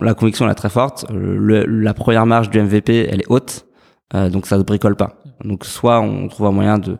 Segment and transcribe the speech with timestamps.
[0.00, 1.06] la conviction est très forte.
[1.10, 3.66] Le, la première marge du MVP, elle est haute,
[4.12, 5.14] donc ça se bricole pas.
[5.44, 6.96] Donc soit on trouve un moyen de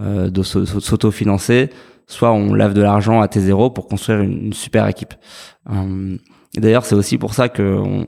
[0.00, 1.68] de s'auto-financer,
[2.06, 5.12] soit on lève de l'argent à T0 pour construire une, super équipe.
[6.56, 8.06] D'ailleurs, c'est aussi pour ça que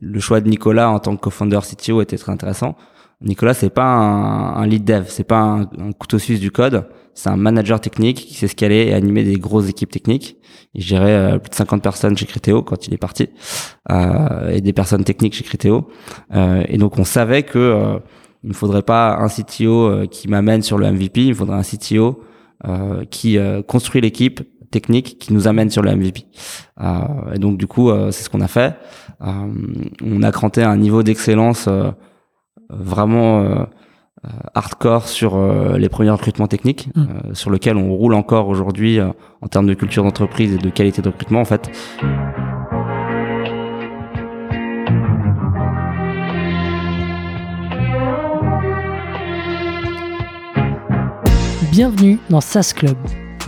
[0.00, 2.76] le choix de Nicolas en tant que co-founder CTO était très intéressant.
[3.22, 5.40] Nicolas, c'est pas un, lead dev, c'est pas
[5.78, 9.36] un, couteau suisse du code, c'est un manager technique qui sait scaler et animer des
[9.36, 10.38] grosses équipes techniques.
[10.72, 13.28] Il gérait euh, plus de 50 personnes chez Criteo quand il est parti,
[13.90, 15.88] euh, et des personnes techniques chez Criteo.
[16.34, 17.98] Euh, et donc on savait que euh,
[18.42, 21.62] il ne faudrait pas un CTO euh, qui m'amène sur le MVP, il faudrait un
[21.62, 22.24] CTO
[23.10, 26.26] qui construit l'équipe technique qui nous amène sur le MVP.
[27.34, 28.76] et donc du coup, c'est ce qu'on a fait.
[29.18, 31.70] on a cranté un niveau d'excellence
[32.72, 33.64] vraiment euh,
[34.24, 37.34] euh, hardcore sur euh, les premiers recrutements techniques, mmh.
[37.34, 41.08] sur lequel on roule encore aujourd'hui en termes de culture d'entreprise et de qualité de
[41.08, 41.70] recrutement en fait.
[51.70, 52.96] Bienvenue dans SaaS Club,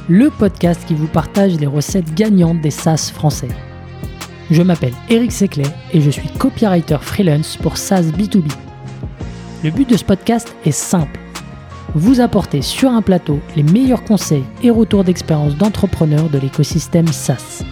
[0.09, 3.49] le podcast qui vous partage les recettes gagnantes des SaaS français.
[4.51, 8.51] Je m'appelle Eric Seclet et je suis copywriter freelance pour SaaS B2B.
[9.65, 11.21] Le but de ce podcast est simple.
[11.95, 17.63] Vous apporter sur un plateau les meilleurs conseils et retours d'expérience d'entrepreneurs de l'écosystème SaaS.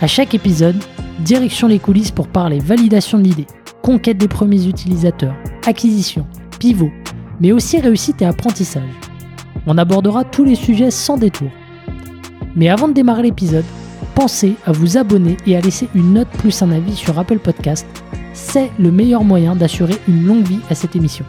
[0.00, 0.82] À chaque épisode,
[1.20, 3.46] direction les coulisses pour parler validation de l'idée,
[3.82, 5.34] conquête des premiers utilisateurs,
[5.66, 6.26] acquisition,
[6.58, 6.90] pivot,
[7.38, 8.82] mais aussi réussite et apprentissage.
[9.66, 11.50] On abordera tous les sujets sans détour.
[12.56, 13.64] Mais avant de démarrer l'épisode,
[14.14, 17.86] pensez à vous abonner et à laisser une note plus un avis sur Apple Podcast
[18.34, 21.24] c'est le meilleur moyen d'assurer une longue vie à cette émission.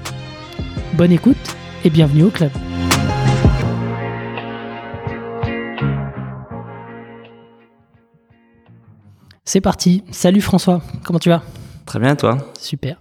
[0.93, 1.37] Bonne écoute
[1.83, 2.51] et bienvenue au club.
[9.45, 10.03] C'est parti.
[10.11, 11.43] Salut François, comment tu vas?
[11.85, 12.37] Très bien, toi?
[12.59, 12.99] Super.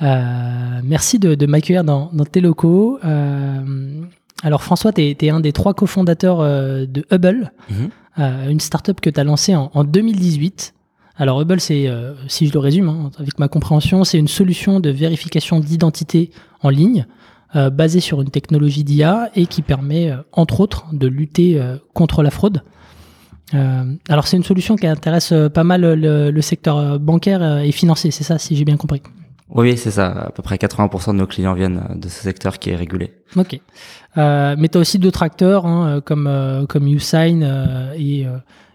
[0.00, 2.98] Euh, merci de, m'accueillir dans, tes locaux.
[3.04, 4.00] Euh,
[4.42, 7.90] alors François, tu es, un des trois cofondateurs euh, de Hubble, mhm.
[8.48, 10.72] une startup que tu as lancée en, en 2018.
[11.20, 14.80] Alors Hubble, c'est, euh, si je le résume hein, avec ma compréhension, c'est une solution
[14.80, 16.30] de vérification d'identité
[16.62, 17.06] en ligne
[17.56, 22.22] euh, basée sur une technologie d'IA et qui permet, euh, entre autres, de lutter contre
[22.22, 22.62] la fraude.
[23.52, 28.38] alors c'est une solution qui intéresse pas mal le, secteur bancaire et financier, c'est ça,
[28.38, 29.02] si j'ai bien compris?
[29.50, 30.06] Oui, c'est ça.
[30.06, 33.12] À peu près 80% de nos clients viennent de ce secteur qui est régulé.
[33.36, 33.60] Ok.
[34.16, 37.42] mais tu as aussi d'autres acteurs hein, comme, comme Usign
[37.98, 38.24] et,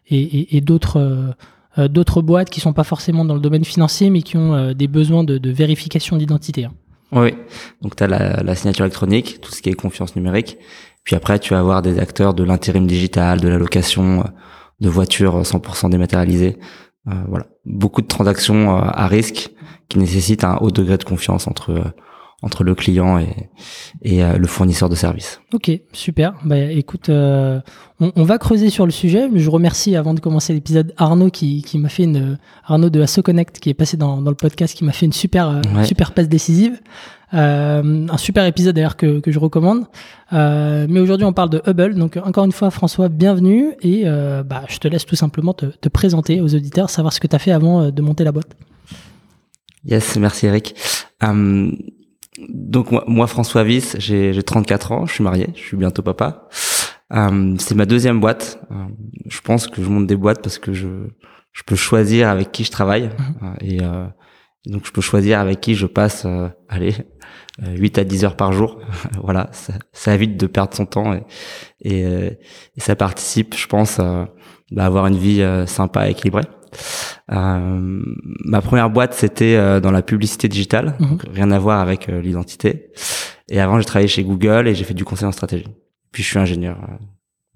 [0.10, 1.34] et, et d'autres
[1.78, 4.74] euh, d'autres boîtes qui sont pas forcément dans le domaine financier, mais qui ont euh,
[4.74, 6.66] des besoins de, vérification d'identité.
[6.66, 6.74] Hein.
[7.12, 7.34] Oui,
[7.82, 10.58] donc tu as la, signature électronique, tout ce qui est confiance numérique.
[11.04, 14.24] Puis après, tu vas avoir des acteurs de l'intérim digital, de la location euh,
[14.80, 16.58] de voitures 100% dématérialisées.
[17.28, 19.52] Voilà, beaucoup de transactions à risque
[19.90, 21.94] qui nécessitent un haut degré de confiance entre
[22.42, 23.50] entre le client et,
[24.02, 25.42] et euh, le fournisseur de services.
[25.54, 26.36] Ok, super.
[26.44, 27.60] Bah, écoute, euh,
[28.00, 29.30] on, va creuser sur le sujet.
[29.30, 33.02] Mais je remercie avant de commencer l'épisode Arnaud qui, qui m'a fait une Arnaud de
[33.02, 36.14] AssoConnect qui est passé dans, dans le podcast qui m'a fait une super euh, super
[36.14, 36.80] passe décisive.
[37.32, 39.86] un super épisode d'ailleurs que, que je recommande.
[40.32, 41.96] mais aujourd'hui on parle de Hubble.
[41.96, 44.06] Donc encore une fois François, bienvenue et
[44.46, 47.36] bah, je te laisse tout simplement te, te présenter aux auditeurs, savoir ce que tu
[47.36, 48.56] as fait avant de monter la boîte.
[49.84, 50.76] Yes, merci Eric.
[52.38, 56.48] Donc moi, François Viss, j'ai 34 ans, je suis marié, je suis bientôt papa.
[57.14, 58.60] Euh, c'est ma deuxième boîte.
[58.72, 58.86] Euh,
[59.28, 60.88] je pense que je monte des boîtes parce que je
[61.52, 63.10] je peux choisir avec qui je travaille
[63.42, 63.82] mhm.
[63.82, 64.08] euh,
[64.66, 66.28] et, donc je peux choisir avec qui je passe
[66.68, 66.96] allez
[67.66, 68.82] 8 à 10 heures par jour.
[69.24, 71.24] voilà, ça, ça, évite de perdre son temps et
[71.82, 72.38] et,
[72.78, 74.28] ça participe, je pense, à
[74.72, 76.46] bah, avoir une vie sympa et équilibrée.
[77.32, 78.02] Euh,
[78.46, 81.18] ma première boîte, c'était euh, dans la publicité digitale, mhm.
[81.34, 82.92] rien à voir avec euh, l'identité.
[83.50, 85.68] Et avant, j'ai travaillé chez Google et j'ai fait du conseil en stratégie.
[86.12, 86.78] Puis je suis ingénieur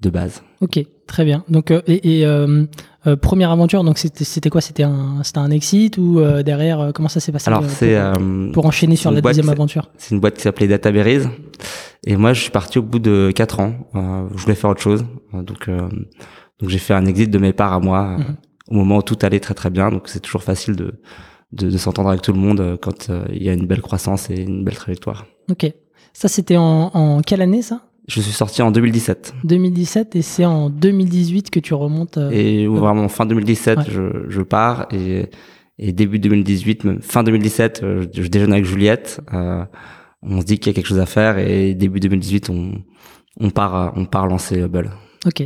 [0.02, 0.44] de base.
[0.62, 1.44] Ok, très bien.
[1.50, 2.26] Donc et, et
[3.22, 4.62] première aventure, donc c'était quoi?
[4.62, 7.98] C'était un c'était un exit ou derrière comment ça s'est passé Alors c'est
[8.54, 9.90] pour, enchaîner sur la deuxième aventure?
[9.98, 11.24] C'est une boîte qui s'appelait Databerries
[12.06, 13.74] et moi je suis parti au bout de quatre ans.
[13.94, 17.80] je voulais faire autre chose, donc donc j'ai fait un exit de mes parts à
[17.80, 18.18] moi.
[18.18, 18.36] Mhm
[18.70, 19.90] au moment où tout allait très très bien.
[19.92, 20.94] Donc c'est toujours facile de,
[21.52, 23.82] de, de s'entendre avec tout le monde euh, quand euh, il y a une belle
[23.82, 25.26] croissance et une belle trajectoire.
[25.50, 25.72] Ok.
[26.14, 27.82] Ça, c'était en, en, quelle année ça?
[28.08, 29.36] Je suis sorti en 2017.
[29.44, 32.18] 2017 et c'est en 2018 que tu remontes.
[32.18, 35.30] Euh, et vraiment fin 2017, je, je pars et,
[35.78, 37.82] et début 2018, fin 2017,
[38.14, 39.22] je, déjeune avec Juliette.
[39.34, 39.64] Euh,
[40.24, 42.74] on se dit qu'il y a quelque chose à faire et début 2018, on,
[43.40, 44.92] on part, on part lancer Hubble.
[45.26, 45.44] Ok.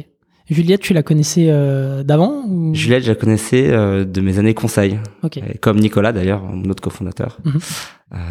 [0.50, 1.48] Juliette, tu la connaissais
[2.04, 5.00] d'avant Juliette, je la connaissais de mes années conseil.
[5.62, 7.40] Comme Nicolas d'ailleurs, mon autre cofondateur.
[7.46, 7.60] Mhm.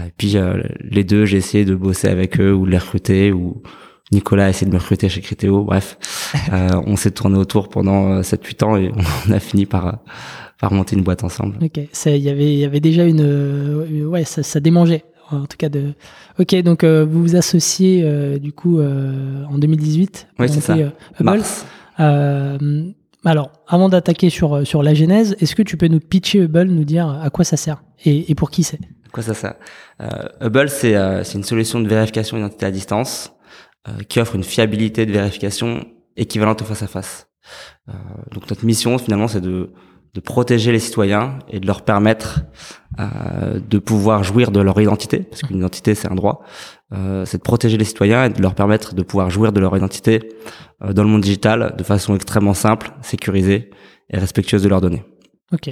[0.06, 0.37] et puis
[0.81, 3.62] les deux, j'ai essayé de bosser avec eux ou de les recruter ou
[4.12, 5.64] Nicolas a essayé de me recruter chez Critéo.
[5.64, 5.97] Bref,
[6.87, 8.93] on s'est tourné autour pendant 7-8 ans et
[9.29, 10.00] on a fini par
[10.61, 11.56] par monter une boîte ensemble.
[11.62, 15.05] Ok, il y avait il y avait déjà une ouais ça, ça démangeait
[15.37, 15.94] en tout cas de.
[16.38, 20.29] Ok, donc euh, vous vous associez euh, du coup euh, en 2018.
[20.38, 20.76] Oui, c'est ça.
[21.99, 26.85] Alors, avant d'attaquer sur sur la genèse, est-ce que tu peux nous pitcher Hubble, nous
[26.85, 28.81] dire à quoi ça sert et, et pour qui c'est?
[29.06, 29.55] À quoi ça sert?
[30.41, 30.94] Hubble, c'est
[31.35, 33.33] une solution de vérification d'identité à distance
[34.09, 35.85] qui offre une fiabilité de vérification
[36.17, 37.29] équivalente au face à face.
[38.33, 39.73] donc notre mission finalement, c'est de
[40.14, 42.41] de protéger les citoyens et de leur permettre
[43.00, 46.43] euh, de pouvoir jouir de leur identité, parce qu'une identité c'est un droit,
[46.93, 49.76] euh, c'est de protéger les citoyens et de leur permettre de pouvoir jouir de leur
[49.76, 50.29] identité
[50.82, 53.70] euh, dans le monde digital de façon extrêmement simple, sécurisée
[54.11, 55.05] et respectueuse de leurs données.
[55.53, 55.70] Ok.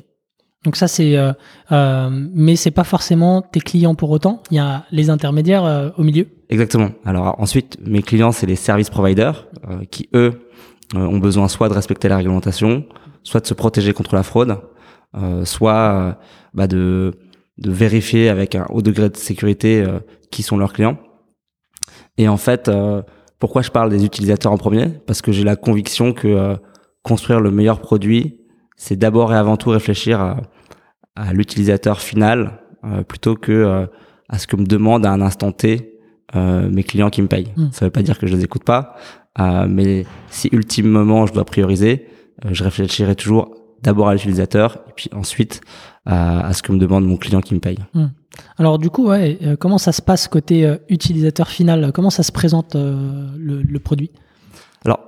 [0.64, 1.32] Donc ça c'est, euh,
[1.72, 4.42] euh, mais c'est pas forcément tes clients pour autant.
[4.50, 6.26] Il y a les intermédiaires euh, au milieu.
[6.50, 6.90] Exactement.
[7.06, 9.46] Alors ensuite, mes clients c'est les service providers
[9.90, 10.48] qui eux
[10.94, 12.84] ont besoin soit de respecter la réglementation,
[13.22, 14.58] soit de se protéger contre la fraude,
[15.16, 16.12] euh, soit euh,
[16.54, 17.12] bah de,
[17.58, 19.98] de vérifier avec un haut degré de sécurité euh,
[20.30, 20.98] qui sont leurs clients.
[22.18, 22.70] Et en fait,
[23.38, 24.88] pourquoi je parle des utilisateurs en premier?
[25.06, 26.56] Parce que j'ai la conviction que
[27.02, 28.40] construire le meilleur produit,
[28.76, 30.36] c'est d'abord et avant tout réfléchir à,
[31.16, 32.60] à l'utilisateur final
[33.08, 33.88] plutôt que
[34.28, 35.98] à ce que me demandent à un instant T
[36.34, 37.52] mes clients qui me payent.
[37.56, 37.70] Hmm.
[37.72, 38.94] Ça veut pas dire que je les écoute pas,
[39.66, 45.10] mais si ultimement je dois prioriser, euh, je réfléchirai toujours d'abord à l'utilisateur et puis
[45.12, 45.60] ensuite
[46.06, 47.78] à, ce que me demande mon client qui me paye.
[47.94, 48.08] Hmm.
[48.58, 51.92] Alors du coup, ouais, euh, comment ça se passe côté euh, utilisateur final?
[51.92, 54.10] Comment ça se présente le, produit?
[54.84, 55.00] Alors,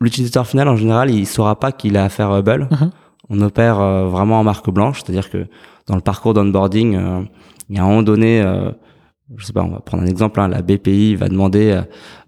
[0.00, 2.68] l'utilisateur final en général, il saura pas qu'il a affaire à Hubble.
[2.70, 2.90] Mhm.
[3.32, 3.76] On opère
[4.08, 5.46] vraiment en marque blanche, c'est-à-dire que
[5.86, 7.28] dans le parcours d'onboarding,
[7.68, 8.42] il y a un moment donné,
[9.36, 11.80] je sais pas, on va prendre un exemple, hein, la BPI va demander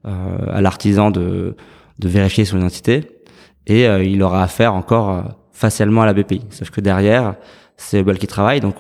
[0.05, 1.57] à l'artisan de,
[1.99, 3.22] de vérifier son identité
[3.67, 5.23] et euh, il aura affaire encore euh,
[5.53, 6.43] facialement à la BPI.
[6.51, 7.37] Sauf que derrière,
[7.77, 8.77] c'est Hubble qui travaille, donc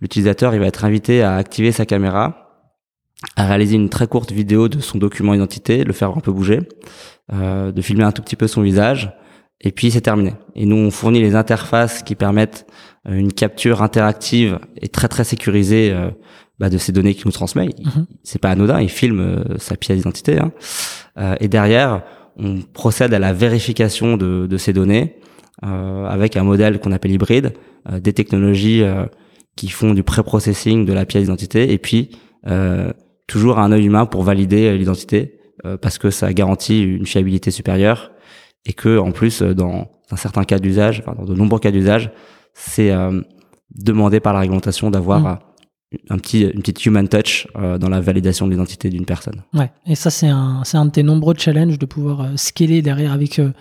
[0.00, 2.66] l'utilisateur il va être invité à activer sa caméra,
[3.36, 6.60] à réaliser une très courte vidéo de son document identité, le faire un peu bouger,
[7.32, 9.12] euh, de filmer un tout petit peu son visage,
[9.60, 10.34] et puis c'est terminé.
[10.54, 12.66] Et nous on fournit les interfaces qui permettent
[13.08, 15.94] euh, une capture interactive et très très sécurisée
[16.58, 17.66] bah, de ces données qu'il nous transmet.
[17.66, 18.06] Mhm.
[18.22, 20.38] C'est pas anodin, il filme sa pièce d'identité.
[20.38, 20.52] Hein.
[21.40, 22.02] et derrière,
[22.36, 25.16] on procède à la vérification de, de ces données
[25.64, 27.52] euh, avec un modèle qu'on appelle hybride,
[27.90, 29.06] euh, des technologies euh,
[29.56, 32.10] qui font du pré-processing de la pièce d'identité et puis
[32.46, 32.92] euh,
[33.26, 35.38] toujours un œil humain pour valider l'identité
[35.80, 38.10] parce que ça garantit une fiabilité supérieure
[38.66, 42.10] et que en plus dans un certain cas d'usage, enfin, dans de nombreux cas d'usage,
[42.52, 42.90] c'est
[43.72, 45.38] demandé par la réglementation d'avoir mmh
[46.08, 49.42] un petit, une petite human touch euh, dans la validation de l'identité d'une personne.
[49.54, 52.82] Ouais, et ça c'est un, c'est un de tes nombreux challenges de pouvoir euh, scaler
[52.82, 53.52] derrière avec euh,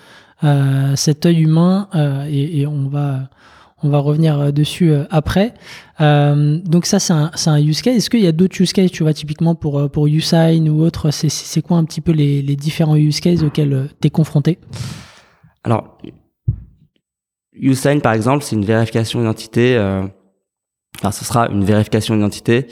[0.43, 1.87] euh cet œil humain
[2.29, 3.29] et, et, on va
[3.83, 5.53] on va revenir dessus après.
[5.99, 7.95] donc ça c'est un, c'est un use case.
[7.95, 11.11] Est-ce qu'il y a d'autres use cases, tu vois, typiquement pour pour Usign ou autre
[11.11, 14.59] C'est, c'est quoi un petit peu les, les différents use cases auxquels tu es confronté?
[15.63, 15.97] Alors
[17.53, 19.77] Usign par exemple, c'est une vérification d'identité
[20.97, 22.67] Enfin, ce sera une vérification d'identité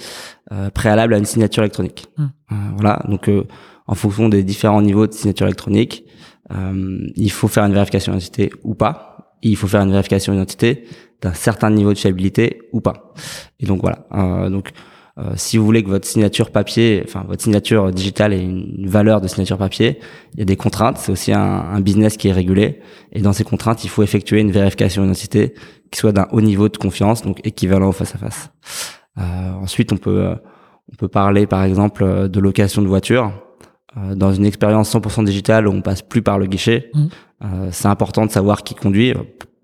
[0.52, 2.08] euh, préalable à une signature électronique.
[2.18, 2.28] Hmm.
[2.52, 3.04] Euh, voilà.
[3.08, 3.46] Donc, euh,
[3.88, 6.06] en fonction des différents niveaux de signature électronique,
[7.16, 9.36] il faut faire une vérification d'identité ou pas.
[9.44, 10.86] il faut faire une vérification d'identité
[11.22, 13.14] d'un certain niveau de fiabilité ou pas.
[13.60, 14.50] Et donc voilà.
[14.50, 14.72] donc
[15.20, 19.20] euh, si vous voulez que votre signature papier, enfin votre signature digitale ait une valeur
[19.20, 20.00] de signature papier,
[20.34, 20.98] il y a des contraintes.
[20.98, 22.80] C'est aussi un, un, business qui est régulé.
[23.12, 25.56] Et dans ces contraintes, il faut effectuer une vérification d'identité
[25.91, 28.51] qui soit d'un haut niveau de confiance, donc équivalent au face à face.
[29.17, 30.36] Euh, ensuite, on peut euh,
[30.91, 33.31] on peut parler par exemple euh, de location de voiture.
[34.15, 37.08] dans une expérience 100% digitale où on passe plus par le guichet, mmh.
[37.72, 39.13] c'est important de savoir qui conduit.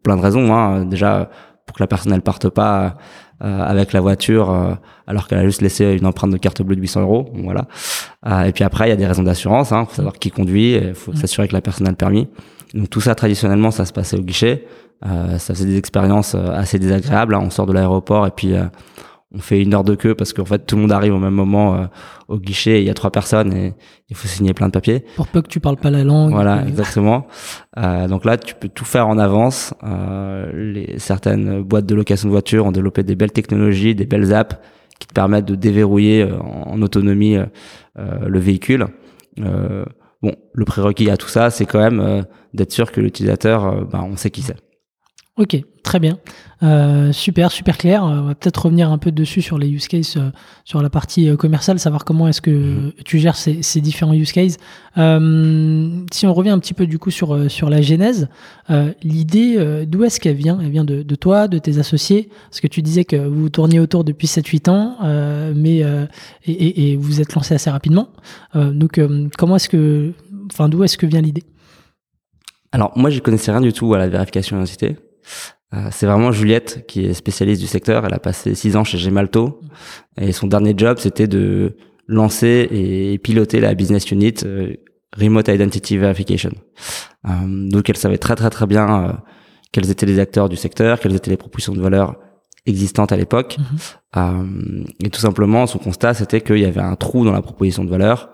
[0.03, 0.53] Plein de raisons.
[0.53, 0.86] Hein.
[0.86, 1.29] Déjà
[1.65, 2.98] pour que la personne elle parte pas
[3.44, 4.75] euh, avec la voiture euh,
[5.08, 7.29] alors qu'elle a juste laissé une empreinte de carte bleue de 800 euros.
[7.44, 7.67] Voilà.
[8.25, 9.74] Euh, et puis après, il y a des raisons d'assurance.
[9.74, 10.75] Hein, faut savoir qui conduit.
[10.75, 12.29] Il faut s'assurer que la personne a le permis.
[12.74, 14.65] Donc tout ça, traditionnellement, ça se passait au guichet.
[15.06, 17.36] Ça faisait des expériences assez désagréables.
[17.36, 17.42] Hein.
[17.44, 18.56] On sort de l'aéroport et puis
[19.36, 21.34] on fait une heure de queue parce qu'en fait tout le monde arrive au même
[21.34, 21.86] moment euh,
[22.28, 23.74] au guichet, il y a trois personnes et
[24.10, 25.04] il faut signer plein de papiers.
[25.16, 26.32] Pour peu que tu parles pas la langue.
[26.32, 27.28] Voilà, exactement.
[27.78, 29.74] Euh, donc là, tu peux tout faire en avance.
[29.84, 34.34] Euh, les certaines boîtes de location de voitures ont développé des belles technologies, des belles
[34.34, 34.56] apps
[35.00, 37.38] qui te permettent de déverrouiller en, autonomie
[37.98, 38.88] le véhicule.
[39.38, 44.16] bon, le prérequis à tout ça, c'est quand même d'être sûr que l'utilisateur, bah, on
[44.16, 44.56] sait qui c'est.
[45.38, 46.18] Ok, très bien.
[46.63, 48.04] Euh, super, super clair.
[48.06, 50.32] On va peut-être revenir un peu dessus sur les use cases, euh,
[50.63, 52.94] sur la partie euh, commerciale, savoir comment est-ce que mhm.
[53.04, 54.56] tu gères ces, ces, différents use cases.
[54.96, 58.30] si on revient un petit peu du coup sur, sur la genèse,
[59.04, 60.58] l'idée, d'où est-ce qu'elle vient?
[60.62, 62.30] Elle vient de, de, toi, de tes associés?
[62.50, 64.98] Parce que tu disais que vous tourniez autour depuis 7-8 ans,
[65.54, 65.84] mais
[66.46, 68.08] et, et, vous êtes lancé assez rapidement.
[68.54, 69.01] donc,
[69.38, 70.13] comment est-ce que,
[70.50, 71.44] enfin, d'où est-ce que vient l'idée?
[72.72, 74.98] Alors moi je connaissais rien du tout à la vérification d'identité.
[75.74, 78.05] Euh, c'est vraiment Juliette qui est spécialiste du secteur.
[78.05, 79.60] Elle a passé six ans chez Gemalto
[80.17, 81.75] et son dernier job c'était de
[82.08, 84.75] lancer et piloter la business unit euh,
[85.17, 86.51] Remote Identity Verification.
[87.27, 89.22] Euh, donc elle savait très très très bien
[89.72, 92.15] quels étaient les acteurs du secteur, quelles étaient les propositions de valeur
[92.65, 93.58] existantes à l'époque.
[94.15, 94.86] Mhm.
[95.03, 97.89] et tout simplement, son constat c'était qu'il y avait un trou dans la proposition de
[97.89, 98.29] valeur.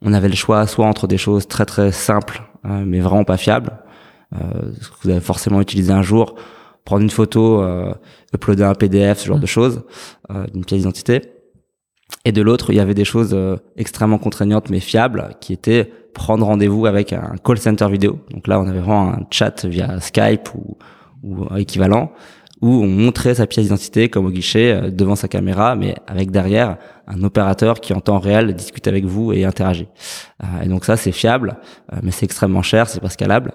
[0.00, 3.78] On avait le choix soit entre des choses très très simples mais vraiment pas fiables,
[4.32, 6.34] ce que vous avez forcément utilisé un jour
[6.88, 7.92] prendre une photo, euh,
[8.34, 9.40] uploader un PDF, ce genre mm.
[9.42, 9.82] de choses,
[10.30, 11.20] euh, d'une pièce d'identité.
[12.24, 15.92] Et de l'autre, il y avait des choses euh, extrêmement contraignantes mais fiables, qui étaient
[16.14, 18.20] prendre rendez-vous avec un call center vidéo.
[18.30, 20.78] Donc là, on avait vraiment un chat via Skype ou,
[21.22, 22.10] ou équivalent,
[22.60, 26.30] où on montrait sa pièce d'identité comme au guichet euh, devant sa caméra, mais avec
[26.30, 29.88] derrière un opérateur qui en temps réel discute avec vous et interagit.
[30.42, 31.56] Euh, et donc ça c'est fiable,
[31.92, 33.52] euh, mais c'est extrêmement cher, c'est pas scalable.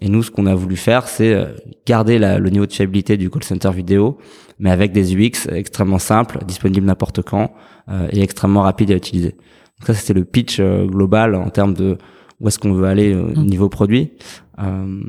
[0.00, 1.34] Et nous ce qu'on a voulu faire c'est
[1.86, 4.18] garder le niveau de fiabilité du call center vidéo,
[4.58, 7.52] mais avec des UX extrêmement simples, disponibles n'importe quand
[8.10, 9.30] et extrêmement rapides à utiliser.
[9.30, 11.98] Donc ça c'était le pitch global en termes de
[12.42, 13.46] où est-ce qu'on veut aller au mmh.
[13.46, 14.10] niveau produit.
[14.60, 15.00] Euh,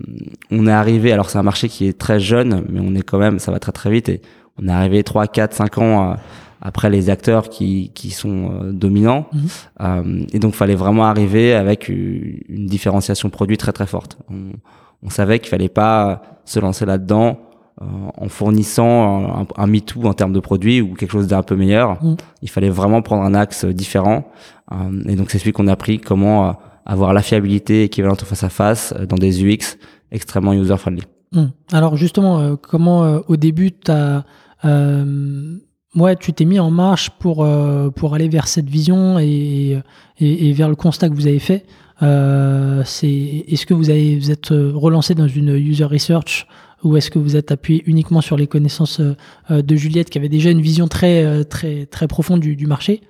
[0.52, 3.18] on est arrivé, alors c'est un marché qui est très jeune, mais on est quand
[3.18, 4.22] même, ça va très très vite et
[4.62, 6.16] on est arrivé 3, 4, 5 ans euh,
[6.62, 9.28] après les acteurs qui, qui sont euh, dominants.
[9.80, 10.28] Mhm.
[10.32, 14.20] et donc, fallait vraiment arriver avec une, différenciation produit très très forte.
[14.30, 14.52] On,
[15.02, 17.40] on savait qu'il fallait pas se lancer là-dedans
[17.82, 22.02] en fournissant un, un MeToo en termes de produits ou quelque chose d'un peu meilleur.
[22.04, 22.18] Mhm.
[22.44, 24.32] Il fallait vraiment prendre un axe différent.
[25.08, 28.94] et donc, c'est celui qu'on a pris, comment avoir la fiabilité équivalente face à face
[28.98, 29.78] euh, dans des UX
[30.12, 31.04] extrêmement user-friendly.
[31.32, 31.48] Hmm.
[31.72, 34.24] Alors justement, euh, comment euh, au début as,
[35.96, 37.48] ouais, tu t'es mis en marche pour,
[37.96, 39.80] pour aller vers cette vision et,
[40.20, 41.66] et, vers le constat que vous avez fait
[42.02, 46.48] Est-ce que vous, avez, vous êtes relancé dans une user research
[46.84, 49.02] ou est-ce que vous êtes appuyé uniquement sur les connaissances
[49.50, 53.02] de Juliette qui avait déjà une vision très, très, très profonde du marché?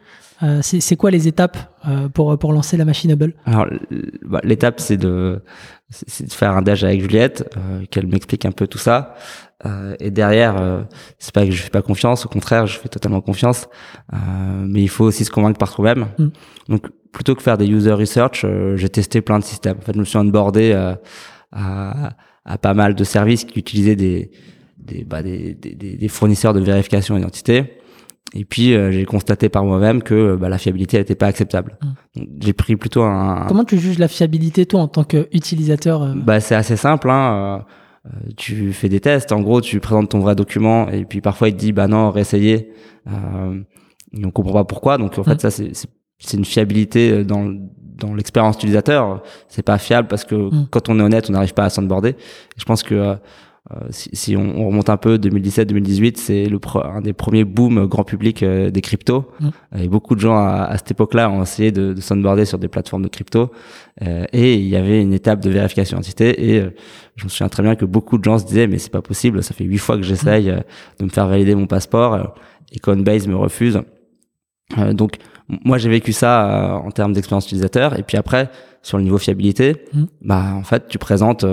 [0.41, 3.67] Euh, c'est quoi les étapes euh, pour, pour lancer la machine Hubble Alors,
[4.23, 5.41] bah, l'étape, c'est de,
[6.19, 9.15] de faire un dash avec Juliette, euh, qu'elle m'explique un peu tout ça.
[9.99, 10.85] et derrière,
[11.19, 13.69] c'est pas que je fais pas confiance, au contraire, je fais totalement confiance.
[14.11, 16.07] mais il faut aussi se convaincre par soi-même.
[16.17, 16.27] Mm.
[16.69, 19.77] Donc, plutôt que faire des user research, j'ai testé plein de systèmes.
[19.77, 20.73] En fait, je me suis onboardé
[21.53, 24.31] à, à pas mal de services qui utilisaient des,
[24.77, 27.77] des, bah, des, des, des fournisseurs de vérification d'identité.
[28.33, 31.77] Et puis euh, j'ai constaté par moi-même que bah, la fiabilité n'était pas acceptable.
[31.81, 32.21] Mmh.
[32.41, 33.45] J'ai pris plutôt un.
[33.47, 37.09] Comment tu juges la fiabilité toi en tant qu'utilisateur euh Bah c'est assez simple.
[37.09, 37.65] Hein.
[38.05, 39.31] Euh, tu fais des tests.
[39.31, 42.09] En gros, tu présentes ton vrai document et puis parfois il te dit bah non
[42.09, 42.71] réessayer.
[43.07, 43.61] Euh,
[44.13, 44.97] et on comprend pas pourquoi.
[44.97, 45.71] Donc en fait ça c'est
[46.17, 47.53] c'est une fiabilité dans
[47.97, 49.21] dans l'expérience utilisateur.
[49.47, 50.67] C'est pas fiable parce que mmh.
[50.71, 52.15] quand on est honnête, on n'arrive pas à s'onboarder.
[52.57, 53.15] Je pense que euh,
[53.91, 58.03] si, si on, on, remonte un peu 2017-2018, c'est le un des premiers booms grand
[58.03, 59.31] public euh, des cryptos.
[59.39, 59.49] Mmh.
[59.79, 62.67] Et beaucoup de gens à, à cette époque-là ont essayé de, de s'onboarder sur des
[62.67, 63.51] plateformes de crypto.
[64.01, 66.55] Euh, et il y avait une étape de vérification d'identité.
[66.55, 66.61] Et
[67.15, 69.41] je me souviens très bien que beaucoup de gens se disaient mais c'est pas possible,
[69.41, 70.63] ça fait huit fois que j'essaye mmh.
[70.99, 72.35] de me faire valider mon passeport
[72.73, 73.79] et Coinbase me refuse.
[74.91, 75.17] donc
[75.63, 77.97] moi j'ai vécu ça en termes d'expérience utilisateur.
[77.97, 78.49] Et puis après
[78.81, 80.03] sur le niveau fiabilité, mmh.
[80.21, 81.45] bah en fait tu présentes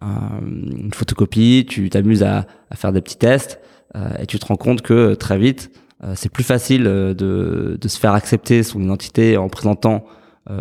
[0.00, 3.60] une photocopie, tu t'amuses à, à, faire des petits tests
[3.96, 5.70] euh, et tu te rends compte que très vite,
[6.04, 10.04] euh, c'est plus facile euh, de, de, se faire accepter son identité en présentant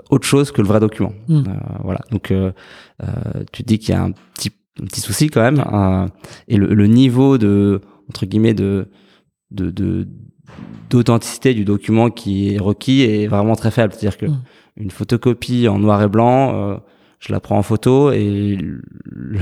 [0.09, 1.13] autre chose que le vrai document.
[1.29, 1.43] Hmm.
[1.81, 2.01] voilà.
[2.11, 2.33] Donc
[3.53, 4.51] tu te dis qu'il y a un petit,
[4.81, 5.63] un petit souci quand même
[6.49, 7.79] et le, le, niveau de
[8.09, 8.89] entre guillemets de
[9.51, 10.05] de
[10.89, 13.93] d'authenticité du document qui est requis est vraiment très faible.
[13.93, 14.41] C'est-à-dire que hmm.
[14.75, 16.81] une photocopie en noir et blanc
[17.19, 18.57] je la prends en photo et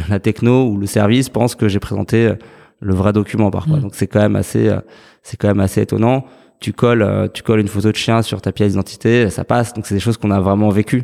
[0.10, 2.36] la techno ou le service pense que j'ai présenté
[2.80, 3.78] le vrai document parfois.
[3.78, 3.82] Mm.
[3.82, 4.80] Donc c'est quand même assez, euh,
[5.24, 6.26] c'est quand même assez étonnant.
[6.60, 9.74] Tu colles, euh, tu colles une photo de chien sur ta pièce d'identité, ça passe.
[9.74, 11.04] Donc c'est des choses qu'on a vraiment vécues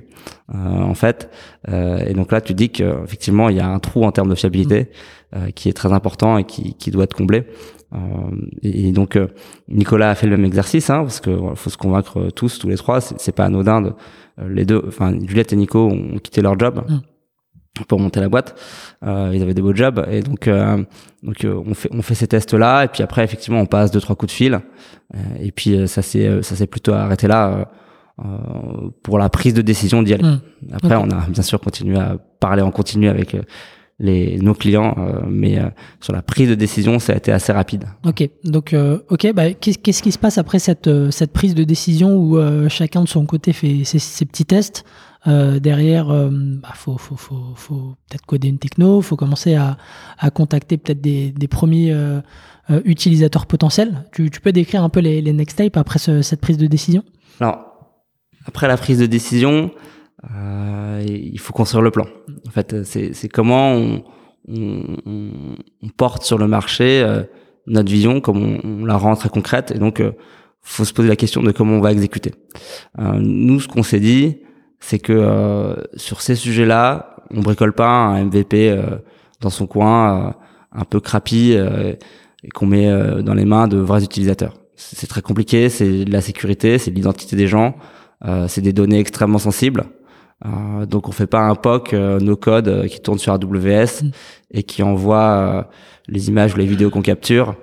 [0.54, 1.30] euh, en fait.
[1.68, 4.90] et donc là, tu dis qu'effectivement il y a un trou en termes de fiabilité
[5.36, 5.52] mm.
[5.54, 7.46] qui est très important et qui, qui doit être comblé.
[8.62, 9.20] Et, donc
[9.68, 12.78] Nicolas a fait le même exercice, hein, parce que faut se convaincre tous, tous les
[12.78, 13.02] trois.
[13.02, 13.82] C'est pas anodin.
[13.82, 13.94] De,
[14.48, 16.84] les deux, enfin Juliette et Nico ont quitté leur job.
[16.88, 17.00] Mmh
[17.88, 18.56] pour monter la boîte.
[19.04, 20.84] Euh, ils avaient des beaux jobs et donc euh,
[21.24, 23.92] donc euh, on fait on fait ces tests là et puis après effectivement on passe
[23.92, 27.72] deux trois coups de fil euh, et puis ça s'est ça s'est plutôt arrêté là
[29.02, 30.24] pour la prise de décision d'y aller.
[30.24, 30.42] Mmh.
[30.74, 33.36] Après on a bien sûr continué à parler en continu avec
[34.02, 34.96] les nos clients
[35.30, 35.60] mais
[36.02, 37.86] sur la prise de décision ça a été assez rapide.
[38.06, 38.76] Ok donc
[39.10, 43.08] ok bah qu'est-ce qui se passe après cette cette prise de décision où chacun de
[43.08, 44.84] son côté fait ses, ses petits tests
[45.28, 49.78] euh, derrière, euh, bah, faut, faut, faut, faut peut-être coder une techno, faut commencer à,
[50.18, 52.22] à contacter peut-être des, des premiers euh,
[52.72, 54.06] euh, utilisateurs potentiels.
[54.14, 56.66] Tu, tu, peux décrire un peu les, les next steps après ce, cette prise de
[56.66, 57.04] décision?
[57.40, 57.60] Alors,
[58.46, 59.70] après la prise de décision,
[60.24, 62.06] il faut construire le plan.
[62.48, 64.04] En fait, c'est comment on,
[64.48, 67.04] on, on, porte sur le marché
[67.68, 70.04] notre vision, comment on, la rend très concrète, et donc
[70.62, 72.34] faut se poser la question de comment on va exécuter.
[72.98, 74.38] nous, ce qu'on s'est dit,
[74.82, 78.98] c'est que euh, sur ces sujets-là, on bricole pas un MVP euh,
[79.40, 80.32] dans son coin, euh,
[80.74, 82.90] un peu crappy, et qu'on met
[83.22, 84.58] dans les mains de vrais utilisateurs.
[84.76, 87.76] C'est très compliqué, c'est la sécurité, c'est de l'identité des gens,
[88.48, 89.84] c'est des données extrêmement sensibles.
[90.88, 94.12] Donc on fait pas un POC no code qui tourne sur AWS mm.
[94.52, 95.70] et qui envoie
[96.08, 97.56] les images ou les vidéos qu'on capture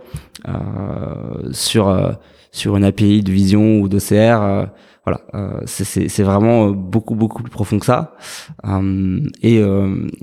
[1.52, 2.16] sur
[2.52, 4.68] sur une API de Vision ou d'OCR
[5.08, 8.14] voilà, euh, c'est vraiment euh, beaucoup beaucoup plus profond que ça.
[8.66, 9.62] Euh, et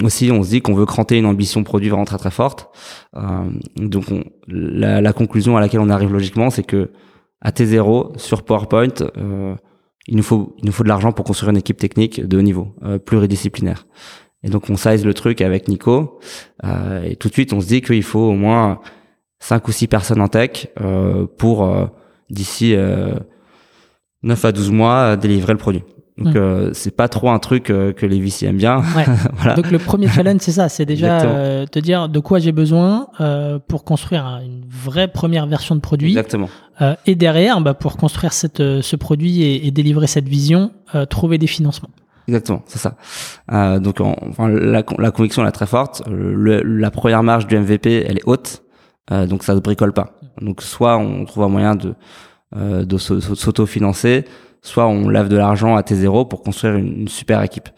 [0.04, 2.70] aussi, on se dit qu'on veut cranter une ambition produit vraiment très très forte.
[3.78, 4.06] donc,
[4.48, 6.92] la, conclusion à laquelle on arrive logiquement, c'est que
[7.42, 8.94] à T0 sur PowerPoint,
[10.08, 12.42] il nous faut il nous faut de l'argent pour construire une équipe technique de haut
[12.42, 13.88] niveau, pluridisciplinaire.
[14.44, 16.20] Et donc, on size le truc avec Nico.
[17.04, 18.80] et tout de suite, on se dit qu'il faut au moins
[19.40, 20.68] cinq ou six personnes en tech
[21.38, 21.90] pour
[22.30, 22.76] d'ici
[24.22, 25.84] 9 à 12 mois délivrer le produit.
[26.18, 26.38] Donc hmm.
[26.38, 28.78] euh, c'est pas trop un truc euh, que les VC aiment bien.
[29.34, 29.56] voilà.
[29.56, 33.08] Donc le premier challenge c'est ça, c'est déjà euh, te dire de quoi j'ai besoin
[33.20, 36.12] euh, pour construire une vraie première version de produit.
[36.12, 36.50] Exactement.
[37.06, 40.72] et derrière, bah, pour construire cette, ce produit et, et délivrer cette vision,
[41.10, 41.90] trouver des financements.
[42.28, 42.96] Exactement, c'est ça.
[43.80, 46.02] donc enfin, la, la, conviction elle est très forte.
[46.08, 48.64] Le, la première marge du MVP elle est haute,
[49.12, 50.18] donc ça se bricole pas.
[50.42, 51.94] Donc soit on trouve un moyen de
[52.56, 54.24] euh, de s'auto-financer,
[54.66, 57.70] soit on lève de l'argent à T0 pour construire une, super équipe.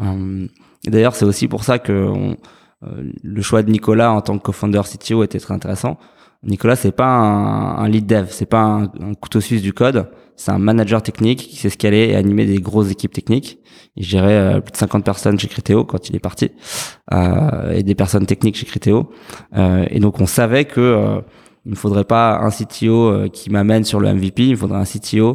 [0.00, 0.46] Euh,
[0.86, 4.82] d'ailleurs, c'est aussi pour ça que euh, le choix de Nicolas en tant que co-founder
[4.82, 5.98] CTO était très intéressant.
[6.42, 10.58] Nicolas, c'est pas un, lead dev, c'est pas un, couteau suisse du code, c'est un
[10.58, 13.58] manager technique qui sait ce est et animer des grosses équipes techniques.
[13.96, 16.50] Il gérait plus de 50 personnes chez Criteo quand il est parti,
[17.12, 19.10] euh, et des personnes techniques chez Criteo.
[19.54, 21.22] Euh, et donc on savait que
[21.66, 24.84] il ne faudrait pas un CTO euh, qui m'amène sur le MVP, il faudrait un
[24.84, 25.34] CTO euh,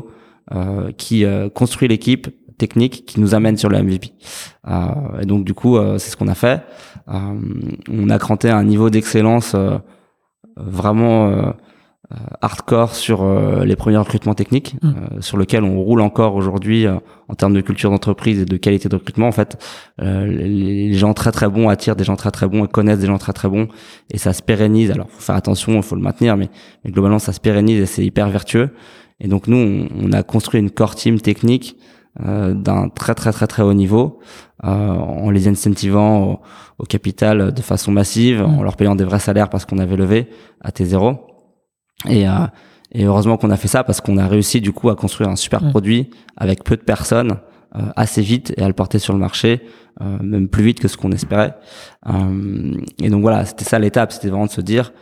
[0.97, 2.27] qui euh, construit l'équipe
[2.57, 4.13] technique qui nous amène sur le MVP.
[5.21, 6.63] et donc du coup, c'est ce qu'on a fait.
[7.07, 9.57] on a cranté un niveau d'excellence
[10.55, 11.53] vraiment
[12.13, 14.87] euh, hardcore sur euh, les premiers recrutements techniques, mm.
[14.87, 18.89] euh, sur lequel on roule encore aujourd'hui en termes de culture d'entreprise et de qualité
[18.89, 19.27] de recrutement.
[19.27, 19.57] En fait,
[19.97, 23.17] les, gens très très bons attirent des gens très très bons et connaissent des gens
[23.17, 23.69] très très bons
[24.11, 24.91] et ça se pérennise.
[24.91, 26.49] Alors, faut faire attention, il faut le maintenir, mais,
[26.85, 28.69] globalement ça se pérennise et c'est hyper vertueux.
[29.19, 31.77] Et donc nous, on, a construit une core team technique
[32.17, 34.19] d'un très très très très haut niveau,
[34.63, 36.41] en les incentivant
[36.79, 40.29] au, capital de façon massive, en leur payant des vrais salaires parce qu'on avait levé
[40.61, 41.17] à T0
[42.09, 42.31] et, euh,
[42.91, 45.35] et heureusement qu'on a fait ça parce qu'on a réussi du coup à construire un
[45.35, 47.37] super produit avec peu de personnes
[47.75, 49.61] euh, assez vite et à le porter sur le marché
[50.01, 51.55] euh, même plus vite que ce qu'on espérait.
[53.01, 54.93] et donc voilà, c'était ça l'étape, c'était vraiment de se dire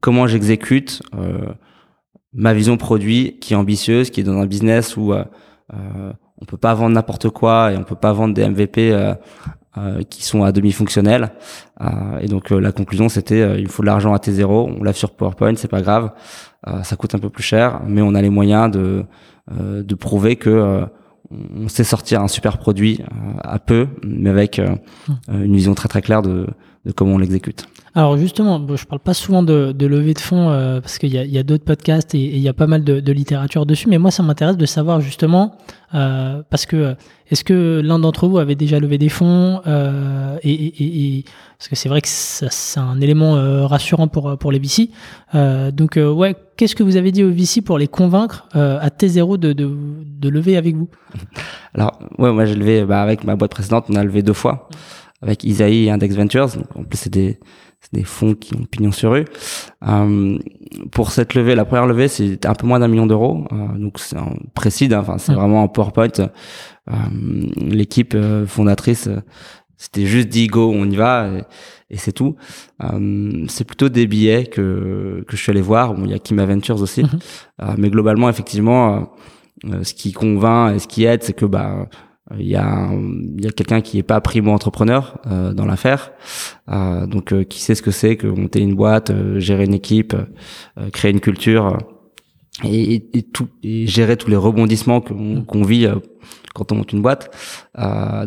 [0.00, 1.02] comment j'exécute
[2.36, 5.12] ma vision produit qui est ambitieuse, qui est dans un business où
[5.72, 8.92] on peut pas vendre n'importe quoi et on peut pas vendre des MVP
[9.78, 11.32] euh, qui sont à demi fonctionnels.
[11.82, 14.96] Euh, et donc euh, la conclusion c'était il faut de l'argent à T0, on lave
[14.96, 16.12] sur PowerPoint, c'est pas grave,
[16.82, 19.04] ça coûte un peu plus cher, mais on a les moyens de
[19.50, 20.86] de prouver que
[21.30, 23.02] on sait sortir un super produit
[23.44, 24.58] à peu, mais avec
[25.28, 26.46] une vision très très claire de,
[26.86, 27.68] de comment on l'exécute.
[27.96, 31.16] Alors justement, je parle pas souvent de, de levée de fonds euh, parce qu'il y
[31.16, 33.88] a, y a d'autres podcasts et, il y a pas mal de, de, littérature dessus,
[33.88, 35.56] mais moi ça m'intéresse de savoir justement
[35.94, 36.94] euh, parce que
[37.30, 41.24] est-ce que l'un d'entre vous avait déjà levé des fonds euh, et, et, et,
[41.58, 44.90] parce que c'est vrai que c'est un élément euh, rassurant pour pour les VC.
[45.34, 49.38] Euh, donc ouais, qu'est-ce que vous avez dit aux VC pour les convaincre à T0
[49.38, 50.90] de, de, de lever avec vous?
[51.74, 54.68] Alors ouais, moi j'ai levé bah, avec ma boîte précédente, on a levé deux fois.
[55.22, 56.48] avec Isaïe et Index Ventures.
[56.48, 57.40] Donc, en plus, c'est des,
[57.92, 59.24] des fonds qui ont pignon sur rue.
[59.86, 60.38] Euh,
[60.90, 63.44] pour cette levée, la première levée, c'est un peu moins d'un million d'euros.
[63.52, 65.00] Euh, donc c'est un précide, hein.
[65.00, 65.36] enfin c'est mmh.
[65.36, 66.08] vraiment un PowerPoint.
[66.18, 66.92] Euh,
[67.56, 69.08] l'équipe euh, fondatrice,
[69.76, 71.28] c'était juste dit go, on y va
[71.90, 72.36] et, c'est tout.
[73.48, 75.94] c'est plutôt des billets que que je suis allé voir.
[75.94, 77.74] Bon, il y a Kim Ventures aussi, mmh.
[77.78, 79.08] mais globalement, effectivement,
[79.82, 81.84] ce qui convainc et ce qui aide, c'est que bah euh,
[82.34, 86.12] il y a, il y a quelqu'un qui est pas primo entrepreneur euh, dans l'affaire,
[86.68, 90.16] euh, donc euh, qui sait ce que c'est que monter une boîte, gérer une équipe,
[90.92, 91.78] créer une culture
[92.64, 95.88] et, et, tout et gérer tous les rebondissements qu'on qu'on vit
[96.54, 97.30] quand on monte une boîte.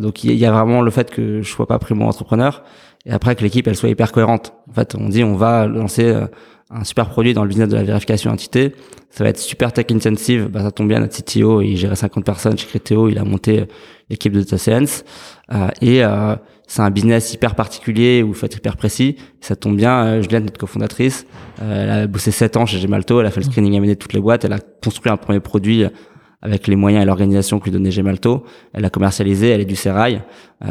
[0.00, 2.62] donc il y, a vraiment le fait que je sois pas primo entrepreneur
[3.04, 4.54] et après que l'équipe elle soit hyper cohérente.
[4.70, 6.14] En fait, on dit on va lancer
[6.70, 8.74] un super produit dans le business de la vérification d'identité.
[9.10, 10.48] Ça va être super tech intensive.
[10.48, 13.66] Bah, ça tombe bien, notre CTO, il gérait 50 personnes chez Criteo, il a monté
[14.08, 15.04] l'équipe de data science.
[15.52, 16.36] Euh, et euh,
[16.68, 19.16] c'est un business hyper particulier où il faut être hyper précis.
[19.40, 21.26] Ça tombe bien, euh, Juliette, notre cofondatrice,
[21.60, 23.50] euh, elle a bossé 7 ans chez Gemalto, elle a fait le mmh.
[23.50, 25.84] screening M&A de toutes les boîtes, elle a construit un premier produit
[26.42, 28.44] avec les moyens et l'organisation que lui donnait Gemalto.
[28.72, 30.22] Elle a commercialisé, elle est du Serail.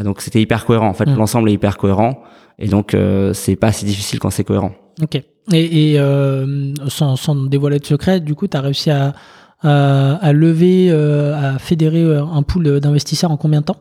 [0.02, 0.88] donc c'était hyper cohérent.
[0.88, 1.16] En fait, mmh.
[1.16, 2.22] l'ensemble est hyper cohérent.
[2.58, 2.94] Et donc,
[3.32, 4.72] c'est pas si difficile quand c'est cohérent.
[5.00, 5.22] Ok.
[5.52, 9.14] Et, et euh, sans, sans, dévoiler de secret, du coup, tu as réussi à,
[9.62, 13.80] à, à lever, euh, à fédérer euh, un pool d'investisseurs en combien de temps?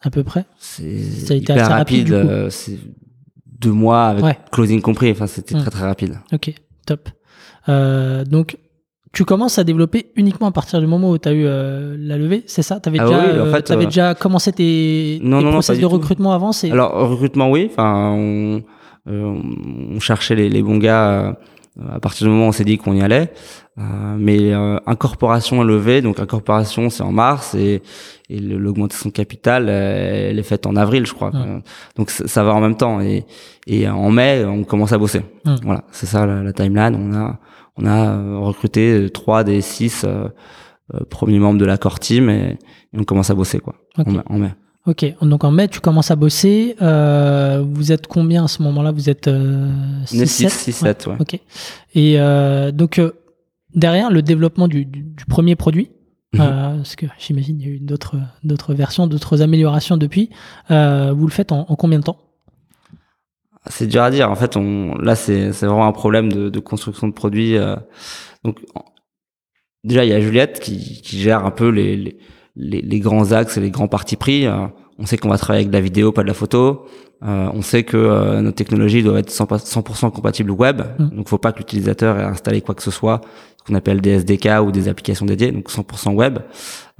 [0.00, 0.44] À peu près?
[0.58, 2.12] C'est hyper rapide.
[2.12, 2.78] rapide c'est
[3.60, 5.12] deux mois avec closing compris.
[5.12, 6.18] Enfin, c'était très très rapide.
[6.32, 6.52] Ok,
[6.86, 7.08] top.
[8.28, 8.56] donc,
[9.12, 12.42] tu commences à développer uniquement à partir du moment où tu as eu la levée,
[12.46, 12.80] c'est ça?
[12.80, 15.86] Tu avais, ah déjà, en fait, avais déjà commencé tes, non, tes non, process de
[15.86, 17.68] recrutement avant Alors, recrutement, oui.
[17.70, 18.62] Enfin, on
[19.06, 21.32] on cherchait les, les, bons gars euh,
[21.90, 23.32] à partir du moment où on s'est dit qu'on y allait.
[23.78, 23.82] Euh,
[24.18, 24.52] mais
[24.86, 27.82] incorporation levée, donc incorporation c'est en mars et,
[28.28, 31.32] et l'augmentation de capital elle est faite en avril je crois.
[31.96, 33.24] Donc ça va en même temps et,
[33.66, 35.22] et en mai on commence à bosser.
[35.62, 36.94] Voilà, c'est ça la, timeline.
[36.94, 37.40] On a
[37.78, 40.04] on a recruté trois des six
[41.08, 42.58] premiers membres de l'accord team et,
[42.94, 44.50] on commence à bosser quoi en mai.
[44.84, 46.74] Ok, donc en mai, tu commences à bosser.
[46.82, 48.90] Euh, vous êtes combien à ce moment-là?
[48.90, 49.30] Vous êtes
[50.06, 51.16] 6, 7 6, 7, ouais.
[51.20, 51.38] Ok.
[51.94, 53.12] Et euh, donc, euh,
[53.74, 55.90] derrière le développement du, du, du premier produit,
[56.34, 56.40] mhm.
[56.40, 60.30] euh, parce que j'imagine il y a eu d'autres, d'autres versions, d'autres améliorations depuis,
[60.72, 62.18] euh, vous le faites en, en, combien de temps?
[63.66, 64.28] C'est dur à dire.
[64.28, 67.56] En fait, on, là, c'est, c'est vraiment un problème de, de construction de produits.
[67.56, 67.76] Euh.
[68.42, 68.58] donc,
[69.84, 72.18] déjà, il y a Juliette qui, qui gère un peu les, les
[72.56, 74.46] les, les, grands axes et les grands partis pris.
[74.46, 74.66] Euh,
[74.98, 76.86] on sait qu'on va travailler avec de la vidéo, pas de la photo.
[77.24, 80.82] Euh, on sait que euh, nos technologies doivent être 100%, compatibles web.
[80.98, 81.16] Mm.
[81.16, 83.20] Donc, faut pas que l'utilisateur ait installé quoi que ce soit,
[83.58, 86.38] ce qu'on appelle des SDK ou des applications dédiées, donc 100% web.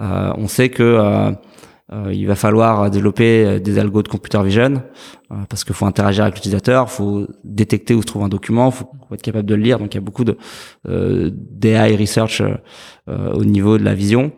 [0.00, 1.32] Euh, on sait que euh,
[2.12, 4.82] il va falloir développer des algos de computer vision
[5.50, 9.14] parce qu'il faut interagir avec l'utilisateur, faut détecter où se trouve un document, faut, faut
[9.14, 9.78] être capable de le lire.
[9.78, 10.38] Donc, il y a beaucoup de
[10.86, 12.42] d'AI research
[13.08, 14.32] au niveau de la vision.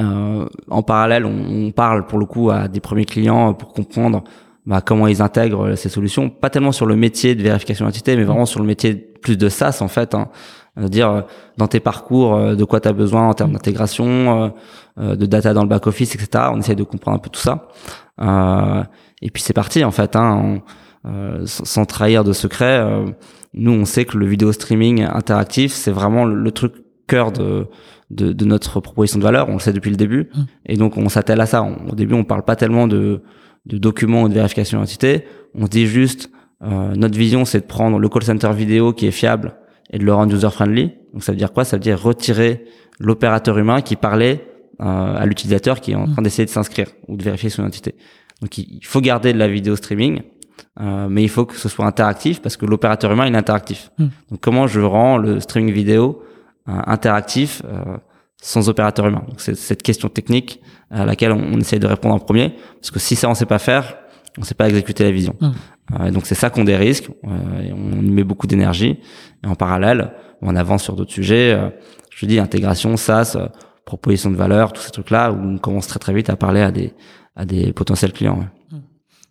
[0.00, 4.24] Euh, en parallèle, on, parle pour le coup à des premiers clients pour comprendre
[4.66, 6.30] bah, comment ils intègrent ces solutions.
[6.30, 9.48] Pas tellement sur le métier de vérification d'identité, mais vraiment sur le métier plus de
[9.48, 10.14] SaaS en fait.
[10.14, 10.28] Hein.
[10.76, 11.20] dire euh,
[11.58, 14.52] dans tes parcours euh, de quoi tu as besoin en termes d'intégration,
[14.96, 16.46] de data dans le back office, etc.
[16.52, 17.68] On essaye de comprendre un peu tout ça.
[19.22, 20.16] et puis c'est parti en fait.
[20.16, 20.60] Hein,
[21.44, 22.82] sans trahir de secret,
[23.52, 26.72] nous on sait que le vidéo streaming interactif c'est vraiment le truc
[27.06, 27.66] cœur de
[28.10, 29.48] de, de, notre proposition de valeur.
[29.48, 30.28] On le sait depuis le début.
[30.34, 30.42] Mmh.
[30.66, 31.62] Et donc, on s'attelle à ça.
[31.62, 33.22] au début, on parle pas tellement de,
[33.66, 35.24] de documents ou de vérification d'identité.
[35.54, 36.30] On dit juste,
[36.62, 39.56] euh, notre vision, c'est de prendre le call center vidéo qui est fiable
[39.90, 40.92] et de le rendre user-friendly.
[41.12, 41.64] Donc, ça veut dire quoi?
[41.64, 42.64] Ça veut dire retirer
[42.98, 44.46] l'opérateur humain qui parlait
[44.80, 46.12] euh, à l'utilisateur qui est en mmh.
[46.12, 47.94] train d'essayer de s'inscrire ou de vérifier son identité.
[48.42, 50.22] Donc, il faut garder de la vidéo streaming.
[50.80, 53.90] Euh, mais il faut que ce soit interactif parce que l'opérateur humain il est interactif.
[53.98, 54.06] Mmh.
[54.30, 56.22] Donc comment je rends le streaming vidéo
[56.66, 57.96] interactif euh,
[58.40, 59.24] sans opérateur humain.
[59.28, 62.90] Donc c'est cette question technique à laquelle on, on, essaye de répondre en premier, parce
[62.90, 63.96] que si ça on sait pas faire,
[64.38, 65.36] on sait pas exécuter la vision.
[65.40, 65.50] Mmh.
[66.00, 68.98] Euh, donc c'est ça qu'on des risques, euh, on y met beaucoup d'énergie,
[69.42, 71.52] et en parallèle, on avance sur d'autres sujets.
[71.52, 71.70] Euh,
[72.10, 73.48] je dis intégration, SaaS, euh,
[73.84, 76.70] proposition de valeur, tous ces trucs-là, où on commence très très vite à parler à
[76.70, 76.94] des
[77.36, 78.38] à des potentiels clients.
[78.38, 78.78] Ouais.
[78.78, 78.82] Mmh.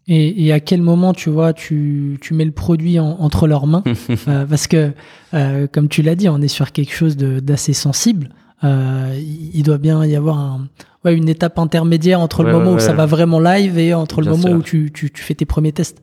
[0.08, 3.68] Et, et, à quel moment, tu vois, tu, tu mets le produit en, entre leurs
[3.68, 3.84] mains
[4.28, 4.92] euh, Parce que,
[5.34, 8.30] euh, comme tu l'as dit, on est sur quelque chose d'assez sensible.
[8.66, 10.68] Euh, il doit bien y avoir un,
[11.06, 14.32] ouais, une étape intermédiaire entre le moment où ça va vraiment live et entre le
[14.32, 16.02] moment où tu, tu, tu, fais tes premiers tests.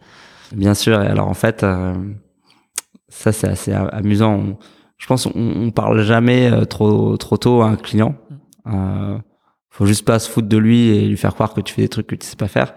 [0.55, 1.03] Bien sûr.
[1.03, 1.65] Et alors, en fait,
[3.09, 4.59] ça, c'est assez amusant.
[4.97, 8.15] je pense on, on parle jamais trop, trop tôt à un client.
[8.65, 9.19] Mm.
[9.71, 11.89] Faut juste pas se foutre de lui et lui faire croire que tu fais des
[11.89, 12.75] trucs que tu sais pas faire.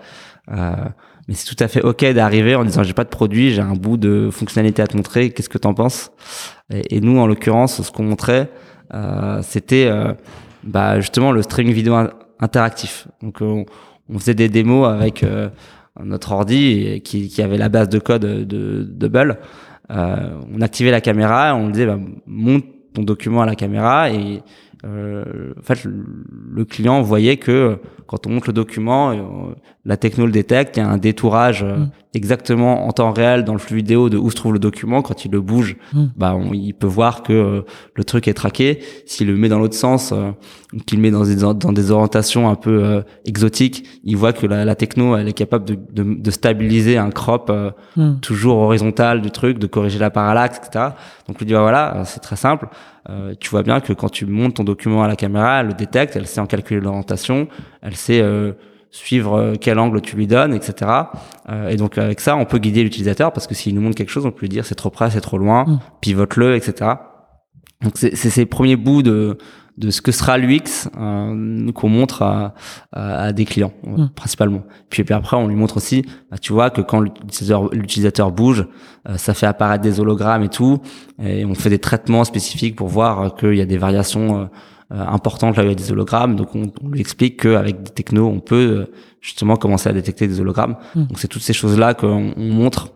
[1.28, 3.76] Mais c'est tout à fait ok d'arriver en disant j'ai pas de produit, j'ai un
[3.76, 6.12] bout de fonctionnalité à te montrer, qu'est-ce que t'en penses?
[6.72, 8.50] Et, nous, en l'occurrence, ce qu'on montrait,
[9.42, 9.92] c'était
[10.64, 11.96] bah, justement le streaming vidéo
[12.40, 13.08] interactif.
[13.22, 13.66] Donc on,
[14.10, 15.24] on faisait des démos avec
[16.02, 19.36] notre ordi qui, avait la base de code de, de
[19.92, 24.16] Euh, on activait la caméra, on disait bah, monte ton document à la caméra et
[24.16, 24.40] euh,
[24.86, 30.32] en fait, le client voyait que quand on monte le document, euh, la techno le
[30.32, 31.92] détecte, il y a un détourage euh, mm.
[32.14, 35.02] exactement en temps réel dans le flux vidéo de où se trouve le document.
[35.02, 36.06] Quand il le bouge, mm.
[36.18, 37.64] bah, il peut voir que
[37.96, 38.80] le truc est traqué.
[39.06, 40.14] S'il le met dans l'autre sens,
[40.86, 44.76] qu'il met dans des, dans des orientations un peu exotiques, il voit que la, la,
[44.76, 47.52] techno, elle est capable de, de, de stabiliser un crop
[47.96, 48.20] mm.
[48.22, 50.90] toujours horizontal du truc, de corriger la parallaxe, etc.
[51.28, 52.68] Donc, il dit, bah, voilà, c'est très simple
[53.10, 55.74] euh, tu vois bien que quand tu montes ton document à la caméra, elle le
[55.74, 57.48] détecte, elle sait en calculer l'orientation,
[57.82, 58.54] elle sait euh,
[58.92, 60.92] suivre euh, quel angle tu lui donnes, etc.
[61.70, 64.26] et donc avec ça, on peut guider l'utilisateur parce que s'il nous montre quelque chose,
[64.26, 65.80] on peut lui dire c'est trop près, c'est trop loin, mm.
[66.02, 66.92] pivote-le, etc.
[67.82, 69.38] Donc c'est ces premiers bouts de
[69.78, 72.54] de ce que sera l'UX euh, qu'on montre à,
[72.92, 74.08] à, des clients mm.
[74.16, 74.64] principalement.
[74.90, 78.68] Puis, puis après on lui montre aussi, bah, tu vois que quand l'utilisateur bouge,
[79.10, 80.80] euh, ça fait apparaître des hologrammes et tout,
[81.22, 84.46] et on fait des traitements spécifiques pour voir qu'il y a des variations euh,
[84.92, 86.36] importantes là où il y a des hologrammes.
[86.36, 88.88] Donc on, lui explique qu'avec des technos on peut
[89.22, 90.76] justement commencer à détecter des hologrammes.
[90.96, 91.06] Mm.
[91.06, 92.90] Donc c'est toutes ces choses là qu'on montre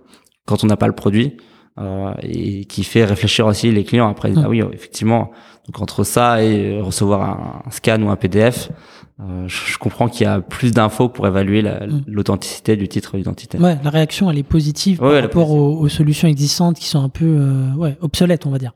[0.45, 1.37] quand on n'a pas le produit.
[1.79, 5.29] Euh, et qui fait réfléchir aussi les clients après ah oui effectivement
[5.67, 8.71] donc entre ça et recevoir un, scan ou un PDF,
[9.19, 12.05] euh, je, comprends qu'il y a plus d'infos pour évaluer mm.
[12.07, 13.59] l'authenticité du titre d'identité.
[13.59, 17.25] Ouais, la réaction elle est positive par rapport aux, solutions existantes qui sont un peu
[17.25, 18.71] euh, ouais, obsolètes, on va dire.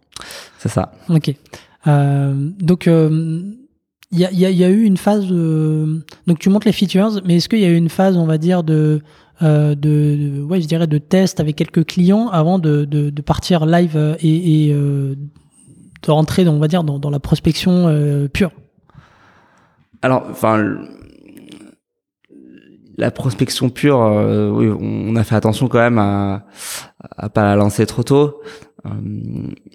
[0.60, 0.92] C'est ça.
[1.10, 1.34] Ok.
[1.88, 6.06] Donc il y a, y, a, y, a, eu une phase de...
[6.28, 8.38] donc tu montres les features, mais est-ce qu'il y a eu une phase, on va
[8.38, 9.02] dire, de
[9.44, 13.66] euh, de, ouais, je dirais de test avec quelques clients avant de, de, de partir
[13.66, 15.16] live et, et euh,
[16.04, 18.52] de rentrer, on va dire, dans, la prospection euh, pure.
[20.02, 20.78] Alors, enfin,
[22.98, 26.46] la prospection pure, euh, on a fait attention quand même à,
[27.18, 28.42] à pas la lancer trop tôt.
[28.86, 28.90] Euh,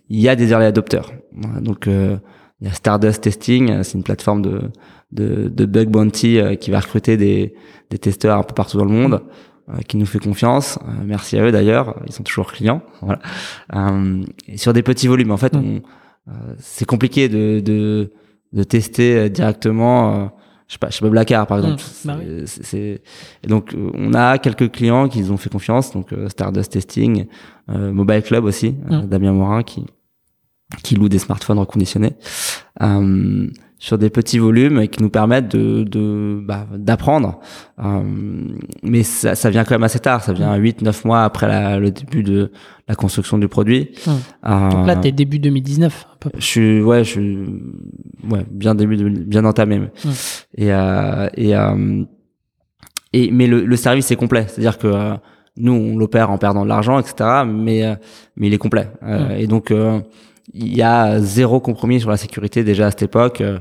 [0.09, 1.13] il y a des early adopters,
[1.61, 2.21] donc il
[2.67, 4.71] y a Stardust Testing, c'est une plateforme de,
[5.13, 7.55] de, de bug bounty qui va recruter des,
[7.91, 9.23] des testeurs un peu partout dans le monde
[9.89, 10.79] qui nous fait confiance.
[11.05, 12.83] merci à eux d'ailleurs, ils sont toujours clients.
[13.03, 13.21] Voilà.
[14.49, 15.59] et sur des petits volumes, en fait, mm.
[15.59, 15.83] on,
[16.29, 18.13] euh, c'est compliqué de, de,
[18.53, 20.25] de, tester euh, directement.
[20.25, 20.27] Euh,
[20.67, 21.81] je sais pas, chez Blacard par exemple.
[21.81, 23.01] Mmh, bah c'est,
[23.47, 27.27] donc on a quelques clients qui nous ont fait confiance, donc Stardust Testing,
[27.69, 29.03] Mobile Club aussi, mmh.
[29.03, 29.87] Damien Morin qui
[30.83, 32.15] qui loue des smartphones reconditionnés
[33.79, 37.41] sur des petits volumes et qui nous permettent de, de bah, d'apprendre.
[37.79, 38.03] Euh,
[38.83, 41.79] mais ça, ça, vient quand même assez tard, ça vient 8 9 mois après la,
[41.79, 42.51] le début de
[42.89, 43.91] la construction du produit.
[44.07, 44.19] Hum.
[44.47, 46.31] Euh, Donc là, t'es début 2019 un peu.
[46.39, 47.39] Je suis ouais, je suis
[48.31, 49.77] ouais, bien début de, bien entamé.
[49.77, 50.13] Hum.
[50.57, 52.05] Et euh, et euh,
[53.13, 55.15] et mais le, le service est complet, c'est-à-dire que euh,
[55.59, 57.43] nous on l'opère en perdant de l'argent, etc.
[57.47, 57.95] Mais euh,
[58.37, 58.89] mais il est complet.
[59.03, 59.33] Hum.
[59.37, 59.71] Et donc
[60.55, 63.41] il y a zéro compromis sur la sécurité déjà à cette époque.
[63.41, 63.59] Euh,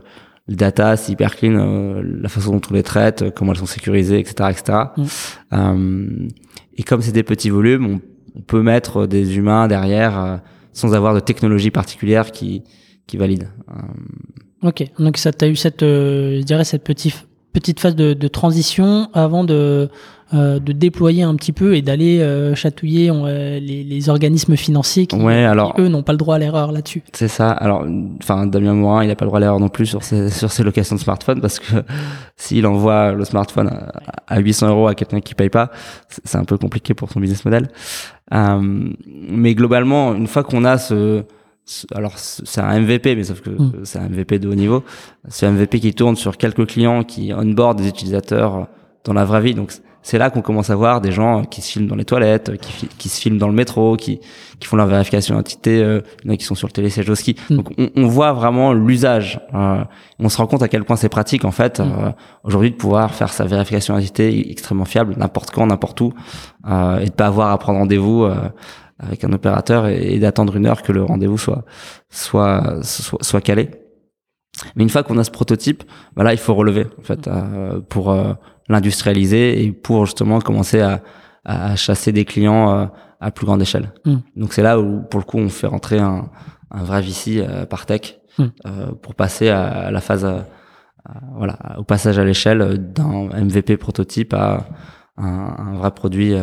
[0.47, 3.59] le data, c'est hyper clean, euh, la façon dont on les traite, euh, comment elles
[3.59, 4.77] sont sécurisées, etc., etc.
[5.51, 6.27] Mm.
[6.77, 7.99] et comme c'est des petits volumes,
[8.35, 10.41] on, peut mettre des humains derrière
[10.73, 12.63] sans avoir de technologie particulière qui
[13.07, 13.47] qui valide.
[14.61, 19.09] Ok, donc ça t'as eu cette, je dirais cette petite petite phase de, de transition
[19.13, 19.89] avant de
[20.33, 25.05] euh, de déployer un petit peu et d'aller euh, chatouiller euh, les, les, organismes financiers
[25.05, 27.03] qui, alors, eux n'ont pas le droit à l'erreur là-dessus.
[27.13, 27.51] C'est ça.
[27.51, 27.85] Alors,
[28.23, 30.51] enfin, Damien Morin, il n'a pas le droit à l'erreur non plus sur ses, sur
[30.51, 31.83] ses locations de smartphone parce que
[32.37, 33.69] s'il envoie le smartphone
[34.27, 35.69] à, 800 euros à quelqu'un qui paye pas,
[36.23, 37.69] c'est un peu compliqué pour son business model.
[38.31, 41.23] mais globalement, une fois qu'on a ce
[41.93, 43.71] alors c'est un MVP, mais sauf que mm.
[43.83, 44.83] c'est un MVP de haut niveau.
[45.27, 48.67] C'est un MVP qui tourne sur quelques clients qui onboard des utilisateurs
[49.03, 49.55] dans la vraie vie.
[49.55, 49.71] Donc
[50.05, 52.87] c'est là qu'on commence à voir des gens qui se filment dans les toilettes, qui,
[52.87, 54.19] qui se filment dans le métro, qui,
[54.59, 56.01] qui font leur vérification d'identité, euh,
[56.37, 57.35] qui sont sur le télésiège au ski.
[57.49, 57.55] Mm.
[57.55, 59.39] Donc on, on, voit vraiment l'usage.
[59.55, 59.83] Euh,
[60.19, 61.83] on se rend compte à quel point c'est pratique en fait mm.
[61.83, 62.11] euh,
[62.43, 66.13] aujourd'hui de pouvoir faire sa vérification d'identité extrêmement fiable n'importe quand, n'importe où,
[66.69, 68.35] euh, et de pas avoir à prendre rendez-vous euh,
[68.99, 71.65] avec un opérateur et, d'attendre une heure que le rendez-vous soit,
[72.09, 73.71] soit soit soit calé.
[74.75, 75.83] Mais une fois qu'on a ce prototype,
[76.15, 77.81] voilà, il faut relever en fait mm.
[77.89, 78.15] pour
[78.69, 81.01] l'industrialiser et pour justement commencer à,
[81.45, 82.85] à chasser des clients euh,
[83.21, 83.93] à plus grande échelle.
[84.03, 84.15] Mm.
[84.35, 86.29] Donc c'est là où pour le coup on fait rentrer un,
[86.71, 88.43] un vrai VC euh, par tech mm.
[88.65, 90.27] euh, pour passer à, la phase
[91.35, 94.65] voilà au passage à l'échelle d'un MVP prototype à
[95.17, 96.33] un, vrai produit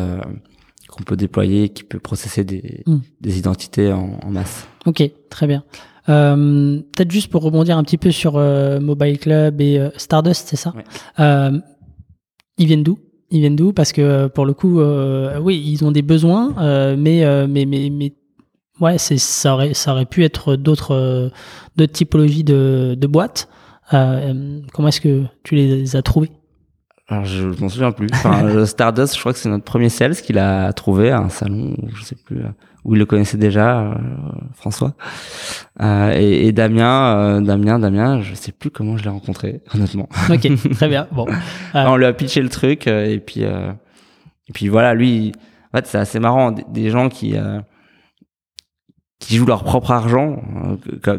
[0.93, 2.99] qu'on peut déployer, qui peut processer des, hmm.
[3.21, 4.67] des identités en, en, masse.
[4.85, 5.63] Ok, très bien.
[6.09, 10.47] Euh, Peut-être juste pour rebondir un petit peu sur euh, Mobile Club et euh, Stardust,
[10.49, 10.73] c'est ça
[11.17, 12.99] Ils viennent d'où?
[13.31, 13.73] Ils viennent d'où?
[13.73, 14.79] Parce que pour le coup,
[15.41, 16.53] oui, ils ont des besoins,
[16.95, 18.13] mais, mais, mais, mais
[18.79, 21.31] ouais, ça aurait, ça aurait pu être d'autres
[21.75, 23.49] d'autres typologies de, de boîtes.
[23.89, 26.29] comment est-ce que tu les as trouvés
[27.13, 28.09] alors je, je m'en souviens plus.
[28.13, 31.75] Enfin, Stardust, je crois que c'est notre premier sales qu'il a trouvé à un salon,
[31.95, 32.41] je sais plus,
[32.85, 33.95] où il le connaissait déjà, euh,
[34.55, 34.93] François.
[35.81, 40.09] Euh, et, et, Damien, euh, Damien, Damien, je sais plus comment je l'ai rencontré, honnêtement.
[40.29, 41.07] Ok, très bien.
[41.11, 41.25] Bon,
[41.73, 45.31] on lui a pitché le truc et puis et puis voilà, lui,
[45.71, 47.35] en fait, c'est assez marrant, des, gens qui
[49.19, 50.41] qui jouent leur propre argent,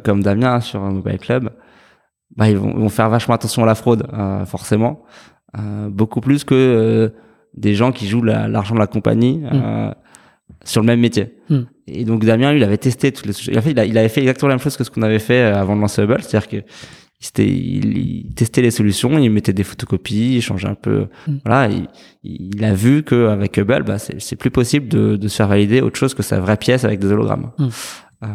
[0.05, 1.51] comme, Damien sur un mobile club.
[2.37, 4.07] Bah, ils vont, ils vont faire vachement attention à la fraude,
[4.47, 5.05] forcément,
[5.91, 7.13] beaucoup plus que
[7.55, 9.39] des gens qui jouent l'argent de la compagnie.
[9.39, 9.95] Mm
[10.65, 11.35] sur le même métier.
[11.49, 11.63] Hmm.
[11.87, 14.49] Et donc Damien, lui, il avait testé toutes les il, il, il avait fait exactement
[14.49, 16.57] la même chose que ce qu'on avait fait euh, avant de lancer Hubble, c'est-à-dire que
[17.39, 21.07] il, il, testait les solutions, il mettait des photocopies, il changeait un peu.
[21.27, 21.39] Hmm.
[21.45, 21.89] Voilà, il,
[22.23, 25.99] il, a vu qu'avec Hubble, bah, c'est plus possible de, de, se faire valider autre
[25.99, 27.51] chose que sa vraie pièce avec des hologrammes.
[27.59, 27.69] Hmm.
[28.25, 28.27] Euh,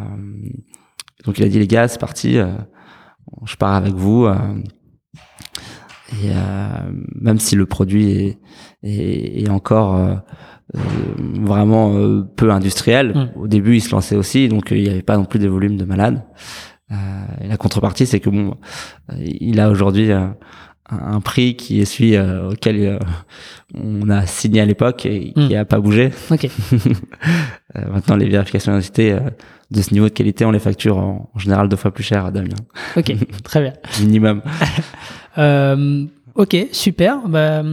[1.25, 2.47] donc il a dit les gars, c'est parti, euh,
[3.45, 4.25] je pars avec vous.
[4.25, 4.35] Euh,
[6.11, 6.31] et
[7.15, 8.39] même si le produit est,
[8.83, 10.19] est, est encore
[10.75, 10.79] euh,
[11.41, 13.13] vraiment euh, peu industriel.
[13.15, 13.39] Mm.
[13.39, 15.47] Au début, il se lançait aussi, donc euh, il n'y avait pas non plus des
[15.47, 16.23] volumes de malades.
[16.91, 18.55] et la contrepartie, c'est que bon,
[19.19, 20.35] il a aujourd'hui un
[21.23, 22.99] prix qui est celui auquel
[23.75, 25.67] on a signé à l'époque et qui n'a mm.
[25.67, 26.11] pas bougé.
[26.31, 26.49] Okay.
[27.75, 29.17] maintenant, les vérifications d'identité
[29.71, 32.31] de ce niveau de qualité, on les facture en, général deux fois plus cher à
[32.31, 32.55] Damien.
[32.97, 33.73] Ok, très bien.
[34.01, 34.41] Minimum.
[35.37, 36.05] euh,
[36.39, 37.27] Ok, super.
[37.27, 37.63] Bah,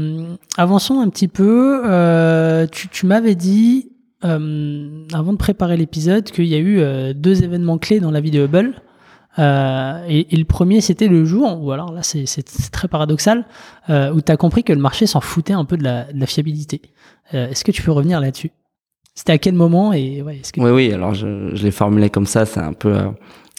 [0.57, 1.83] avançons un petit peu.
[1.85, 3.93] Euh, tu, m'avais dit,
[4.25, 8.21] euh, avant de préparer l'épisode, qu'il y a eu euh, deux événements clés dans la
[8.21, 8.75] vie de Hubble.
[9.39, 12.27] Et, le premier, c'était le jour, ou alors là, c'est
[12.73, 13.47] très paradoxal,
[13.89, 16.83] où tu as compris que le marché s'en foutait un peu de la, fiabilité.
[17.33, 18.51] Est-ce que tu peux revenir là-dessus?
[19.15, 20.61] C'était à quel moment et ouais, que...
[20.61, 22.95] Oui, oui, alors je, je l'ai formulé comme ça, c'est un peu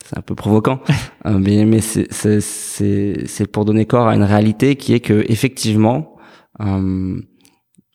[0.08, 0.80] c'est un peu provoquant,
[1.26, 6.16] euh, mais, mais c'est pour donner corps à une réalité qui est que effectivement,
[6.62, 7.20] euh,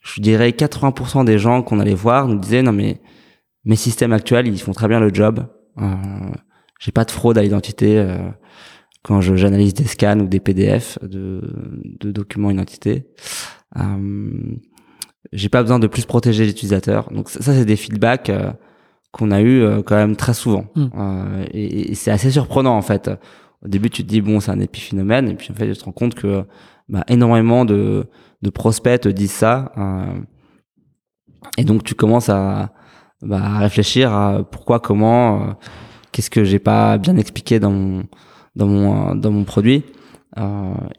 [0.02, 3.00] je dirais 80% des gens qu'on allait voir nous disaient non mais
[3.64, 5.46] mes systèmes actuels ils font très bien le job,
[5.80, 5.94] euh,
[6.82, 8.18] j'ai pas de fraude à l'identité euh,
[9.02, 11.40] quand j'analyse des scans ou des PDF de,
[12.00, 13.06] de documents identité.
[13.78, 14.56] Euh,
[15.32, 17.10] j'ai pas besoin de plus protéger l'utilisateur.
[17.12, 18.30] Donc ça, ça c'est des feedbacks
[19.12, 20.64] qu'on a eu euh, quand même très souvent.
[20.74, 20.86] Hmm.
[20.98, 23.10] Euh, et, c'est assez surprenant en fait.
[23.64, 25.84] Au début, tu te dis bon, c'est un épiphénomène, et puis en fait, tu te
[25.84, 26.44] rends compte que
[26.88, 28.06] bah, énormément de,
[28.40, 29.70] de prospects te disent ça.
[29.78, 30.18] Euh,
[31.58, 32.72] et donc, tu commences à,
[33.20, 35.54] bah, à réfléchir à pourquoi, comment,
[36.12, 38.04] qu'est-ce que j'ai pas bien expliqué dans mon
[38.54, 39.82] dans mon dans mon produit.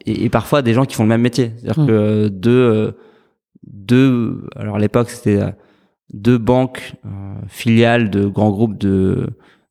[0.06, 1.86] Et, et, parfois des gens qui font le même métier, c'est-à-dire hmm.
[1.88, 2.96] que deux
[3.66, 5.40] deux alors à l'époque c'était
[6.12, 7.08] deux banques euh,
[7.48, 9.26] filiales de grands groupes de,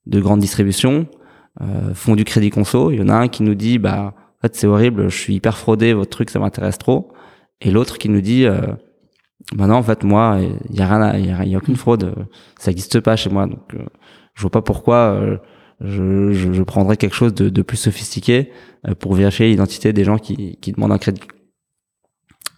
[0.06, 1.08] de grande distribution
[1.62, 2.92] euh, font du crédit conso.
[2.92, 5.36] Il y en a un qui nous dit bah en fait c'est horrible, je suis
[5.36, 7.12] hyper fraudé, votre truc ça m'intéresse trop.
[7.62, 8.62] Et l'autre qui nous dit euh,
[9.54, 12.14] bah non en fait moi il y a rien, il y, a, aucune fraude,
[12.60, 13.86] ça n'existe pas chez moi donc euh,
[14.34, 15.39] je vois pas pourquoi
[15.82, 18.52] je, je, je, prendrais quelque chose de, de plus sophistiqué
[19.00, 21.22] pour vérifier l'identité des gens qui, qui demandent un crédit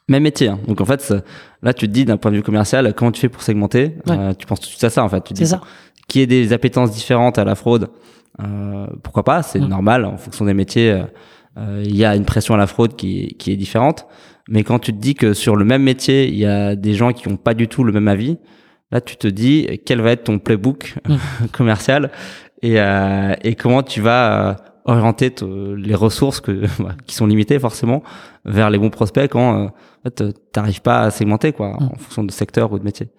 [0.07, 0.49] même métier.
[0.49, 0.59] Hein.
[0.67, 1.13] Donc en fait,
[1.61, 4.33] là, tu te dis d'un point de vue commercial, comment tu fais pour segmenter euh,
[4.33, 5.23] Tu penses tout de suite à ça en fait.
[5.23, 5.61] Tu dis ça.
[6.07, 7.89] qui est des appétences différentes à la fraude.
[8.41, 11.03] Euh, pourquoi pas C'est normal en fonction des métiers.
[11.57, 14.05] Euh, il y a une pression à la fraude qui, qui est différente.
[14.47, 17.13] Mais quand tu te dis que sur le même métier, il y a des gens
[17.13, 18.38] qui ont pas du tout le même avis,
[18.91, 20.95] là, tu te dis quel va être ton playbook
[21.52, 22.12] commercial
[22.62, 22.78] et,
[23.43, 25.34] et comment tu vas orienter
[25.78, 28.04] les ressources que, bah, qui sont limitées forcément
[28.45, 29.71] vers les bons prospects quand
[30.06, 31.84] fait, t'arrives pas à segmenter quoi, mm.
[31.84, 33.10] en fonction de secteur ou de métier.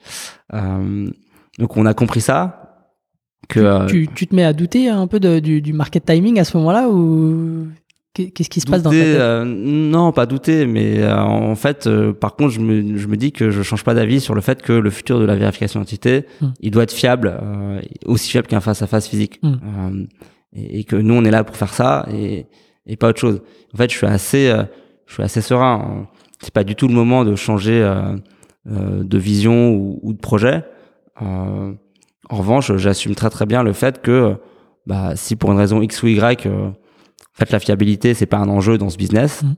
[0.55, 1.07] Euh,
[1.59, 2.63] donc on a compris ça.
[3.49, 6.41] Que, tu, euh, tu, te mets à douter un peu de, du, du market timing
[6.41, 7.69] à ce moment-là ou
[8.17, 9.19] qu'est-ce qui se passe dans ta tête?
[9.19, 11.89] euh, Non, pas douter, mais euh, en fait,
[12.21, 14.63] par contre, je me, je me dis que je change pas d'avis sur le fait
[14.63, 16.47] que le futur de la vérification d'identité, mm.
[16.61, 17.39] il doit être fiable,
[18.05, 20.05] aussi fiable qu'un face à face physique, mm.
[20.55, 22.47] et, et, que nous on est là pour faire ça et,
[22.87, 23.43] et pas autre chose.
[23.75, 24.53] En fait, je suis assez,
[25.07, 26.09] je suis assez serein
[26.41, 28.17] c'est pas du tout le moment de changer euh,
[28.71, 30.65] euh, de vision ou, ou de projet.
[31.23, 31.73] Euh,
[32.29, 34.37] en revanche, j'assume très très bien le fait que
[34.87, 36.49] bah, si pour une raison X ou Y,
[37.37, 39.55] en fait la fiabilité c'est pas un enjeu dans ce business, mmh.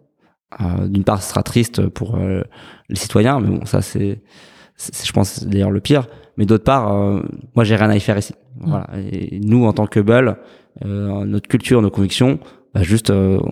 [0.87, 4.23] D'une part, ce sera triste pour les citoyens, mais bon, ça c'est,
[4.79, 6.07] je pense, d'ailleurs le pire.
[6.39, 6.91] Mais d'autre part,
[7.55, 8.33] moi j'ai rien à y faire ici.
[8.33, 8.71] Mmh.
[8.71, 8.87] Voilà.
[9.13, 10.39] Et nous, en tant que Bull,
[10.83, 12.41] notre culture, nos convictions,
[12.73, 13.43] bah juste on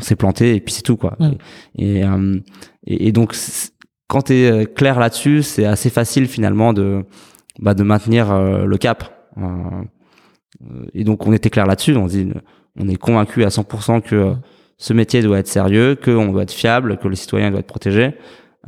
[0.00, 1.14] s'est planté et puis c'est tout quoi.
[1.20, 1.30] Mmh.
[1.78, 2.00] Et,
[2.88, 3.32] et, et, donc
[4.08, 7.04] quand tu es euh, clair là-dessus, c'est assez facile finalement de
[7.58, 9.30] bah, de maintenir euh, le cap.
[9.38, 9.82] Euh,
[10.94, 11.96] et donc on était clair là-dessus.
[11.96, 12.28] On dit,
[12.78, 14.34] on est convaincu à 100% que
[14.78, 18.14] ce métier doit être sérieux, qu'on doit être fiable, que le citoyen doit être protégé.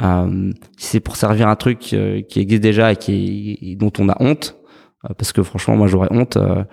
[0.01, 4.17] Euh, si c'est pour servir un truc qui existe déjà et qui dont on a
[4.21, 4.57] honte,
[5.17, 6.67] parce que franchement moi j'aurais honte à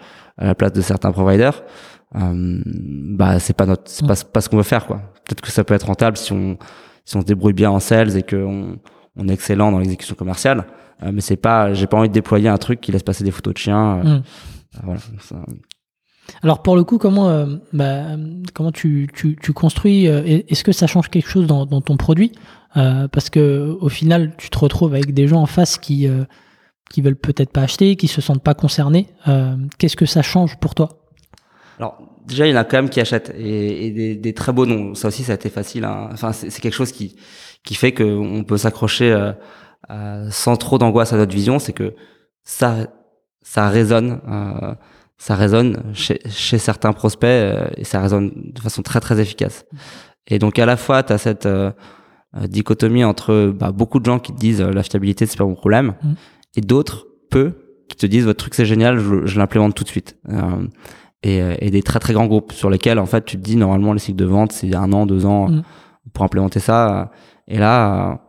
[0.46, 1.64] la place de certains providers,
[2.14, 5.02] bah c'est pas notre, c'est pas, pas ce qu'on veut faire quoi.
[5.26, 6.58] Peut-être que ça peut être rentable si on
[7.04, 8.78] si on se débrouille bien en sales et qu'on
[9.16, 10.66] on est excellent dans l'exécution commerciale.
[11.04, 13.32] Euh, mais c'est pas, j'ai pas envie de déployer un truc qui laisse passer des
[13.32, 14.00] photos de chiens.
[14.00, 14.24] Euh, hmm.
[14.84, 15.00] voilà,
[16.42, 18.18] Alors pour le coup, comment, euh, bah,
[18.74, 19.08] tu,
[19.54, 22.32] construis Est-ce que ça change quelque chose dans, ton produit
[22.74, 26.08] Parce que au final, tu te retrouves avec des gens en face qui
[26.92, 29.08] qui veulent peut-être pas acheter, qui se sentent pas concernés.
[29.78, 31.00] Qu'est-ce que ça change pour toi?
[31.78, 34.96] Alors déjà, il y en a quand même qui achètent et, des, très beaux noms.
[34.96, 35.86] Ça aussi, ça a été facile.
[35.86, 36.10] Hein.
[36.32, 37.16] C'est quelque chose qui
[37.64, 39.32] qui fait qu'on peut s'accrocher euh,
[39.90, 41.60] euh, sans trop d'angoisse à notre vision.
[41.60, 41.96] C'est que
[42.44, 42.88] ça
[43.42, 44.74] ça résonne, euh,
[45.18, 49.66] ça résonne chez, chez certains prospects euh, et ça résonne de façon très très efficace.
[50.28, 51.48] Et donc à la fois, tu as cette
[52.50, 55.94] dichotomie entre bah, beaucoup de gens qui te disent la fiabilité c'est pas mon problème
[56.04, 56.14] mmh.
[56.58, 57.54] et d'autres peu
[57.88, 60.18] qui te disent votre truc c'est génial, je, je l'implémente tout de suite.
[60.30, 60.68] Euh,
[61.24, 63.56] et, euh, et, des très très grands groupes sur lesquels en fait tu te dis
[63.56, 65.64] normalement les cycles de vente c'est un an deux ans mm.
[66.14, 67.12] pour implémenter ça
[67.48, 68.22] et là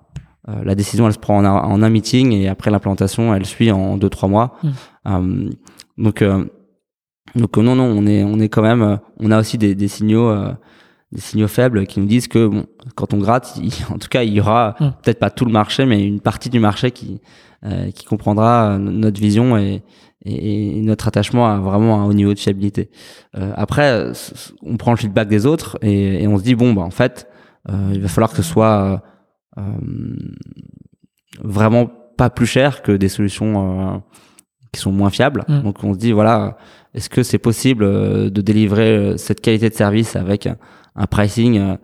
[0.49, 3.71] euh, la décision elle se prend en, en, un meeting et après l'implémentation elle suit
[3.71, 4.69] en deux trois mois mm.
[5.09, 5.51] euh,
[5.99, 6.25] donc
[7.35, 10.35] donc non non on est on est quand même on a aussi des, des signaux
[11.13, 13.59] des signaux faibles qui nous disent que bon quand on gratte
[13.91, 14.85] en tout cas il y aura mm.
[15.03, 17.21] peut-être pas tout le marché mais une partie du marché qui
[17.95, 19.83] qui comprendra notre vision et
[20.25, 22.91] et, notre attachement à vraiment un haut niveau de fiabilité.
[23.37, 24.11] Euh, après,
[24.63, 27.29] on prend le feedback des autres et, et on se dit bon bah en fait,
[27.69, 29.03] euh, il va falloir que ce soit
[29.59, 29.63] euh,
[31.43, 33.99] vraiment pas plus cher que des solutions euh,
[34.77, 35.45] qui sont moins fiables.
[35.49, 35.63] Mm.
[35.63, 36.57] Donc on se dit voilà,
[36.95, 40.57] est-ce que c'est possible euh, de délivrer cette qualité de service avec un,
[41.11, 41.77] pricing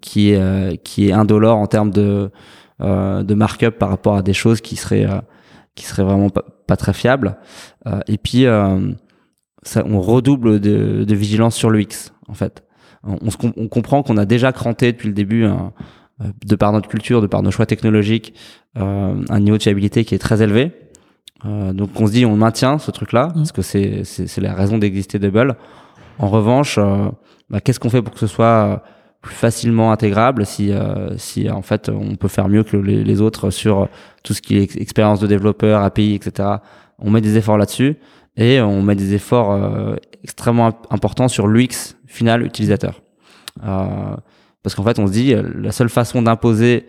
[0.00, 2.30] qui est qui est indolore en termes de
[2.80, 5.06] de markup par rapport à des choses qui seraient
[5.74, 7.36] qui seraient vraiment pas pas très fiable.
[7.88, 8.92] Euh, et puis, euh,
[9.64, 12.62] ça, on redouble de, de, vigilance sur le X, en fait.
[13.02, 13.18] On,
[13.56, 15.72] on comprend qu'on a déjà cranté depuis le début, hein,
[16.20, 18.34] euh, de par notre culture, de par nos choix technologiques,
[18.76, 20.72] un niveau de fiabilité qui est très élevé.
[21.44, 23.32] Donc on se dit on maintient ce truc-là mmh.
[23.34, 25.56] parce que c'est c'est la raison d'exister Double.
[26.18, 26.78] En revanche,
[27.48, 28.82] bah, qu'est-ce qu'on fait pour que ce soit
[29.20, 33.20] plus facilement intégrable si euh, si en fait on peut faire mieux que les, les,
[33.20, 33.88] autres sur
[34.22, 36.48] tout ce qui est expérience de développeur, API, etc.
[36.98, 37.96] On met des efforts là-dessus
[38.36, 43.02] et on met des efforts euh, extrêmement importants sur l'UX final utilisateur.
[43.64, 44.16] Euh,
[44.62, 46.86] parce qu'en fait, on se dit la seule façon d'imposer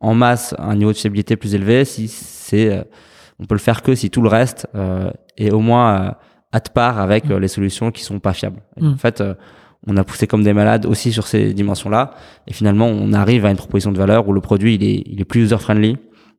[0.00, 2.86] en masse un niveau de fiabilité plus élevé, si c'est
[3.38, 4.66] on peut le faire que si tout le reste
[5.36, 6.14] est au moins
[6.52, 8.62] à de part avec les solutions qui sont pas fiables.
[8.80, 8.92] Mm.
[8.92, 9.22] En fait
[9.86, 12.14] on a poussé comme des malades aussi sur ces dimensions-là.
[12.46, 15.20] Et finalement, on arrive à une proposition de valeur où le produit, il est, il
[15.20, 15.96] est plus user-friendly,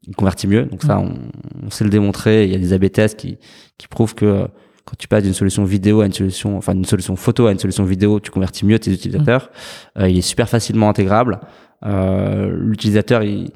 [0.08, 0.66] il convertit mieux.
[0.66, 1.30] Donc ça, mm.
[1.66, 2.46] on, sait le démontrer.
[2.46, 3.38] Il y a des AB tests qui,
[3.78, 4.48] qui prouvent que
[4.86, 7.60] quand tu passes d'une solution vidéo à une solution, enfin d'une solution photo à une
[7.60, 9.50] solution vidéo, tu convertis mieux tes utilisateurs.
[9.96, 10.02] Mm.
[10.02, 11.40] Euh, il est super facilement intégrable.
[11.86, 13.52] Euh, L'utilisateur, il,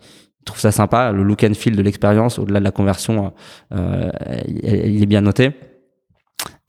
[0.46, 1.12] trouve ça sympa.
[1.12, 3.34] Le look and feel de l'expérience, au-delà de la conversion,
[3.74, 4.10] euh,
[4.48, 5.52] il est bien noté.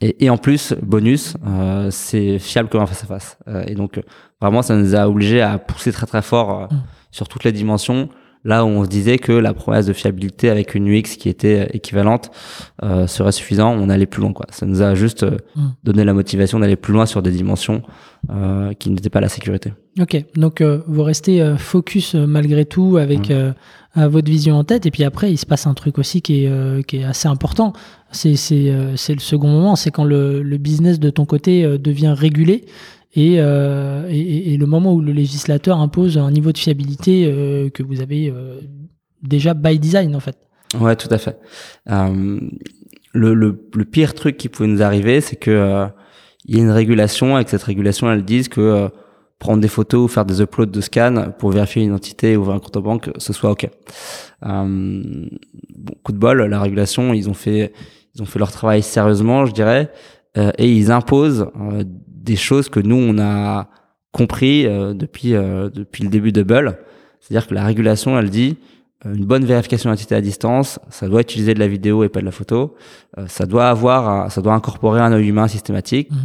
[0.02, 3.38] Et, et, en plus, bonus, euh, c'est fiable comme un face à face.
[3.46, 4.00] Euh, et donc,
[4.40, 6.82] vraiment, ça nous a obligé à pousser très très fort euh, mm.
[7.12, 8.08] sur toutes les dimensions.
[8.44, 11.68] Là où on se disait que la promesse de fiabilité avec une UX qui était
[11.74, 12.30] équivalente
[12.82, 14.32] euh, serait suffisant, on allait plus loin.
[14.32, 14.46] Quoi.
[14.50, 15.68] Ça nous a juste mm.
[15.84, 17.82] donné la motivation d'aller plus loin sur des dimensions
[18.78, 19.72] qui n'étaient pas la sécurité.
[20.00, 24.06] Ok, donc vous restez focus malgré tout avec mm.
[24.06, 24.86] votre vision en tête.
[24.86, 27.72] Et puis après, il se passe un truc aussi qui est, qui est assez important
[28.26, 32.14] euh, c'est le second moment, c'est quand le, le, business de ton côté euh, devient
[32.16, 32.64] régulé
[33.16, 37.24] euh, et, et, et, le moment où le législateur impose un niveau de fiabilité
[37.74, 38.32] que vous avez
[39.22, 40.36] déjà by design en fait.
[40.80, 41.38] Ouais, tout à fait.
[43.14, 45.86] Le, le, le, pire truc qui pouvait nous arriver, c'est que
[46.46, 48.90] il y a une régulation et que cette régulation, elle dise que
[49.42, 52.56] prendre des photos ou faire des uploads de scans pour vérifier une identité ou ouvrir
[52.56, 53.68] un compte en banque, ce soit OK.
[54.46, 55.26] Euh,
[55.74, 57.72] bon, coup de bol, la régulation, ils ont fait
[58.14, 59.90] ils ont fait leur travail sérieusement, je dirais,
[60.36, 61.82] euh, et ils imposent euh,
[62.22, 63.68] des choses que nous on a
[64.12, 66.76] compris depuis depuis le début de Bull.
[67.20, 68.58] C'est-à-dire que la régulation, elle dit
[69.04, 72.24] une bonne vérification d'identité à distance, ça doit utiliser de la vidéo et pas de
[72.24, 72.76] la photo.
[73.26, 76.10] ça doit avoir, ça doit incorporer un œil humain systématique.
[76.10, 76.16] Mmh.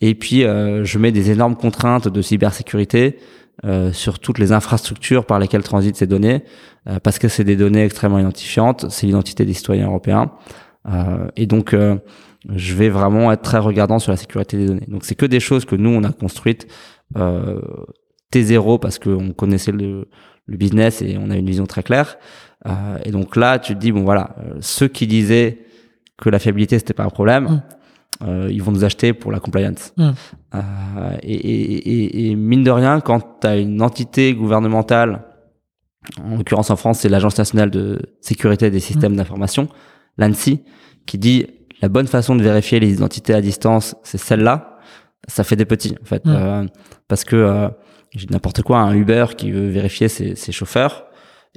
[0.00, 3.18] Et puis, je mets des énormes contraintes de cybersécurité
[3.64, 6.44] euh, sur toutes les infrastructures par lesquelles transitent ces données,
[6.90, 10.30] euh, parce que c'est des données extrêmement identifiantes, c'est l'identité des citoyens européens.
[10.86, 11.74] Euh, et donc,
[12.54, 14.86] je vais vraiment être très regardant sur la sécurité des données.
[14.88, 16.66] Donc, c'est que des choses que nous, on a construites
[17.14, 20.08] T0 parce qu'on connaissait le,
[20.46, 22.18] le, business et on a une vision très claire.
[23.04, 25.66] et donc là, tu te dis, bon voilà, ceux qui disaient
[26.18, 27.62] que la fiabilité, c'était pas un problème, mmh.
[28.22, 29.92] Euh, ils vont nous acheter pour la compliance.
[29.96, 30.10] Mmh.
[30.54, 35.22] Euh, et, et, et, mine de rien, quand tu as une entité gouvernementale,
[36.24, 39.16] en l'occurrence en France, c'est l'Agence nationale de sécurité des systèmes mmh.
[39.16, 39.68] d'information,
[40.16, 40.62] l'ANSI,
[41.04, 41.46] qui dit
[41.82, 44.78] la bonne façon de vérifier les identités à distance, c'est celle-là.
[45.28, 46.30] Ça fait des petits, en fait, mmh.
[46.30, 46.64] euh,
[47.08, 47.68] parce que euh,
[48.14, 51.06] j'ai n'importe quoi, un Uber qui veut vérifier ses, ses chauffeurs,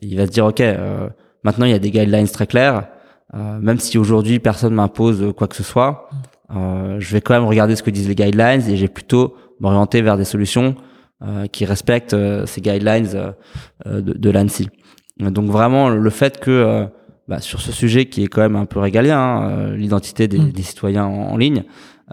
[0.01, 1.09] il va se dire ok, euh,
[1.43, 2.87] maintenant il y a des guidelines très claires.
[3.35, 6.09] Euh, même si aujourd'hui personne m'impose quoi que ce soit,
[6.55, 10.01] euh, je vais quand même regarder ce que disent les guidelines et j'ai plutôt m'orienter
[10.01, 10.75] vers des solutions
[11.21, 13.35] euh, qui respectent euh, ces guidelines
[13.85, 14.69] de, de l'ANSI.
[15.19, 16.87] Donc vraiment le fait que
[17.29, 20.51] bah, sur ce sujet qui est quand même un peu régalien, hein, l'identité des, mm.
[20.51, 21.63] des, citoyens en, ligne,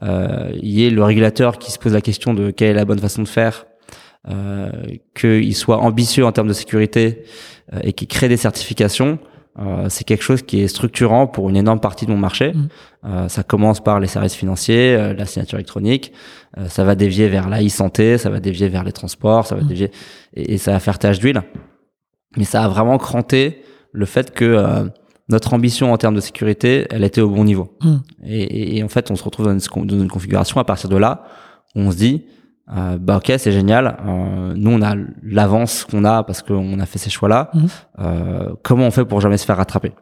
[0.03, 2.99] il y ait le régulateur qui se pose la question de quelle est la bonne
[2.99, 3.67] façon de faire,
[5.15, 7.25] qu'il soit ambitieux en termes de sécurité
[7.83, 9.19] et qui crée des certifications.
[9.59, 12.53] Euh, c'est quelque chose qui est structurant pour une énorme partie de mon marché.
[12.53, 12.69] Mm.
[13.07, 16.13] Euh, ça commence par les services financiers, euh, la signature électronique,
[16.59, 19.63] euh, ça va dévier vers la e-santé, ça va dévier vers les transports, ça va
[19.63, 19.69] mm.
[19.69, 19.91] dévier
[20.35, 21.43] et, ça va faire tâche d'huile.
[22.37, 23.63] Mais ça a vraiment cranté
[23.93, 24.91] le fait que
[25.29, 27.77] notre ambition en termes de sécurité, elle était au bon niveau.
[27.83, 27.97] Mm.
[28.25, 30.97] Et, et, en fait, on se retrouve dans une, dans une configuration à partir de
[30.97, 31.25] là,
[31.75, 32.25] où on se dit,
[32.77, 36.87] euh, bah ok c'est génial euh, nous on a l'avance qu'on a parce qu'on a
[36.87, 37.69] fait ces choix là mhm.
[38.01, 39.93] euh, comment on fait pour jamais se faire rattraper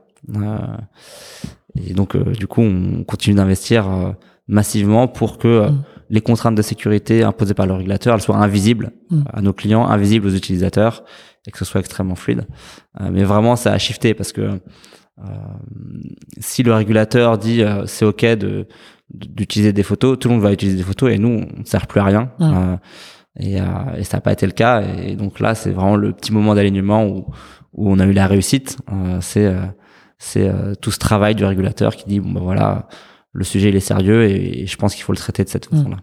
[1.75, 4.15] et donc du coup on continue d'investir
[4.49, 5.83] massivement pour que mhm.
[6.09, 8.93] les contraintes de sécurité imposées par le régulateur elles soient invisibles
[9.31, 11.05] à nos clients invisibles aux utilisateurs
[11.47, 12.47] et que ce soit extrêmement fluide
[13.11, 14.59] mais vraiment ça a shifté parce que
[16.39, 18.67] si le régulateur dit c'est ok de
[19.13, 21.87] d'utiliser des photos, tout le monde va utiliser des photos et nous, on ne sert
[21.87, 22.31] plus à rien.
[22.41, 22.77] Euh,
[23.39, 23.65] et, euh,
[23.99, 24.83] et, ça n'a pas été le cas.
[24.83, 27.27] Et donc là, c'est vraiment le petit moment d'alignement où,
[27.75, 28.79] où on a eu la réussite.
[28.93, 29.63] Euh, c'est euh,
[30.19, 30.51] c'est
[30.81, 32.89] tout ce travail du régulateur qui dit bon ben voilà,
[33.35, 35.77] le sujet il est sérieux et, je pense qu'il faut le traiter de cette mmh.
[35.77, 35.97] façon-là.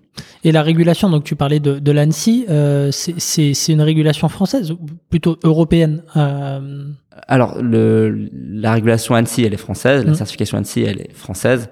[0.44, 4.80] Et la régulation, donc tu parlais de, de l'ANSI, euh, c'est une régulation française ou
[5.10, 6.86] plutôt européenne euh...
[7.28, 10.16] Alors le, la régulation ANSI elle est française, la mmh.
[10.16, 11.70] certification ANSI elle est française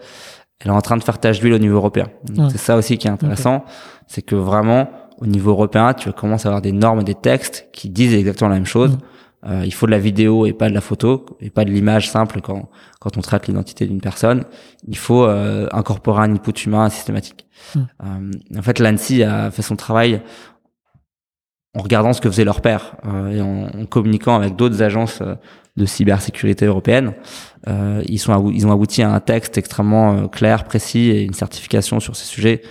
[0.59, 2.09] elle est en train de faire tâche d'huile au niveau européen.
[2.51, 3.63] C'est ça aussi qui est intéressant,
[4.07, 4.89] c'est que vraiment
[5.19, 8.55] au niveau européen, tu commences à avoir des normes, des textes qui disent exactement la
[8.55, 8.97] même chose.
[9.45, 12.09] Euh, il faut de la vidéo et pas de la photo et pas de l'image
[12.09, 12.69] simple quand
[12.99, 14.43] quand on traite l'identité d'une personne.
[14.87, 17.47] Il faut euh, incorporer un input humain systématique.
[17.77, 20.21] Euh, en fait, l'ANSI a fait son travail
[21.77, 22.97] en regardant ce que faisaient leurs pairs
[23.31, 25.21] et en, en, communiquant avec d'autres agences
[25.79, 27.13] de cybersécurité européenne.
[27.67, 31.33] Euh, ils, sont, ils ont abouti à un texte extrêmement euh, clair, précis et une
[31.33, 32.61] certification sur ces sujets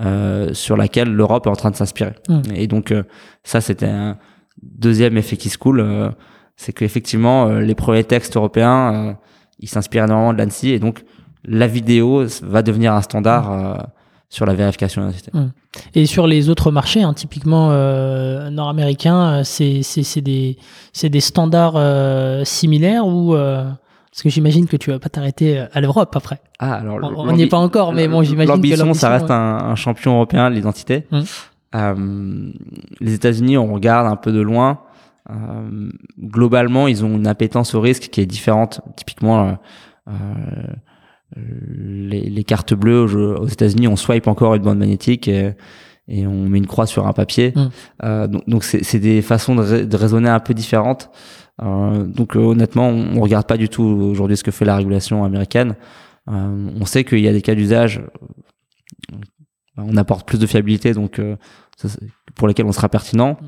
[0.00, 2.14] euh, sur laquelle l'Europe est en train de s'inspirer.
[2.28, 2.42] Mmh.
[2.54, 3.02] Et donc euh,
[3.42, 4.18] ça, c'était un
[4.62, 6.10] deuxième effet qui se coule, euh,
[6.56, 9.16] c'est qu'effectivement les premiers textes européens,
[9.60, 11.04] ils s'inspirent énormément de l'ANSI et donc
[11.44, 13.82] la vidéo va devenir un standard mmh.
[14.28, 15.30] sur la vérification d'identité.
[15.34, 15.46] Mmh.
[15.94, 19.82] Et sur les autres marchés, hein, typiquement euh, nord-américains, c'est
[20.20, 20.58] des,
[21.00, 23.36] des standards similaires ou
[24.18, 26.40] parce que j'imagine que tu vas pas t'arrêter euh, à l'Europe après.
[26.58, 29.76] Ah, alors on n'y est pas encore, mais bon, j'imagine que l'ambition, ça reste un,
[29.76, 31.04] champion européen de l'identité.
[31.12, 31.22] Hum.
[31.74, 32.52] Euh,
[33.00, 34.80] les États-Unis, on regarde un peu de loin.
[35.30, 38.80] Euh, globalement, ils ont une appétence au risque qui est différente.
[38.96, 39.58] Typiquement,
[40.08, 40.12] euh,
[41.36, 43.04] les, les, cartes bleues
[43.38, 45.52] aux États-Unis, on swipe encore une bande magnétique et,
[46.08, 47.52] et on met une croix sur un papier.
[48.02, 48.28] Hum.
[48.46, 51.10] donc, c'est des façons de, de, raisonner un peu différentes.
[51.62, 54.76] Euh, donc euh, honnêtement, on, on regarde pas du tout aujourd'hui ce que fait la
[54.76, 55.74] régulation américaine.
[56.30, 58.02] On sait qu'il y a des cas d'usage,
[59.78, 61.20] on apporte plus de fiabilité, donc
[62.34, 63.38] pour lesquels on sera pertinent.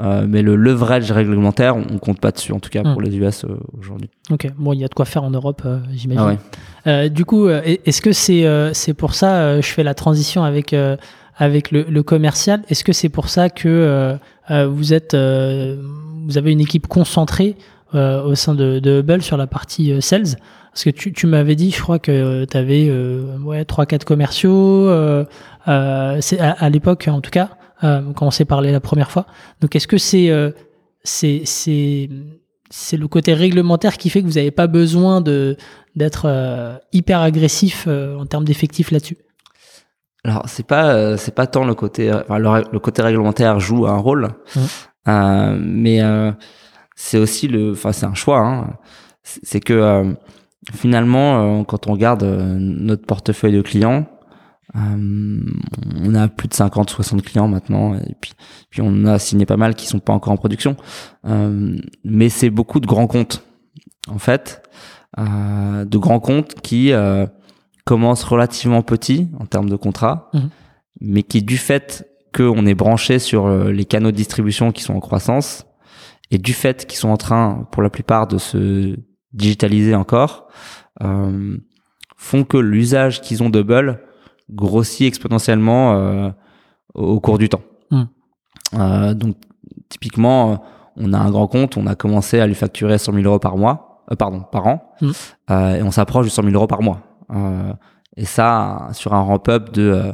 [0.00, 3.04] Euh, mais le leverage réglementaire, on, compte pas dessus, en tout cas pour hmm.
[3.04, 3.46] les US
[3.78, 4.10] aujourd'hui.
[4.30, 5.62] Ok, bon, il y a de quoi faire en Europe,
[5.92, 6.38] j'imagine.
[6.84, 7.10] Ah ouais.
[7.10, 10.74] du coup, est-ce que c'est c'est pour ça, je fais la transition avec
[11.36, 12.62] avec le, le commercial.
[12.68, 14.18] Est-ce que c'est pour ça que
[14.48, 15.16] vous êtes
[16.24, 17.56] vous avez une équipe concentrée
[17.94, 20.36] euh, au sein de, de, Hubble sur la partie euh, sales?
[20.72, 24.88] Parce que tu, tu m'avais dit, je crois que tu avais euh, ouais, 3-4 commerciaux,
[24.88, 25.24] euh,
[25.66, 27.50] à, à l'époque en tout cas.
[27.82, 29.26] euh, quand on s'est parlé la première fois.
[29.60, 30.50] Donc, est-ce que c'est euh,
[31.02, 32.08] c'est c'est
[32.70, 35.56] c'est le côté réglementaire qui fait que vous n'avez pas besoin de
[35.96, 39.16] d'être euh, hyper agressif euh, en termes d'effectifs là-dessus?
[40.24, 43.96] Alors c'est pas euh, c'est pas tant le côté enfin, le, côté réglementaire joue un
[43.96, 44.28] rôle,
[45.08, 46.30] euh, mais euh,
[46.94, 48.38] c'est aussi le enfin c'est un choix.
[48.40, 48.76] Hein.
[49.22, 50.12] C'est c'est que euh,
[50.72, 54.06] finalement euh, quand on regarde euh, notre portefeuille de clients,
[54.76, 55.40] euh,
[56.04, 58.32] on a plus de 50 60 clients maintenant et puis
[58.70, 60.76] puis on a signé pas mal qui sont pas encore en production.
[61.26, 63.44] Euh, mais c'est beaucoup de grands comptes
[64.08, 64.62] en fait,
[65.18, 67.26] euh, de grands comptes qui euh,
[67.84, 70.50] commencent relativement petits en termes de contrat, Mhm.
[71.00, 75.00] mais qui du fait qu'on est branché sur les canaux de distribution qui sont en
[75.00, 75.66] croissance
[76.30, 78.96] et du fait qu'ils sont en train, pour la plupart, de se
[79.32, 80.48] digitaliser encore,
[81.02, 81.56] euh,
[82.16, 84.00] font que l'usage qu'ils ont de Bull
[84.50, 86.30] grossit exponentiellement euh,
[86.94, 87.62] au cours du temps.
[87.90, 88.08] Mhm.
[88.74, 89.36] Euh, donc
[89.88, 90.64] typiquement,
[90.96, 93.56] on a un grand compte, on a commencé à lui facturer 100 000 euros par
[93.56, 94.92] mois, euh, pardon, par an,
[95.50, 97.00] euh, et on s'approche de 100 000 euros par mois.
[97.32, 97.72] Euh,
[98.16, 100.12] et ça, sur un ramp-up de, euh,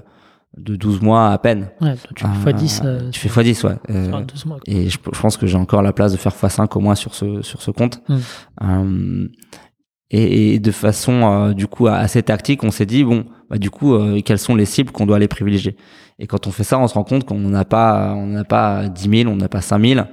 [0.57, 1.69] de 12 mois à peine.
[1.81, 2.81] Ouais, tu fais Euh, x10.
[2.85, 3.75] euh, tu fais x10, ouais.
[3.91, 6.33] Euh, sur 12 mois, et je, je pense que j'ai encore la place de faire
[6.33, 8.01] x5 au moins sur ce, sur ce compte.
[8.09, 8.17] Mm.
[8.63, 9.29] Euh,
[10.11, 13.71] et, et de façon euh, du coup assez tactique, on s'est dit bon, bah, du
[13.71, 15.77] coup, euh, quelles sont les cibles qu'on doit aller privilégier?
[16.19, 18.89] Et quand on fait ça, on se rend compte qu'on n'a pas, on n'a pas
[18.89, 20.07] 10 000, on n'a pas 5 000,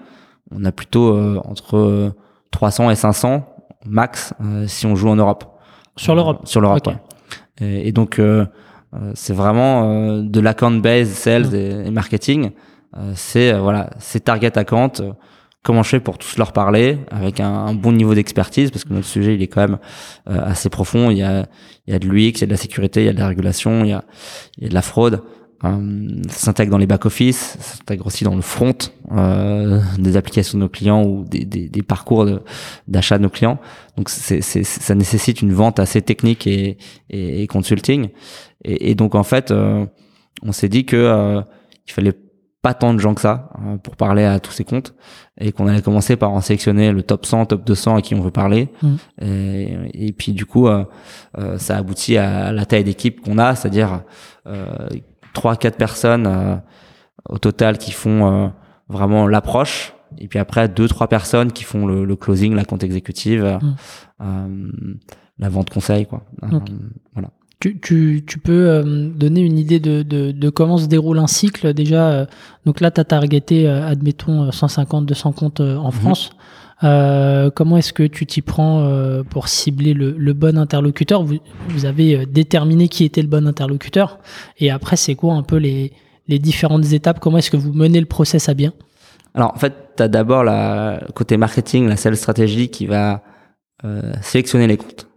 [0.51, 2.11] on a plutôt euh, entre euh,
[2.51, 3.45] 300 et 500
[3.85, 4.33] max
[4.67, 5.45] si on joue en Europe.
[5.95, 6.41] Sur l'Europe.
[6.47, 6.85] Sur l'Europe.
[6.87, 6.93] Ok.
[6.93, 6.99] ouais.
[7.67, 8.19] Et, et donc
[9.15, 12.51] c'est vraiment euh, de l'account base sales et, et marketing.
[12.97, 14.91] Euh, c'est euh, voilà, c'est target account.
[14.99, 15.13] euh,
[15.63, 18.93] comment je fais pour tous leur parler avec un, un bon niveau d'expertise parce que
[18.93, 19.77] notre sujet il est quand même
[20.29, 21.09] euh, assez profond.
[21.09, 21.45] Il y a
[21.87, 23.19] il y a de l'UX, il y a de la sécurité, il y a de
[23.19, 24.03] la régulation, il y a
[24.57, 25.21] il y a de la fraude.
[25.63, 28.75] Euh, ça s'intègre dans les back office, ça s'intègre aussi dans le front
[29.11, 32.27] euh, des applications de nos clients ou des, des, des parcours
[32.87, 33.59] d'achat de, nos clients.
[33.97, 36.77] Donc c'est, ça nécessite une vente assez technique et,
[37.09, 38.09] et, et consulting.
[38.65, 39.85] Et, et donc en fait, euh,
[40.41, 41.41] on s'est dit que euh,
[41.87, 42.13] il fallait
[42.63, 44.95] pas tant de gens que ça euh, pour parler à tous ces comptes
[45.37, 48.21] et qu'on allait commencer par en sélectionner le top 100, top 200 à qui on
[48.21, 48.69] veut parler.
[48.81, 48.97] Mhm.
[49.21, 50.85] Et, et puis du coup, euh,
[51.37, 54.03] euh, ça aboutit à la taille d'équipe qu'on a, c'est-à-dire
[54.47, 54.87] euh,
[55.33, 56.55] trois, quatre personnes euh,
[57.29, 58.47] au total qui font euh,
[58.89, 59.93] vraiment l'approche.
[60.19, 63.57] Et puis après, deux, trois personnes qui font le, le closing, la compte exécutive, euh,
[63.59, 63.75] Mm.
[64.21, 64.71] euh,
[65.39, 66.23] la vente conseil, quoi.
[67.13, 67.29] Voilà.
[67.59, 71.27] Tu, tu, tu peux euh, donner une idée de, de, de comment se déroule un
[71.27, 72.25] cycle déjà euh,
[72.65, 76.31] Donc là, tu as targeté, euh, admettons, euh, 150, 200 comptes euh, en France.
[76.83, 81.23] Euh, comment est-ce que tu t'y prends euh, pour cibler le, le bon interlocuteur?
[81.23, 81.37] Vous,
[81.69, 84.19] vous avez euh, déterminé qui était le bon interlocuteur.
[84.59, 85.93] Et après, c'est quoi un peu les,
[86.27, 87.19] les différentes étapes?
[87.19, 88.73] Comment est-ce que vous menez le process à bien?
[89.33, 93.23] Alors en fait, tu as d'abord la côté marketing, la sales stratégie qui va
[93.83, 95.07] euh, sélectionner les comptes.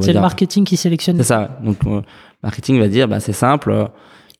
[0.00, 1.58] C'est le marketing qui sélectionne C'est ça.
[1.64, 2.02] Donc, euh,
[2.42, 3.90] marketing va dire, bah, c'est simple.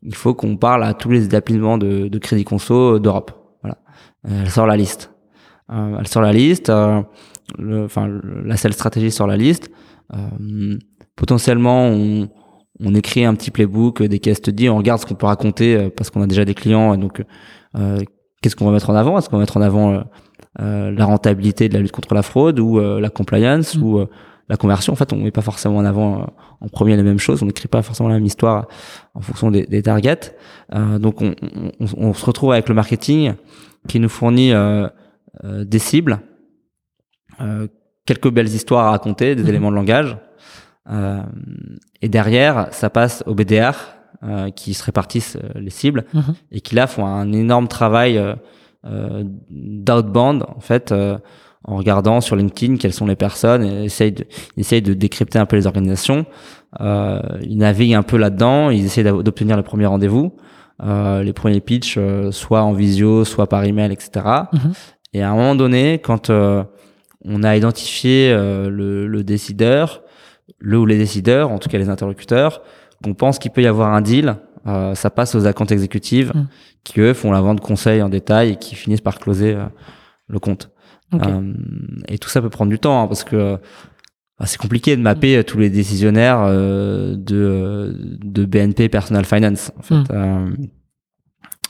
[0.02, 3.32] il faut qu'on parle à tous les établissements de, de crédit conso d'Europe.
[3.62, 3.78] Voilà.
[4.28, 5.10] Elle sort la liste.
[5.72, 6.70] Euh, elle sort la liste.
[6.70, 7.02] euh,
[7.84, 8.08] Enfin,
[8.44, 9.70] la seule stratégie sort la liste.
[10.14, 10.78] Euh,
[11.16, 12.28] potentiellement, on,
[12.80, 15.90] on écrit un petit playbook, des case studies, on regarde ce qu'on peut raconter euh,
[15.94, 16.94] parce qu'on a déjà des clients.
[16.94, 17.22] et donc,
[17.76, 17.98] euh,
[18.40, 19.18] qu'est-ce qu'on va mettre en avant?
[19.18, 20.04] Est-ce qu'on va mettre en avant
[20.60, 23.82] euh, la rentabilité de la lutte contre la fraude ou euh, la compliance Mm.
[23.82, 24.06] ou euh,
[24.48, 24.92] la conversion?
[24.92, 26.24] En fait, on met pas forcément en avant euh,
[26.60, 27.42] en premier les mêmes choses.
[27.42, 28.66] On n'écrit pas forcément la même histoire
[29.14, 30.34] en fonction des, des targets.
[30.74, 31.34] Euh, donc, on,
[31.80, 33.34] on, on se retrouve avec le marketing
[33.88, 34.52] qui nous fournit
[35.42, 36.20] des cibles,
[37.40, 37.66] euh,
[38.06, 39.48] quelques belles histoires à raconter, des Mhm.
[39.48, 40.16] éléments de langage.
[40.90, 41.22] Euh,
[42.00, 43.72] et derrière, ça passe au BDR
[44.24, 46.34] euh, qui se répartissent euh, les cibles Mhm.
[46.52, 48.34] et qui là font un énorme travail euh,
[48.84, 51.16] euh, d'outbound en fait euh,
[51.64, 54.24] en regardant sur LinkedIn quelles sont les personnes et essayent de,
[54.56, 56.26] essayent de décrypter un peu les organisations.
[56.80, 60.32] Euh, ils naviguent un peu là-dedans, ils essayent d'obtenir les premiers rendez-vous,
[60.82, 64.24] euh, les premiers pitchs, euh, soit en visio, soit par email, etc.
[65.12, 66.64] Et à un moment donné, quand euh,
[67.24, 70.02] on a identifié euh, le, le décideur,
[70.58, 72.62] le ou les décideurs, en tout cas les interlocuteurs,
[73.02, 74.36] qu'on pense qu'il peut y avoir un deal,
[74.66, 76.46] euh, ça passe aux accounts exécutives Mm.
[76.84, 79.64] qui eux font la vente conseil en détail et qui finissent par closer euh,
[80.28, 80.70] le compte.
[81.14, 81.52] Euh,
[82.08, 83.58] et tout ça peut prendre du temps hein, parce que
[84.38, 87.94] bah, c'est compliqué de mapper euh, tous les décisionnaires euh, de,
[88.24, 89.72] de BNP Personal Finance.
[89.78, 90.12] En fait.
[90.14, 90.54] Mm.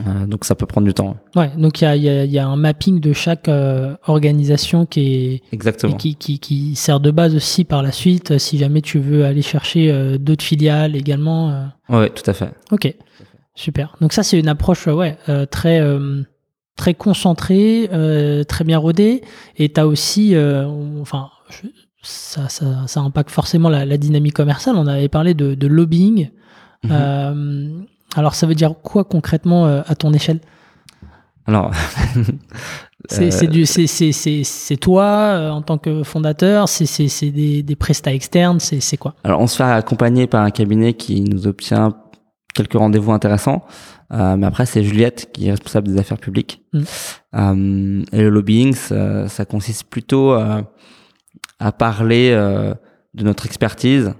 [0.06, 1.16] Euh, donc ça peut prendre du temps.
[1.36, 3.48] Ouais, donc il y a, il y a- il y a un mapping de chaque
[3.48, 5.94] euh, organisation qui est, Exactement.
[5.96, 9.24] qui, qui, qui sert de base aussi par la suite euh, si jamais tu veux
[9.26, 11.68] aller chercher euh, d'autres filiales également.
[11.88, 12.50] Ouais, tout à fait.
[12.70, 12.92] Ok.
[13.54, 13.96] Super.
[14.00, 15.18] Donc ça, c'est une approche ouais,
[15.50, 15.86] très,
[16.74, 17.86] très concentrée,
[18.48, 19.20] très bien rodée.
[19.58, 20.34] Et tu as aussi,
[21.02, 21.28] enfin,
[22.00, 24.76] ça, ça, ça, impacte forcément la, la, dynamique commerciale.
[24.76, 26.30] On avait parlé de, de lobbying.
[26.82, 27.84] Mhm.
[28.16, 30.40] Alors, ça veut dire quoi concrètement à ton échelle?
[31.46, 31.72] Alors,
[33.08, 39.14] c'est toi en tant que fondateur, c'est des, des prestats externes, c'est quoi?
[39.24, 41.94] Alors, on se fait accompagner par un cabinet qui nous obtient
[42.54, 43.64] quelques rendez-vous intéressants.
[44.12, 46.62] Euh, mais après, c'est Juliette qui est responsable des affaires publiques.
[46.72, 46.82] Mm.
[47.34, 50.62] Euh, et le lobbying, ça, ça consiste plutôt euh,
[51.58, 52.74] à parler euh,
[53.14, 54.12] de notre expertise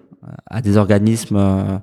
[0.47, 1.79] à des organismes euh,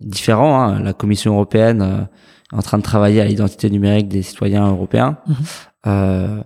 [0.00, 0.60] différents.
[0.60, 0.80] Hein.
[0.80, 2.08] La Commission européenne
[2.52, 5.18] est en train de travailler à l'identité numérique des citoyens européens.
[5.86, 6.44] Mm-hmm.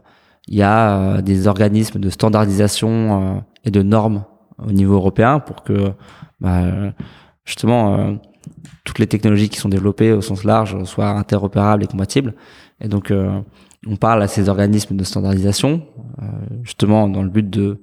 [0.48, 4.24] Il y a des organismes de standardisation et de normes
[4.58, 5.92] au niveau européen pour que
[6.40, 6.64] bah,
[7.44, 8.18] justement
[8.84, 12.34] toutes les technologies qui sont développées au sens large soient interopérables et compatibles.
[12.80, 13.40] Et donc, euh,
[13.86, 15.82] on parle à ces organismes de standardisation,
[16.20, 16.24] euh,
[16.62, 17.80] justement dans le but de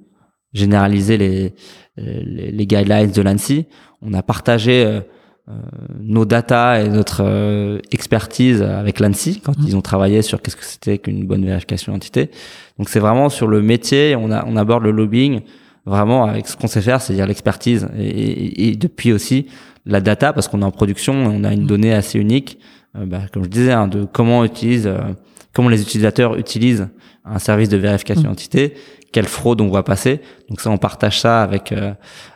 [0.52, 1.54] généraliser les,
[1.96, 3.66] les, les guidelines de l'ANSI.
[4.02, 5.00] On a partagé euh,
[6.00, 9.64] nos data et notre expertise avec l'ANSI quand mmh.
[9.66, 12.30] ils ont travaillé sur qu'est-ce que c'était qu'une bonne vérification d'identité.
[12.78, 15.40] Donc c'est vraiment sur le métier, on, a, on aborde le lobbying
[15.86, 19.46] vraiment avec ce qu'on sait faire, c'est-à-dire l'expertise et, et, et, depuis aussi
[19.86, 21.66] la data parce qu'on est en production, on a une mm.
[21.66, 22.58] donnée assez unique,
[22.96, 24.98] euh, bah, comme je disais, hein, de comment utilise, euh,
[25.52, 26.88] comment les utilisateurs utilisent
[27.24, 28.34] un service de vérification mm.
[28.34, 28.74] d'identité,
[29.12, 30.20] quelle fraude on voit passer.
[30.48, 31.92] Donc ça, on partage ça avec euh,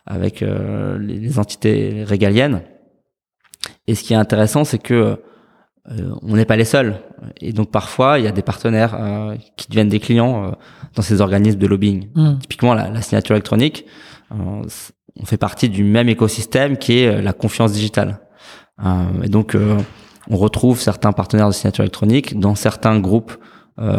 [0.07, 0.45] avec
[1.01, 2.63] les, entités régaliennes.
[3.87, 5.21] Et ce qui est intéressant, c'est que
[6.23, 6.99] on n'est pas les seuls.
[7.43, 8.99] Et donc parfois, il y a des partenaires
[9.57, 10.57] qui deviennent des clients
[10.95, 12.09] dans ces organismes de lobbying.
[12.15, 12.39] Mm.
[12.39, 13.85] Typiquement, la, la, signature électronique,
[15.21, 18.21] on fait partie du même écosystème qui est euh, la confiance digitale.
[18.85, 19.79] Euh, et donc, euh,
[20.29, 23.33] on retrouve certains partenaires de signature électronique dans certains groupes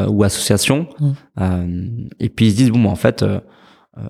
[0.07, 0.87] ou associations.
[1.35, 2.07] Mmh.
[2.21, 3.25] et puis ils se disent bon, en fait,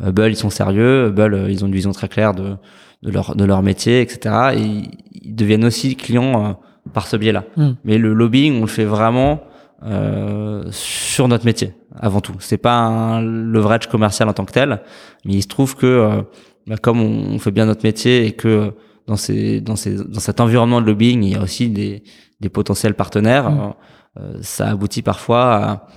[0.04, 2.56] Hubble ils sont sérieux, Hubble ils ont une vision très claire de
[3.04, 4.36] de leur de leur métier, etc.
[4.56, 4.90] Et
[5.24, 6.60] ils deviennent aussi clients
[6.94, 7.44] par ce biais-là.
[7.58, 7.72] Mmh.
[7.84, 9.42] Mais le lobbying, on le fait vraiment
[9.84, 12.36] euh, sur notre métier avant tout.
[12.40, 14.82] C'est pas un leverage commercial en tant que tel,
[15.24, 16.26] mais il se trouve que
[16.68, 18.74] bah, comme on, fait bien notre métier et que
[19.08, 22.04] dans ces dans ces dans cet environnement de lobbying il y a aussi des
[22.40, 23.74] des potentiels partenaires mmh.
[24.18, 25.88] euh, ça aboutit parfois à,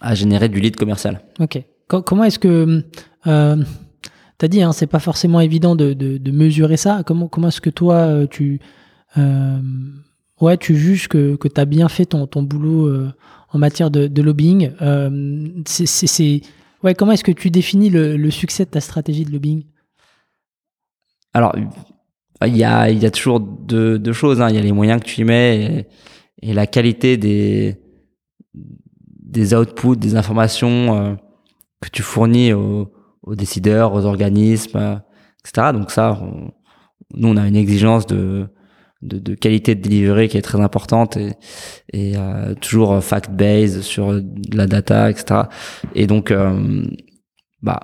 [0.00, 1.62] à générer du lead commercial ok
[1.98, 2.84] comment est-ce que
[3.26, 3.56] euh,
[4.38, 7.94] tu as dit hein, c'est pas forcément évident de, mesurer ça comment est-ce que toi
[7.94, 8.60] euh, tu
[9.18, 9.58] euh,
[10.40, 13.12] ouais tu juges que que tu as bien fait ton boulot euh,
[13.52, 14.70] en matière de, lobbying
[16.82, 19.64] Ouais, comment est-ce que tu définis le, succès de ta stratégie de lobbying?
[21.34, 21.54] Alors,
[22.46, 24.40] il y a, toujours deux, choses.
[24.40, 24.48] Hein.
[24.48, 25.86] Il y a les moyens que tu y mets
[26.40, 27.76] et, la qualité des,
[29.54, 31.18] outputs, des informations
[31.80, 32.90] que tu fournis aux,
[33.28, 34.96] décideurs, aux organismes, euh,
[35.44, 35.68] etc.
[35.72, 36.20] Donc ça,
[37.14, 38.48] nous, on a une exigence de
[39.02, 41.32] de, de, qualité de delivery qui est très importante et,
[41.92, 44.20] et euh, toujours fact-based sur
[44.52, 45.44] la data, etc.
[45.94, 46.84] Et donc, euh,
[47.62, 47.80] bah,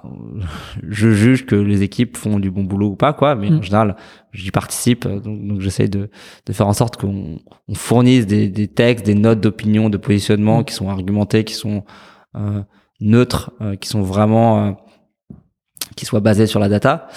[0.88, 3.34] je juge que les équipes font du bon boulot ou pas, quoi.
[3.34, 3.62] Mais en mm.
[3.62, 3.97] général,
[4.32, 6.11] j'y participe, donc, donc j'essaie de,
[6.47, 7.38] de faire en sorte qu'on
[7.68, 10.64] on fournisse des, des textes, des notes d'opinion, de positionnement mm.
[10.64, 11.84] qui sont argumentés, qui sont
[12.36, 12.62] euh,
[13.01, 14.76] neutres, euh, qui sont vraiment
[15.97, 17.09] qui soient basés sur la data.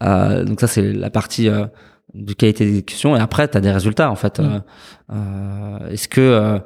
[0.00, 1.48] donc ça, c'est la partie
[2.16, 4.44] de qualité d'exécution et après tu as des résultats en fait mm.
[4.44, 4.58] euh,
[5.12, 6.58] euh, est-ce que euh,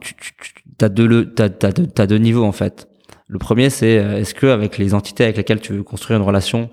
[0.00, 0.34] tu, tu,
[0.78, 2.88] tu as deux t'as, t'as, t'as deux niveaux en fait
[3.28, 6.26] le premier c'est euh, est-ce que avec les entités avec lesquelles tu veux construire une
[6.26, 6.70] relation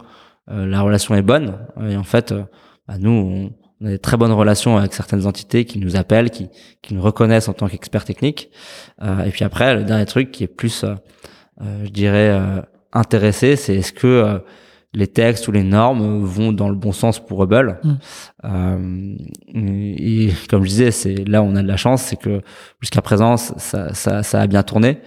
[0.49, 1.57] la relation est bonne?
[1.89, 2.33] Et en fait
[2.87, 3.51] bah, nous on,
[3.81, 6.49] on, a des très bonnes relations avec certaines entités qui nous appellent qui
[6.81, 8.49] qui nous reconnaissent en tant qu'experts techniques
[9.01, 10.85] et puis après le dernier truc qui est plus
[11.59, 12.39] je dirais
[12.93, 14.41] intéressé c'est est-ce que
[14.97, 17.79] les textes ou les normes vont dans le bon sens pour Hubble.
[17.83, 17.93] Mm.
[18.45, 19.15] Euh,
[19.53, 22.41] et, comme je disais, c'est là où on a de la chance, c'est que
[22.79, 24.99] jusqu'à présent, ça, ça, ça, a bien tourné.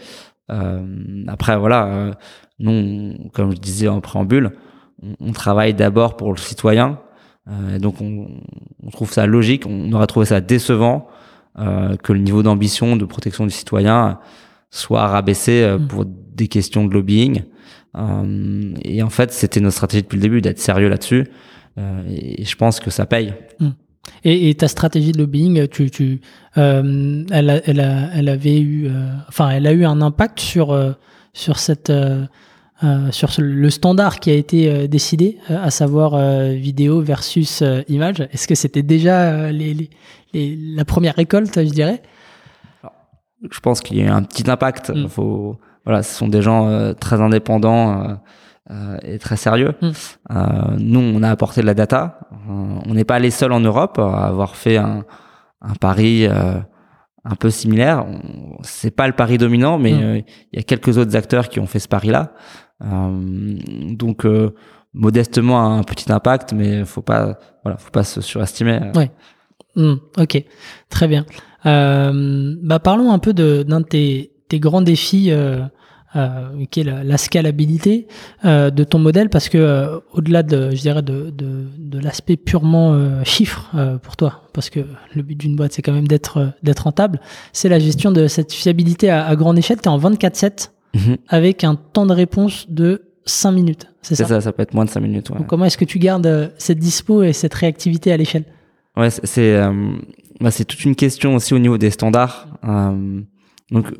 [0.50, 2.12] Euh, après, voilà, euh,
[2.58, 4.52] nous, comme je disais en préambule,
[5.18, 7.00] on, travaille d'abord pour le citoyen.
[7.48, 8.28] Euh, donc, on,
[8.82, 9.64] on, trouve ça logique.
[9.66, 11.08] On aurait trouvé ça décevant
[11.58, 14.18] euh, que le niveau d'ambition de protection du citoyen
[14.70, 15.88] soit rabaissé mm.
[15.88, 17.42] pour des questions de lobbying.
[17.96, 21.26] Euh, et en fait, c'était notre stratégie depuis le début d'être sérieux là-dessus.
[21.78, 23.34] Euh, et je pense que ça paye.
[23.58, 23.70] Hmm.
[24.24, 26.20] Et, et, ta stratégie de lobbying, tu, tu,
[26.56, 30.96] euh, elle, elle, a, elle avait eu, euh, enfin, elle a eu un impact sur
[31.32, 31.92] sur cette
[33.10, 36.18] sur le standard qui a été décidé, à savoir
[36.52, 39.90] vidéo versus image Est-ce que c'était déjà les,
[40.32, 42.02] la première récolte, je dirais?
[43.50, 44.90] Je pense qu'il y a eu un petit impact.
[44.90, 45.08] Mm.
[45.08, 48.18] Faut, voilà, ce sont des gens très indépendants
[48.70, 49.74] euh, est très sérieux.
[49.82, 50.44] Euh,
[50.78, 52.20] nous, on a apporté de la data.
[52.32, 55.04] Euh, on n'est pas les seuls en Europe à avoir fait un,
[55.60, 58.06] un pari un peu similaire.
[58.62, 60.24] C'est pas le pari dominant, mais hmm.
[60.52, 62.32] il y a quelques autres acteurs qui ont fait ce pari-là.
[62.80, 64.26] Donc
[64.94, 68.80] modestement un petit impact, mais faut pas, voilà, faut pas se surestimer.
[68.94, 69.10] Ouais.
[69.76, 69.96] Hmm.
[70.18, 70.44] ok,
[70.88, 71.24] très bien.
[71.66, 75.60] Euh, bah parlons un peu de d'un de tes, grands défis euh,
[76.16, 78.08] euh, qui est la, la scalabilité
[78.44, 81.32] euh, de ton modèle parce que euh, au-delà de je dirais de,
[82.02, 84.80] l'aspect purement euh, chiffre euh, pour toi parce que
[85.14, 87.20] le but d'une boîte c'est quand même d'être d'être rentable
[87.52, 91.16] c'est la gestion de cette fiabilité à, à grande échelle tu es en 24/7 mhm.
[91.28, 94.26] avec un temps de réponse de 5 minutes c'est ça?
[94.26, 95.38] ça ça peut être moins de 5 minutes ouais.
[95.38, 98.44] Donc, comment est-ce que tu gardes cette dispo et cette réactivité à l'échelle?
[98.96, 99.60] Ouais c'est
[100.40, 102.48] bah, c'est toute une question aussi au niveau des standards
[103.70, 103.92] donc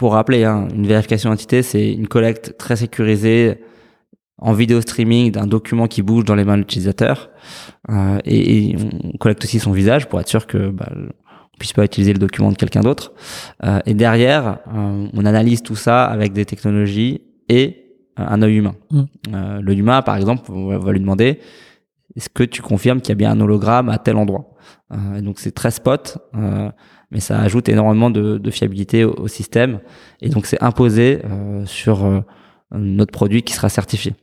[0.00, 3.58] pour rappeler, hein, une vérification d'identité, c'est une collecte très sécurisée
[4.38, 7.28] en vidéo streaming d'un document qui bouge dans les mains de l'utilisateur.
[7.90, 10.90] Euh, et, on collecte aussi son visage pour être sûr que bah,
[11.54, 13.12] on puisse pas utiliser le document de quelqu'un d'autre.
[13.64, 17.86] Euh, et derrière, euh, on analyse tout ça avec des technologies et
[18.16, 18.74] un œil humain.
[18.90, 19.02] Mmh.
[19.34, 21.40] Euh, le humain, par exemple, on va lui demander
[22.16, 24.54] est-ce que tu confirmes qu'il y a bien un hologramme à tel endroit?
[24.92, 26.18] Euh, et Donc c'est très spot
[27.10, 29.80] mais ça ajoute énormément de, de fiabilité au, système.
[30.20, 32.20] Et donc, c'est imposé euh, sur euh,
[32.72, 34.14] notre produit qui sera certifié.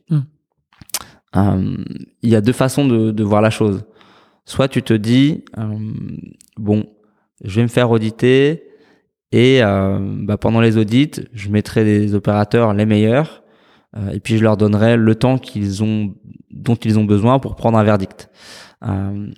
[1.36, 1.76] Euh,
[2.22, 3.84] il y a deux façons de, de, voir la chose.
[4.46, 5.44] Soit tu te dis,
[6.56, 6.86] bon,
[7.44, 8.64] je vais me faire auditer
[9.30, 13.42] et bah, pendant les audits, je mettrai des opérateurs les meilleurs
[14.12, 16.14] et puis je leur donnerai le temps qu'ils ont,
[16.50, 18.30] dont ils ont besoin pour prendre un verdict.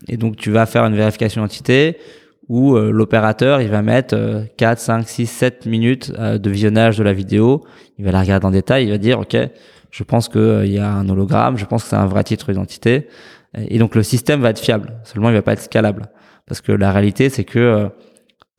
[0.08, 1.96] et donc, tu vas faire une vérification d'identité
[2.50, 7.04] où euh, l'opérateur il va mettre 4, 5, 6, 7 minutes euh, de visionnage de
[7.04, 7.64] la vidéo,
[7.96, 9.36] il va la regarder en détail, il va dire ok,
[9.92, 12.50] je pense qu'il euh, y a un hologramme, je pense que c'est un vrai titre
[12.50, 13.06] d'identité,
[13.56, 16.08] et donc le système va être fiable, seulement il va pas être scalable,
[16.50, 17.88] parce que la réalité c'est que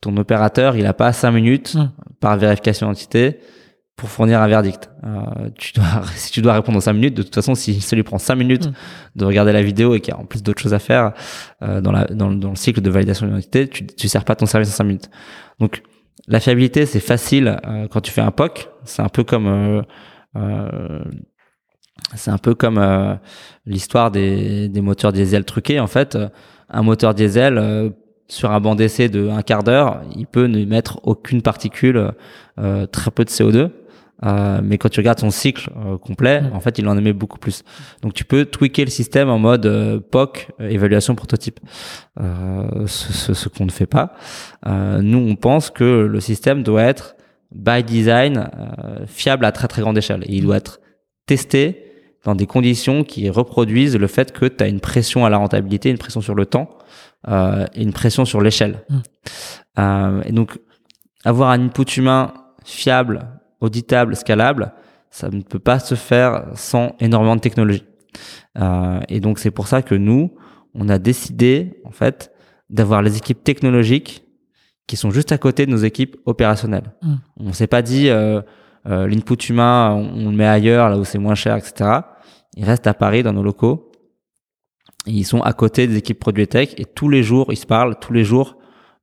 [0.00, 1.90] ton opérateur il a pas 5 minutes mmh.
[2.18, 3.38] par vérification d'identité
[3.96, 4.90] pour fournir un verdict.
[5.04, 7.94] Euh, tu dois, si tu dois répondre en 5 minutes, de toute façon, si ça
[7.94, 8.72] lui prend 5 minutes mm.
[9.16, 11.12] de regarder la vidéo et qu'il y a en plus d'autres choses à faire
[11.62, 14.46] euh, dans, la, dans, dans, le cycle de validation d'identité, tu ne sers pas ton
[14.46, 15.10] service en 5 minutes.
[15.60, 15.82] Donc,
[16.28, 18.68] la fiabilité, c'est facile euh, quand tu fais un POC.
[18.84, 19.46] C'est un peu comme...
[19.46, 19.82] Euh,
[20.36, 21.04] euh,
[22.14, 23.18] c'est un peu comme
[23.64, 25.78] l'histoire des, des moteurs diesel truqués.
[25.78, 26.18] En fait,
[26.72, 27.92] un moteur diesel
[28.28, 32.12] sur un banc d'essai de un quart d'heure, il peut ne mettre aucune particule,
[32.56, 33.70] très peu de CO2.
[34.24, 36.52] Euh, mais quand tu regardes son cycle euh, complet, mm.
[36.54, 37.64] en fait, il en émet beaucoup plus.
[38.02, 41.58] Donc, tu peux tweaker le système en mode euh, POC, évaluation prototype.
[42.18, 44.14] ce, ce, ce qu'on ne fait pas.
[44.66, 47.16] nous, on pense que le système doit être
[47.52, 48.48] by design
[49.06, 50.22] fiable à très très grande échelle.
[50.24, 50.80] Et il doit être
[51.26, 51.91] testé
[52.24, 55.90] dans des conditions qui reproduisent le fait que tu as une pression à la rentabilité,
[55.90, 56.70] une pression sur le temps
[57.28, 58.84] et une pression sur l'échelle.
[59.78, 60.22] Mm.
[60.26, 60.58] et donc,
[61.24, 62.32] avoir un input humain
[62.64, 63.28] fiable
[63.60, 64.72] auditable, scalable,
[65.10, 67.84] ça ne peut pas se faire sans énormément de technologie.
[68.58, 70.34] Euh, et donc c'est pour ça que nous,
[70.74, 72.32] on a décidé en fait
[72.70, 74.24] d'avoir les équipes technologiques
[74.86, 76.92] qui sont juste à côté de nos équipes opérationnelles.
[77.02, 77.14] Mm.
[77.36, 78.40] On s'est pas dit euh,
[78.86, 82.00] euh, l'input humain, on, le met ailleurs, là où c'est moins cher, etc.
[82.56, 83.90] Ils restent à Paris dans nos locaux.
[85.06, 87.96] Ils sont à côté des équipes produits tech et tous les jours ils se parlent,
[88.00, 88.56] tous les jours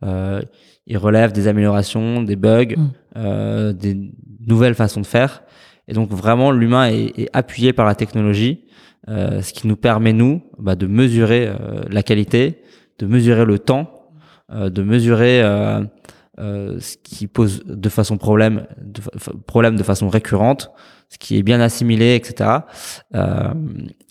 [0.03, 0.41] euh,
[0.87, 2.91] ils relèvent des améliorations, des bugs, mm.
[3.17, 5.43] euh, des nouvelles façons de faire.
[5.87, 8.65] Et donc vraiment, l'humain est, est, appuyé par la technologie,
[9.07, 12.61] euh, ce qui nous permet nous bah, de mesurer euh, la qualité,
[12.99, 14.09] de mesurer le temps,
[14.51, 19.01] euh, de mesurer euh, ce qui pose de façon problème, de,
[19.45, 20.71] problème de façon récurrente,
[21.09, 22.49] ce qui est bien assimilé, etc.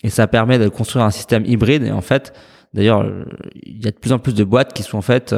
[0.03, 1.83] et ça permet de construire un système hybride.
[1.83, 2.33] Et en fait,
[2.73, 3.05] d'ailleurs,
[3.55, 5.33] il y a de plus en plus de boîtes qui sont en fait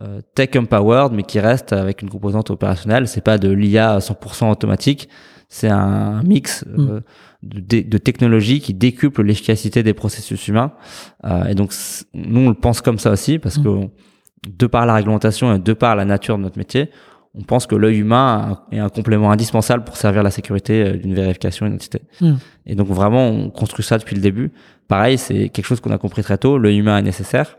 [0.00, 3.08] euh, tech empowered, mais qui reste avec une composante opérationnelle.
[3.08, 5.08] C'est pas de l'IA 100% automatique,
[5.48, 7.02] c'est un mix euh, mm.
[7.42, 10.70] de, de technologies qui décuple l'efficacité des processus humains.
[11.24, 11.72] Euh, et donc,
[12.14, 13.64] nous, on le pense comme ça aussi, parce mm.
[13.64, 13.88] que
[14.48, 16.90] de par la réglementation et de par la nature de notre métier,
[17.38, 21.66] on pense que l'œil humain est un complément indispensable pour servir la sécurité d'une vérification
[21.66, 22.02] d'identité.
[22.20, 22.34] Mm.
[22.66, 24.52] Et donc vraiment, on construit ça depuis le début.
[24.88, 26.58] Pareil, c'est quelque chose qu'on a compris très tôt.
[26.58, 27.56] L'œil humain est nécessaire.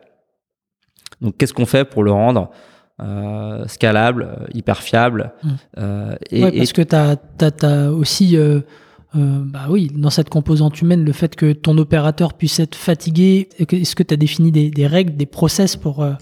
[1.21, 2.51] Donc, qu'est-ce qu'on fait pour le rendre
[3.01, 5.49] euh, scalable, euh, hyper fiable mmh.
[5.77, 8.37] euh, et, parce que tu as, aussi
[9.15, 13.49] euh, bah oui, dans cette composante humaine, le fait que ton opérateur puisse être fatigué,
[13.57, 16.13] est-ce que tu as défini des, des, règles, des process pour euh,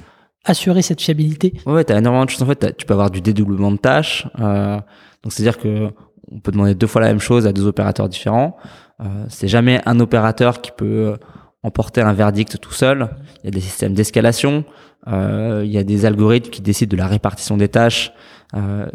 [0.47, 2.43] assurer cette fiabilité Ouais, tu as énormément de choses.
[2.43, 4.27] En fait, tu peux avoir du dédoublement de tâches.
[4.39, 4.77] Euh,
[5.23, 5.91] donc, c'est-à-dire que
[6.29, 8.57] on peut demander deux fois la même chose à deux opérateurs différents.
[8.99, 11.15] Euh, c'est jamais un opérateur qui peut
[11.63, 13.09] emporter un verdict tout seul.
[13.43, 14.65] Il y a des systèmes d'escalation.
[15.07, 18.11] Euh, il y a des algorithmes qui décident de la répartition des tâches
[18.55, 18.87] euh,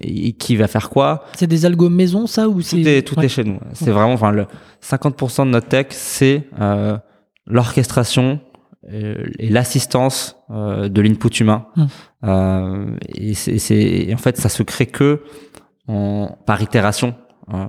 [0.00, 1.24] et qui va faire quoi.
[1.36, 3.58] C'est des algos maison, ça ou Tout est tout est chez nous.
[3.72, 4.46] C'est vraiment, enfin, le
[4.84, 6.96] 50% de notre tech, c'est euh,
[7.46, 8.40] l'orchestration
[8.90, 11.66] et l'assistance euh, de l'input humain.
[11.76, 11.88] Hum.
[12.24, 15.22] Euh, et c'est en fait ça se crée que
[15.88, 17.14] en, par itération.
[17.52, 17.66] Euh,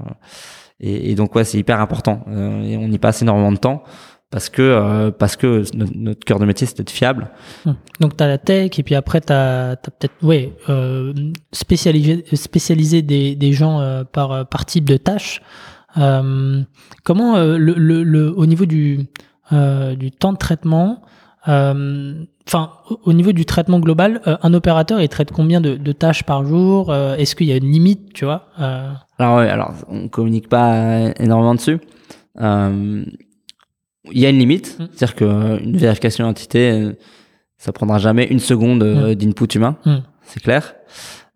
[0.80, 2.24] et, et, donc ouais, c'est hyper important.
[2.28, 3.84] et on y passe énormément de temps
[4.30, 7.30] parce que euh, parce que notre, cœur de métier c'est d'être fiable.
[7.65, 7.76] Hum.
[7.99, 11.13] Donc tu as la tech et puis après tu as, peut-être ouais euh,
[11.51, 15.41] spécialisé spécialisé des, des gens euh, par par type de tâche.
[15.97, 16.61] Euh,
[17.03, 19.07] comment le, le, le, au niveau du
[19.52, 21.02] du temps de traitement
[21.45, 22.72] enfin
[23.04, 26.93] au niveau du traitement global, un opérateur il traite combien de, de tâches par jour
[26.93, 28.48] Est-ce qu'il y a une limite, tu vois
[29.18, 31.80] Alors ouais, alors on communique pas énormément dessus.
[32.39, 33.04] Euh,
[34.12, 34.88] il y a une limite, mm.
[34.93, 36.93] c'est-à-dire qu'une vérification d'identité, euh,
[37.58, 39.16] ça prendra jamais une seconde euh, mm.
[39.16, 39.98] d'input humain, mm.
[40.24, 40.76] c'est clair.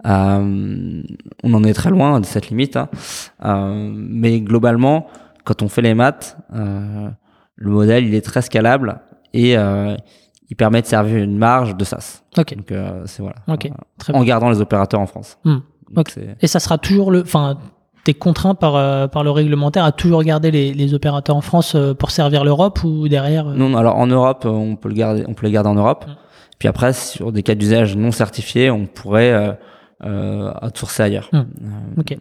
[0.05, 1.03] Euh,
[1.43, 2.89] on en est très loin de cette limite, hein.
[3.45, 5.07] euh, mais globalement,
[5.43, 7.09] quand on fait les maths, euh,
[7.62, 8.99] le modèle il est très scalable
[9.34, 12.24] et il permet de servir une marge de SaaS.
[12.38, 12.55] Ok.
[12.55, 12.74] Donc
[13.05, 13.38] c'est voilà.
[13.47, 13.70] Ok.
[13.97, 15.38] Très en gardant les opérateurs en France.
[16.41, 17.57] Et ça sera toujours le, enfin
[18.03, 21.76] t'es contraint par, euh, par le réglementaire à toujours garder les, les opérateurs en France
[21.76, 25.24] euh, pour servir l'Europe ou derrière euh Non, alors en Europe, on peut le garder,
[25.28, 26.05] on peut les garder en Europe.
[26.07, 26.16] Mmh.
[26.57, 29.53] Puis après, sur des cas d'usage non certifiés, on pourrait euh,
[30.03, 31.30] euh, outsourcer ailleurs.
[31.32, 31.41] Mmh.
[31.99, 32.18] Ok.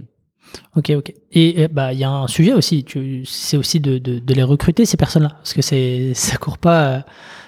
[0.77, 1.13] Ok, ok.
[1.33, 2.85] Et bah il y a un sujet aussi.
[3.25, 7.05] C'est aussi de, de, de, les recruter ces personnes-là, parce que c'est ça court pas,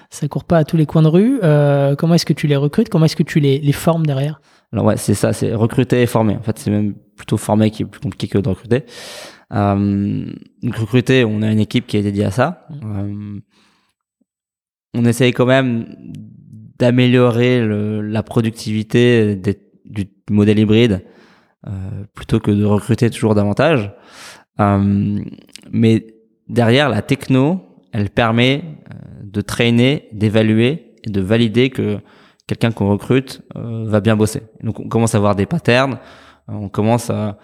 [0.09, 1.39] ça court pas à tous les coins de rue.
[1.43, 2.89] Euh, comment est-ce que tu les recrutes?
[2.89, 4.41] Comment est-ce que tu les, les formes derrière?
[4.71, 6.35] Alors ouais, c'est ça, c'est recruter et former.
[6.35, 8.83] En fait, c'est même plutôt former qui est plus compliqué que de recruter.
[9.53, 10.25] Euh,
[10.63, 12.67] donc recruter, on a une équipe qui est dédiée à ça.
[12.83, 13.39] Euh,
[14.95, 15.95] on essaye quand même
[16.79, 17.65] d'améliorer
[18.01, 21.03] la productivité des, du modèle hybride
[22.13, 23.93] plutôt que de recruter toujours davantage.
[24.59, 25.19] Euh,
[25.71, 26.05] mais
[26.47, 27.61] derrière, la techno,
[27.91, 31.99] elle permet euh, de traîner, d'évaluer et de valider que
[32.47, 34.43] quelqu'un qu'on recrute euh, va bien bosser.
[34.61, 35.97] Donc on commence à avoir des patterns,
[36.47, 37.37] on commence à,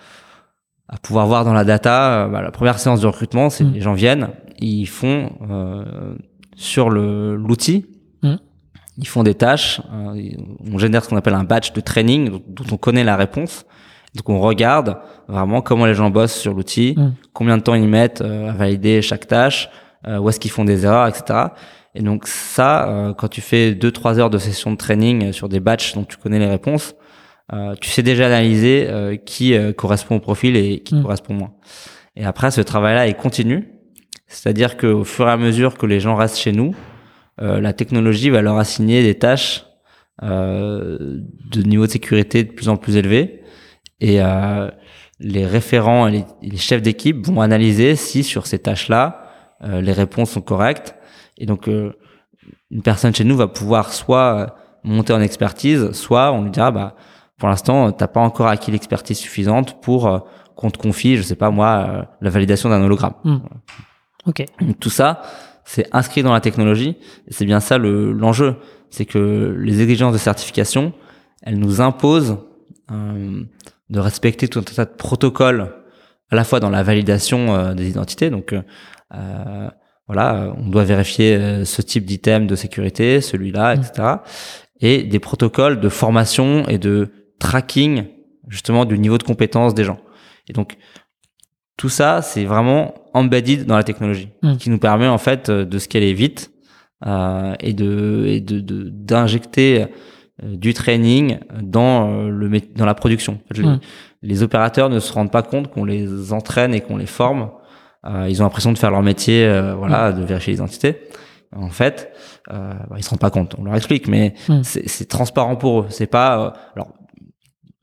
[0.88, 3.74] à pouvoir voir dans la data, euh, bah, la première séance de recrutement, c'est mm.
[3.74, 6.15] les gens viennent, ils font euh,
[6.55, 7.86] sur le l'outil,
[8.24, 8.36] mm.
[8.97, 10.30] ils font des tâches, euh,
[10.72, 13.65] on génère ce qu'on appelle un batch de training dont on connaît la réponse.
[14.16, 14.97] Donc on regarde
[15.28, 17.14] vraiment comment les gens bossent sur l'outil, mm.
[17.34, 19.70] combien de temps ils mettent à valider chaque tâche,
[20.07, 21.47] où est-ce qu'ils font des erreurs, etc.
[21.93, 25.60] Et donc ça, quand tu fais deux trois heures de session de training sur des
[25.60, 26.95] batchs dont tu connais les réponses,
[27.51, 31.01] euh, tu sais déjà analyser euh, qui euh, correspond au profil et qui mm.
[31.01, 31.53] correspond moins.
[32.16, 33.70] Et après, ce travail-là est continu,
[34.28, 36.76] c'est-à-dire qu'au fur et à mesure que les gens restent chez nous,
[37.41, 39.64] la technologie va leur assigner des tâches
[40.22, 43.39] de niveau de sécurité de plus en plus élevé,
[44.02, 44.20] et
[45.20, 49.24] les référents et les, chefs d'équipe vont analyser si sur ces tâches-là,
[49.62, 50.95] les réponses sont correctes.
[51.38, 56.52] Et donc, une personne chez nous va pouvoir soit monter en expertise, soit on lui
[56.52, 56.95] dira, bah,
[57.38, 60.20] pour l'instant, t'as pas encore acquis l'expertise suffisante pour euh,
[60.56, 63.14] qu'on te confie, je sais pas moi, euh, la validation d'un hologramme.
[63.24, 63.38] Hmm.
[64.26, 64.43] Ok.
[64.80, 65.22] tout ça,
[65.64, 66.97] c'est inscrit dans la technologie.
[67.28, 68.58] Et c'est bien ça l'enjeu,
[68.89, 70.93] c'est que les exigences de certification,
[71.41, 72.38] elles nous imposent
[72.91, 73.43] euh,
[73.90, 75.74] de respecter tout un tas de protocoles,
[76.32, 78.30] à la fois dans la validation des identités.
[78.30, 78.54] Donc
[80.08, 83.92] voilà, on doit vérifier ce type d'item de sécurité, celui-là, etc.
[83.98, 84.18] Hmm.
[84.82, 88.06] Et des protocoles de formation et de tracking
[88.50, 90.00] justement du niveau de compétence des gens.
[90.48, 90.78] Et donc
[91.78, 94.58] tout ça, c'est vraiment embedded dans la technologie, hmm.
[94.58, 96.52] qui nous permet en fait euh, de scaler vite
[97.06, 98.60] euh, et de et de
[98.90, 99.86] d'injecter euh,
[100.44, 103.40] du training dans euh, le dans la production.
[103.56, 103.78] Hmm.
[104.22, 107.50] Les opérateurs ne se rendent pas compte qu'on les entraîne et qu'on les forme.
[108.06, 109.46] Euh, ils ont l'impression de faire leur métier,
[109.78, 110.20] voilà, hmm.
[110.20, 110.98] de vérifier l'identité.
[111.56, 112.12] En fait,
[112.52, 113.56] euh, bah, ils se rendent pas compte.
[113.58, 115.86] On leur explique, mais c'est transparent pour eux.
[115.90, 116.94] C'est pas alors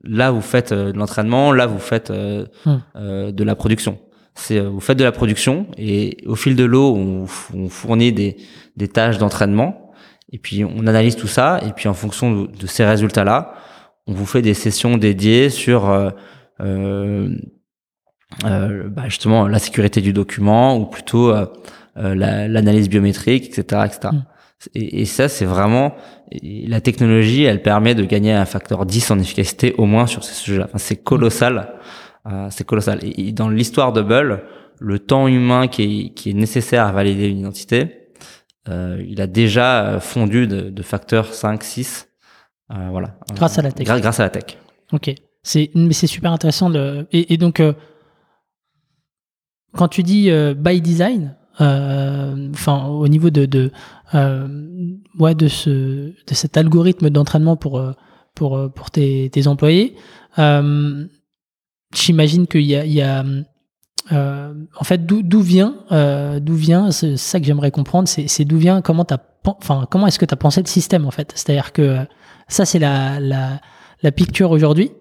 [0.09, 2.77] là vous faites euh, de l'entraînement, là vous faites euh, hmm.
[2.97, 3.99] euh, de la production.
[4.35, 7.27] C'est vous faites de la production et au fil de l'eau on,
[7.69, 8.37] fournit des,
[8.77, 9.86] des tâches d'entraînement
[10.37, 13.55] et puis on analyse tout ça et puis en fonction de, ces résultats là,
[14.07, 15.91] on vous fait des sessions dédiées sur
[18.45, 21.47] euh, bah, justement la sécurité du document ou plutôt euh,
[21.97, 24.09] euh, l'analyse biométrique, etc., etc.
[24.13, 24.23] Mm.
[24.75, 25.95] Et, et, ça, c'est vraiment
[26.43, 30.35] la technologie, elle permet de gagner un facteur 10 en efficacité au moins sur ces
[30.35, 30.65] sujets-là.
[30.65, 31.75] Enfin, c'est colossal,
[32.27, 32.99] euh, c'est colossal.
[33.03, 34.43] Et, dans l'histoire de Bull,
[34.79, 38.06] le temps humain qui est, qui est nécessaire à valider une identité,
[38.69, 42.09] euh, il a déjà fondu de, de facteur 5, 6.
[42.71, 43.17] Euh, voilà.
[43.35, 43.87] Grâce à la tech.
[43.87, 44.59] Grâce à la tech.
[44.93, 45.15] Ok.
[45.43, 46.71] C'est, mais c'est super intéressant.
[46.71, 47.63] De, et, et donc,
[49.73, 53.71] quand tu dis by design, euh, enfin au niveau de, de
[54.15, 54.47] euh,
[55.19, 57.93] ouais de ce de cet algorithme d'entraînement pour euh,
[58.35, 59.97] pour pour tes, tes employés
[61.95, 63.25] j'imagine qu'il y a, il y a
[64.11, 65.75] en fait d'où vient
[66.41, 70.19] d'où vient c'est ça que j'aimerais comprendre c'est d'où vient comment t'as enfin comment est-ce
[70.19, 71.33] que tu as pensé le système en fait?
[71.35, 71.99] C'est-à-dire que
[72.49, 73.61] ça c'est la, la
[74.03, 74.93] la picture aujourd'hui.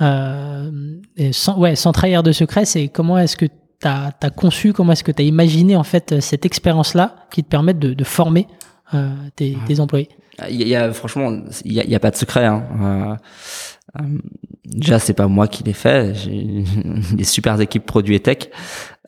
[0.00, 4.92] Et sans ouais sans trahir de secret c'est comment est-ce que tu as, conçu, comment
[4.92, 8.46] est-ce que tu as imaginé en fait cette expérience-là qui te permet de, de former
[8.94, 10.08] euh, tes, tes, employés
[10.48, 11.32] il y a, franchement,
[11.64, 12.46] il y a, y a, pas de secret.
[12.46, 12.64] Hein.
[12.80, 14.18] Euh, euh,
[14.64, 16.14] déjà, c'est pas moi qui l'ai fait.
[16.14, 16.64] J'ai
[17.12, 18.48] des super équipes produits et tech.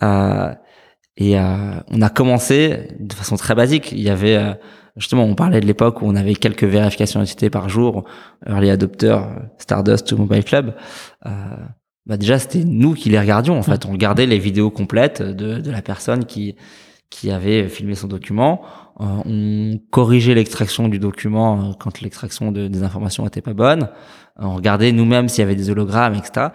[0.03, 0.53] Euh,
[1.17, 3.93] et euh, on a commencé de façon très basique.
[3.93, 4.55] Il y avait euh,
[4.97, 8.05] justement, on parlait de l'époque où on avait quelques vérifications d'identité par jour,
[8.47, 9.19] early adopter,
[9.59, 10.75] Stardust ou Mobile Club.
[11.27, 11.31] Euh,
[12.05, 13.87] bah déjà c'était nous qui les regardions en fait.
[13.87, 16.57] On regardait les vidéos complètes de, de la personne qui
[17.11, 18.63] qui avait filmé son document.
[19.01, 23.89] Euh, on corrigeait l'extraction du document euh, quand l'extraction de, des informations était pas bonne.
[24.39, 26.49] on regardait nous-mêmes s'il y avait des hologrammes, etc.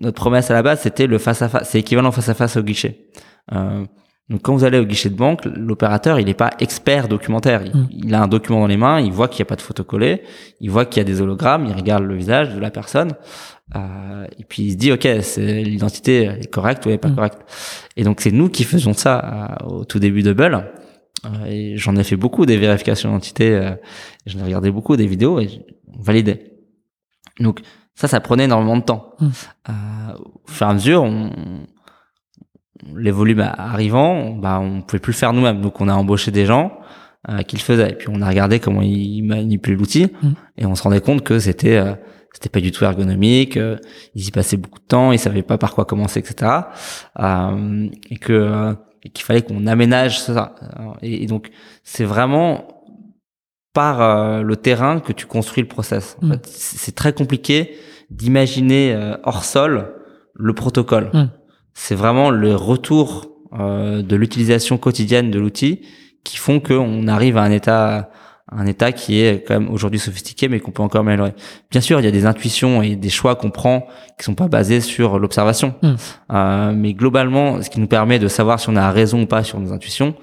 [0.00, 2.56] Notre promesse à la base c'était le face à face, c'est équivalent face à face
[2.56, 3.08] au guichet.
[3.52, 3.84] Euh,
[4.28, 7.62] donc quand vous allez au guichet de banque, l'opérateur il n'est pas expert documentaire.
[7.64, 7.88] Il, mm.
[7.90, 9.82] il, a un document dans les mains, il voit qu'il n'y a pas de photo
[9.82, 10.22] collée,
[10.60, 13.10] il voit qu'il y a des hologrammes, il regarde le visage de la personne.
[13.74, 17.08] Euh, et puis il se dit ok, c'est l'identité est correcte ou elle est pas
[17.08, 17.16] mm.
[17.16, 17.38] correcte.
[17.96, 20.64] Et donc c'est nous qui faisions ça euh, au tout début de Bull.
[21.24, 23.50] Euh, et j'en ai fait beaucoup des vérifications d'identité.
[23.50, 23.72] Euh,
[24.26, 25.48] j'en ai regardé beaucoup des vidéos et
[25.96, 26.52] on validait.
[27.38, 27.60] Donc
[27.94, 29.14] ça, ça prenait énormément de temps.
[29.20, 29.28] Mm.
[29.68, 29.72] Euh,
[30.16, 31.30] au fur et à mesure, on,
[32.96, 35.60] les volumes arrivant, bah on pouvait plus le faire nous-mêmes.
[35.60, 36.72] Donc on a embauché des gens
[37.28, 37.90] euh, qui le faisaient.
[37.90, 40.32] Et puis on a regardé comment ils manipulaient l'outil mm.
[40.58, 41.82] et on se rendait compte que c'était
[42.32, 43.76] c'était pas du tout ergonomique, euh,
[44.14, 46.52] ils y passaient beaucoup de temps, ils savaient pas par quoi commencer, etc.
[47.18, 48.74] Euh, et que
[49.04, 50.54] euh, qu'il fallait qu'on aménage ça.
[51.02, 51.50] Et, donc
[51.84, 52.68] c'est vraiment
[53.72, 56.16] par euh, le terrain que tu construis le process.
[56.22, 56.32] En mm.
[56.32, 57.76] fait, c'est très compliqué
[58.10, 59.94] d'imaginer hors sol
[60.34, 61.10] le protocole.
[61.12, 61.30] Mm.
[61.74, 65.82] C'est vraiment le retour de l'utilisation quotidienne de l'outil
[66.22, 68.10] qui font qu'on arrive à un état
[68.52, 71.34] un état qui est quand même aujourd'hui sophistiqué mais qu'on peut encore améliorer.
[71.70, 73.86] Bien sûr, il y a des intuitions et des choix qu'on prend
[74.18, 75.74] qui sont pas basés sur l'observation.
[75.82, 75.94] Hmm.
[76.32, 79.44] Euh, mais globalement, ce qui nous permet de savoir si on a raison ou pas
[79.44, 80.14] sur nos intuitions,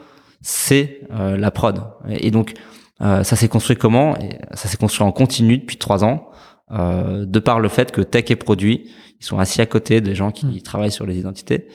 [0.41, 1.81] c'est euh, la prod.
[2.09, 2.53] Et, donc,
[3.01, 4.17] euh, ça s'est construit comment?
[4.17, 6.29] Et Ça s'est construit en continu depuis trois ans,
[6.71, 10.15] euh, de par le fait que tech et produit, ils sont assis à côté des
[10.15, 10.61] gens qui hmm.
[10.61, 11.67] travaillent sur les identités,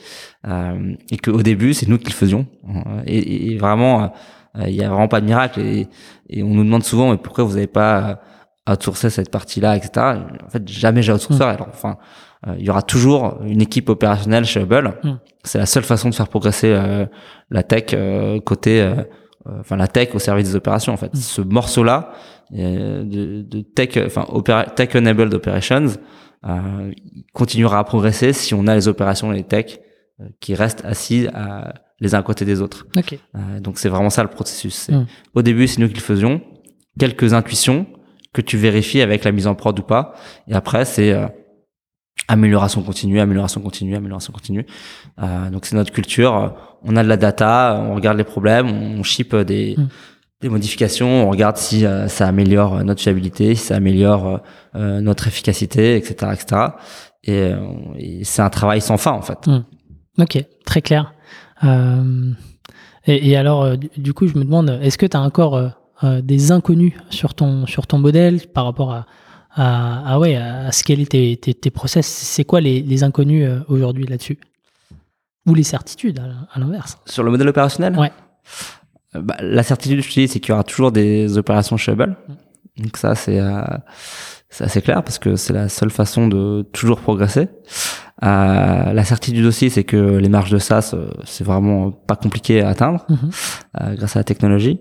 [0.47, 2.47] euh, et qu'au début, c'est nous qui le faisions.
[3.05, 4.07] Et, et vraiment euh,
[4.59, 5.87] il y a vraiment pas de miracle et,
[6.29, 8.21] et on nous demande souvent mais pourquoi vous n'avez pas
[8.69, 9.91] euh, outsourcé cette partie-là, etc.
[10.45, 11.43] En fait, jamais j'ai outsourcé.
[11.43, 11.47] Mm.
[11.47, 11.97] Alors, enfin,
[12.47, 14.93] euh, il y aura toujours une équipe opérationnelle chez Hubble.
[15.03, 15.11] Mm.
[15.43, 16.73] C'est la seule façon de faire progresser
[17.49, 17.95] la tech
[18.45, 18.89] côté,
[19.45, 20.93] enfin la tech au service des opérations.
[20.93, 21.17] En fait, mm.
[21.17, 22.13] ce morceau-là
[22.51, 24.25] de, de, tech, enfin
[24.75, 25.87] tech enabled operations,
[27.33, 29.79] continuera à progresser si on a les opérations et les tech
[30.39, 32.85] qui restent assis à les uns à côté des autres.
[32.97, 34.89] Euh, donc c'est vraiment ça le processus.
[34.89, 35.05] Hmm.
[35.33, 36.41] Au début, c'est nous qui le faisions.
[36.99, 37.87] Quelques intuitions
[38.33, 40.13] que tu vérifies avec la mise en prod ou pas.
[40.47, 41.27] Et après, c'est euh,
[42.27, 44.65] amélioration continue, amélioration continue, amélioration continue.
[45.21, 46.55] Euh, donc c'est notre culture.
[46.83, 49.87] On a de la data, on regarde les problèmes, on ship des, hmm.
[50.41, 54.41] des modifications, on regarde si ça améliore notre fiabilité, si ça améliore
[54.73, 56.61] notre efficacité, etc., etc.
[57.23, 57.51] Et,
[57.97, 59.47] et c'est un travail sans fin en fait.
[59.47, 59.63] Hmm.
[60.19, 61.13] Ok, très clair.
[61.63, 62.31] Euh,
[63.05, 65.55] et, alors, euh, du, coup, je me demande, est-ce que tu as encore
[66.03, 69.05] euh, des inconnus sur ton, sur ton modèle par rapport à,
[69.55, 72.07] à, ouais, à scaler tes, tes, tes process?
[72.07, 74.37] C'est quoi les, les inconnus aujourd'hui là-dessus?
[75.45, 76.19] Ou les certitudes,
[76.53, 76.97] à, l'inverse?
[77.05, 77.97] Sur le modèle opérationnel?
[77.97, 78.11] Ouais.
[79.13, 82.15] Bah, la certitude, je te dis, c'est qu'il y aura toujours des opérations Shubble.
[82.27, 82.33] Mm.
[82.83, 83.39] Donc ça, c'est
[84.53, 87.49] c'est assez clair parce que c'est la seule façon de toujours progresser.
[88.23, 92.61] Euh, la certitude aussi, c'est que les marges de SaaS, euh, c'est vraiment pas compliqué
[92.61, 93.31] à atteindre mhm.
[93.81, 94.79] euh, grâce à la technologie.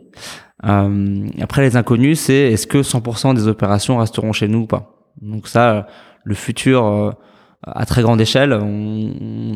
[0.65, 4.97] Euh, après, les inconnus, c'est est-ce que 100% des opérations resteront chez nous ou pas?
[5.21, 5.87] Donc ça,
[6.25, 7.15] le futur
[7.63, 9.11] à très grande échelle, on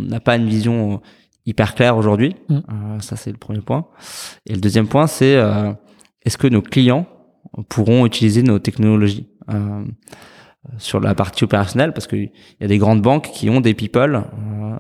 [0.09, 1.01] n'a pas une vision
[1.47, 2.37] hyper claire aujourd'hui.
[2.51, 3.87] Euh, ça, c'est le premier point.
[4.47, 5.73] Et le deuxième point, c'est euh,
[6.25, 7.07] est-ce que nos clients
[7.69, 9.85] pourront utiliser nos technologies euh,
[10.79, 12.31] sur la partie opérationnelle Parce qu'il
[12.61, 14.77] y a des grandes banques qui ont des people euh,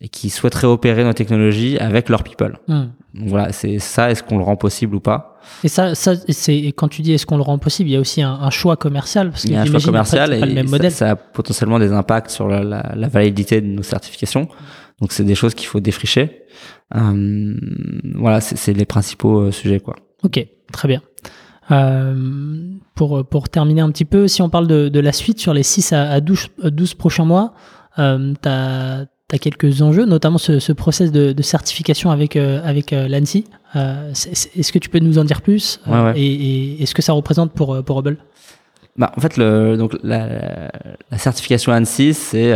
[0.00, 2.58] et qui souhaiteraient opérer nos technologies avec leurs people.
[2.68, 2.86] Hmm.
[3.14, 4.10] Donc voilà, c'est ça.
[4.10, 5.38] Est-ce qu'on le rend possible ou pas?
[5.62, 8.00] Et ça, ça c'est quand tu dis est-ce qu'on le rend possible, il y a
[8.00, 10.50] aussi un, un choix commercial parce que Il y a un choix commercial pas le
[10.52, 10.90] et même ça- modèle.
[10.90, 14.48] Ça, a potentiellement des impacts sur la, la, la validité de nos certifications.
[15.00, 16.42] Donc c'est des choses qu'il faut défricher.
[16.96, 17.54] Euh,
[18.14, 19.94] voilà, c'est c'est les principaux euh, sujets quoi.
[20.24, 21.02] Ok, très bien.
[21.70, 22.14] Euh,
[22.94, 25.62] pour, pour terminer un petit peu, si on parle de, de la suite sur les
[25.62, 27.54] 6 à, à 12, à 12 prochains mois,
[27.98, 29.06] euh, tu as,
[29.40, 33.46] quelques enjeux, notamment ce, ce process de, de certification avec, euh, avec euh, l'ANSI.
[33.74, 36.12] Euh, Est-ce que tu peux nous en dire plus Ouais, ouais.
[36.20, 36.32] Et,
[36.76, 38.18] et est-ce que ça représente pour, pour Hubble?
[38.96, 40.70] Bah, en fait, le, donc la,
[41.10, 42.54] la certification ANSI, c'est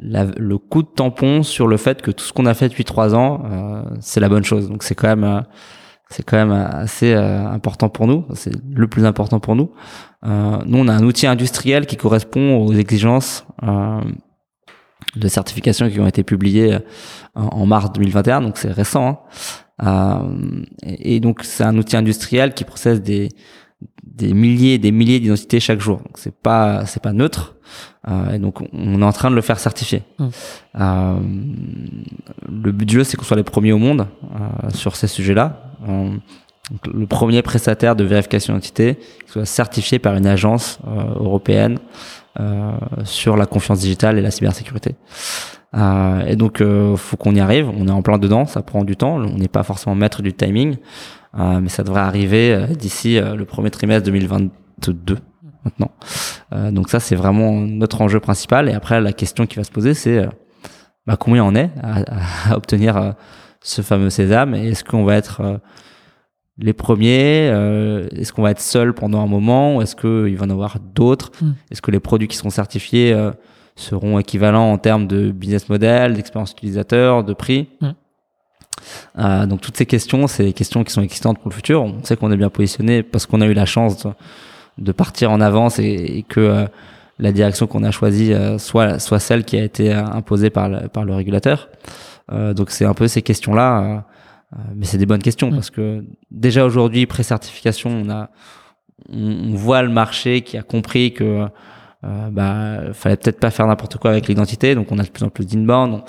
[0.00, 3.14] le coup de tampon sur le fait que tout ce qu'on a fait depuis trois
[3.14, 4.70] ans, c'est la bonne chose.
[4.70, 5.44] Donc c'est quand même,
[6.10, 8.24] c'est quand même assez euh, important pour nous.
[8.34, 9.72] C'est le plus important pour nous.
[10.24, 14.00] Euh, nous, on a un outil industriel qui correspond aux exigences euh,
[15.16, 16.80] de certification qui ont été publiées euh,
[17.34, 18.42] en, mars 2021.
[18.42, 19.08] Donc c'est récent.
[19.08, 19.18] hein.
[19.80, 23.28] Euh, et, donc c'est un outil industriel qui processe des
[24.02, 25.98] des milliers et des milliers d'identités chaque jour.
[25.98, 27.54] Donc c'est pas c'est pas neutre.
[28.08, 30.02] Euh, et donc on est en train de le faire certifier.
[30.18, 30.28] Mm.
[30.80, 31.18] Euh,
[32.50, 35.67] le but du jeu c'est qu'on soit les premiers au monde euh, sur ces sujets-là.
[35.86, 36.10] Euh,
[36.92, 41.78] le premier prestataire de vérification d'identité soit certifié par une agence euh, européenne
[42.40, 42.72] euh,
[43.04, 44.94] sur la confiance digitale et la cybersécurité.
[46.26, 46.62] Et donc
[46.96, 47.68] faut qu'on y arrive.
[47.68, 48.46] On est en plein dedans.
[48.46, 49.16] Ça prend du temps.
[49.16, 50.76] On n'est pas forcément maître du timing.
[51.36, 55.18] Mais ça devrait arriver d'ici le premier trimestre 2022
[55.64, 55.90] maintenant.
[56.72, 58.70] Donc ça c'est vraiment notre enjeu principal.
[58.70, 60.26] Et après la question qui va se poser c'est
[61.06, 63.14] bah, combien on est à, obtenir
[63.60, 65.58] ce fameux sésame est-ce qu'on va être euh,
[66.58, 70.44] les premiers euh, Est-ce qu'on va être seul pendant un moment ou est-ce qu'il va
[70.44, 71.52] y en avoir d'autres Mm.
[71.70, 73.30] Est-ce que les produits qui seront certifiés euh,
[73.76, 77.88] seront équivalents en termes de business model, d'expérience utilisateur, de prix Mm.
[79.18, 81.82] Euh, donc toutes ces questions, c'est des questions qui sont existantes pour le futur.
[81.82, 84.10] On sait qu'on est bien positionné parce qu'on a eu la chance de,
[84.78, 86.66] de partir en avance et, et que
[87.18, 91.04] la direction qu'on a choisie soit soit celle qui a été imposée par le, par
[91.04, 91.68] le régulateur.
[92.32, 93.98] Euh, donc c'est un peu ces questions-là, euh,
[94.54, 95.54] euh, mais c'est des bonnes questions Mm.
[95.54, 98.30] parce que déjà aujourd'hui pré-certification, on a
[99.10, 101.46] on, on voit le marché qui a compris que
[102.04, 105.24] euh, bah fallait peut-être pas faire n'importe quoi avec l'identité, donc on a de plus
[105.24, 105.94] en plus d'inbound.
[105.94, 106.04] On,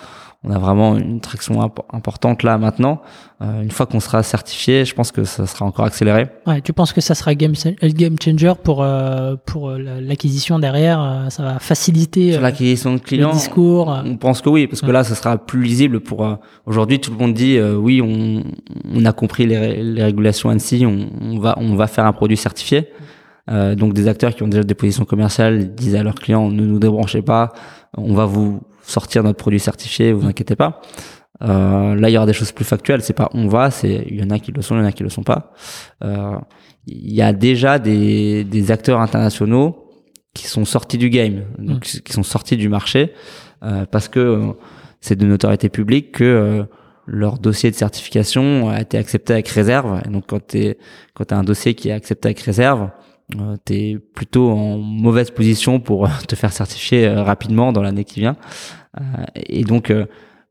[0.45, 3.01] on a vraiment une traction imp- importante là maintenant.
[3.41, 6.27] Euh, une fois qu'on sera certifié, je pense que ça sera encore accéléré.
[6.47, 11.01] ouais, Tu penses que ça sera game, game changer pour, euh, pour euh, l'acquisition derrière
[11.01, 14.67] euh, Ça va faciliter euh, l'acquisition de le clients, discours euh, On pense que oui,
[14.67, 14.93] parce que Ouais.
[14.93, 16.25] là, ça sera plus lisible pour.
[16.25, 16.35] euh,
[16.65, 18.43] Aujourd'hui, tout le monde dit euh, oui, on,
[18.93, 22.13] on a compris les, ré- les régulations ANSI, on, on va on va faire un
[22.13, 22.87] produit certifié.
[23.51, 26.63] Euh, donc des acteurs qui ont déjà des positions commerciales disent à leurs clients ne
[26.65, 27.51] nous débranchez pas,
[27.97, 30.81] on va vous sortir notre produit certifié, vous inquiétez pas.
[31.41, 33.01] Euh, là, il y aura des choses plus factuelles.
[33.01, 34.85] C'est pas on va, c'est il y en a qui le sont, il y en
[34.85, 35.53] a qui le sont pas.
[36.03, 36.37] Euh,
[36.87, 39.85] Il y a déjà des, des acteurs internationaux
[40.33, 43.13] qui sont sortis du game, donc qui sont sortis du marché
[43.63, 44.53] euh, parce que
[45.01, 46.63] c'est de notoriété publique que euh,
[47.05, 50.01] leur dossier de certification a été accepté avec réserve.
[50.05, 50.75] Et donc quand tu
[51.13, 52.89] quand t'as un dossier qui est accepté avec réserve,
[53.35, 58.03] euh, tu es plutôt en mauvaise position pour te faire certifier euh, rapidement dans l'année
[58.03, 58.37] qui vient.
[58.99, 59.01] Euh,
[59.35, 60.05] et donc euh,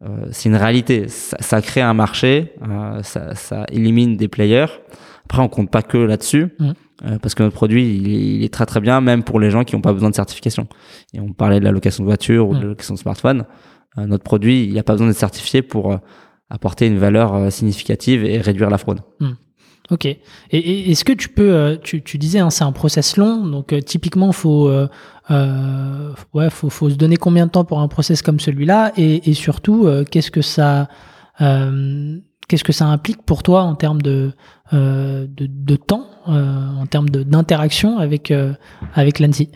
[0.04, 1.08] euh, c'est une réalité.
[1.08, 4.66] Ça, ça crée un marché, euh, ça, ça élimine des players.
[5.24, 8.52] Après, on compte pas que là-dessus, euh, parce que notre produit, il est, il est
[8.52, 10.68] très très bien, même pour les gens qui n'ont pas besoin de certification.
[11.12, 12.62] Et on parlait de la location de voiture ou de Mhm.
[12.62, 13.44] la location de smartphone.
[13.98, 15.96] Euh, notre produit, il n'y a pas besoin d'être certifié pour euh,
[16.48, 19.00] apporter une valeur euh, significative et réduire la fraude.
[19.90, 20.04] Ok.
[20.04, 23.72] Et, est-ce que tu peux, euh, tu, tu disais, hein, c'est un process long, donc
[23.72, 24.86] euh, typiquement, faut, euh,
[25.30, 29.88] euh, ouais, faut, se donner combien de temps pour un process comme celui-là, et, surtout,
[30.10, 30.88] qu'est-ce que ça,
[31.38, 34.32] qu'est-ce que ça implique pour toi en termes de,
[34.72, 38.32] de, temps, en termes d'interaction avec
[38.94, 39.50] avec l'ANSI.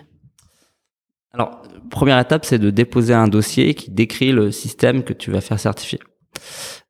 [1.32, 5.40] Alors, première étape, c'est de déposer un dossier qui décrit le système que tu vas
[5.40, 6.00] faire certifier.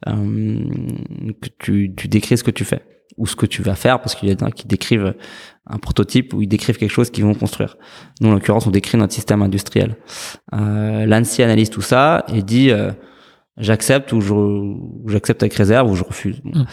[0.04, 2.82] Que tu, tu décris ce que tu fais
[3.16, 5.14] ou ce que tu vas faire parce qu'il y en a qui décrivent
[5.66, 7.76] un prototype ou ils décrivent quelque chose qu'ils vont construire.
[8.20, 9.96] Nous, en l'occurrence, on décrit notre système industriel.
[10.54, 12.90] Euh, L'ANSI analyse tout ça et dit euh,
[13.56, 14.20] j'accepte ou
[15.06, 16.40] j'accepte avec réserve ou je refuse.
[16.42, 16.60] Bon.
[16.60, 16.66] Mm.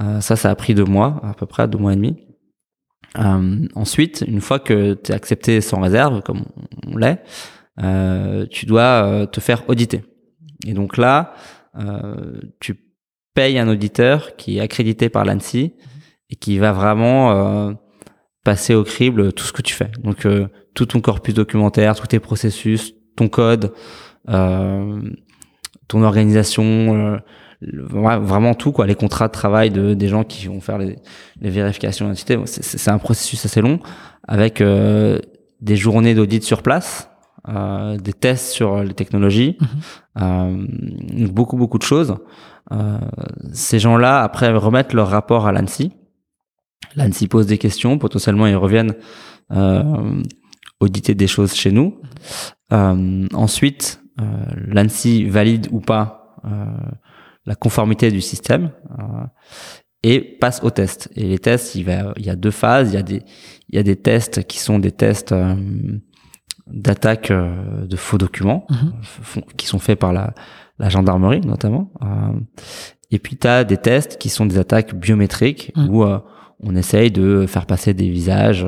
[0.00, 2.16] Euh, ça, ça a pris deux mois, à peu près deux mois et demi.
[3.18, 6.44] Euh, ensuite, une fois que tu es accepté sans réserve, comme
[6.86, 7.22] on l'est,
[7.82, 10.02] euh, tu dois euh, te faire auditer.
[10.66, 11.34] Et donc là,
[12.58, 12.74] tu
[13.36, 15.74] payes un auditeur qui est accrédité par l'ANSI
[16.30, 17.72] et qui va vraiment
[18.42, 19.92] passer au crible tout ce que tu fais.
[20.02, 20.26] Donc
[20.74, 23.72] tout ton corpus documentaire, tous tes processus, ton code,
[24.26, 27.20] ton organisation,
[27.62, 30.96] vraiment tout quoi les contrats de travail de des gens qui vont faire les,
[31.40, 33.80] les vérifications d'identité c'est un processus assez long
[34.28, 35.18] avec euh,
[35.60, 37.10] des journées d'audit sur place
[37.48, 39.68] euh, des tests sur les technologies mhm.
[40.22, 42.16] euh, beaucoup beaucoup de choses euh,
[43.52, 45.92] ces gens là après remettent leur rapport à l'ANSI
[46.96, 48.94] l'ANSI pose des questions potentiellement ils reviennent
[49.52, 50.22] euh,
[50.80, 52.00] auditer des choses chez nous
[52.72, 53.28] mhm.
[53.34, 56.36] ensuite l'ANSI valide ou pas
[57.46, 59.24] la conformité du système euh,
[60.02, 61.10] et passe au test.
[61.16, 62.92] Et les tests, il, va, il y a deux phases.
[62.92, 63.22] Il y a des,
[63.68, 65.54] il y a des tests qui sont des tests euh,
[66.66, 69.44] d'attaque euh, de faux documents mhm.
[69.56, 70.34] qui sont faits par la,
[70.78, 71.90] la gendarmerie notamment.
[73.10, 75.88] et puis tu as des tests qui sont des attaques biométriques mhm.
[75.90, 76.04] où
[76.60, 78.66] on essaye de faire passer des visages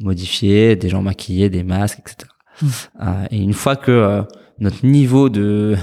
[0.00, 2.30] modifiés, des gens maquillés, des masques, etc.
[2.62, 3.26] Mhm.
[3.30, 4.22] et une fois que
[4.58, 5.76] notre niveau de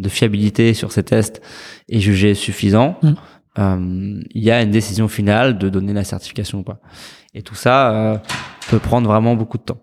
[0.00, 1.40] de fiabilité sur ces tests
[1.88, 3.12] est jugé suffisant, mm.
[3.58, 6.80] euh, il y a une décision finale de donner la certification ou pas.
[7.34, 8.18] Et tout ça euh,
[8.68, 9.80] peut prendre vraiment beaucoup de temps.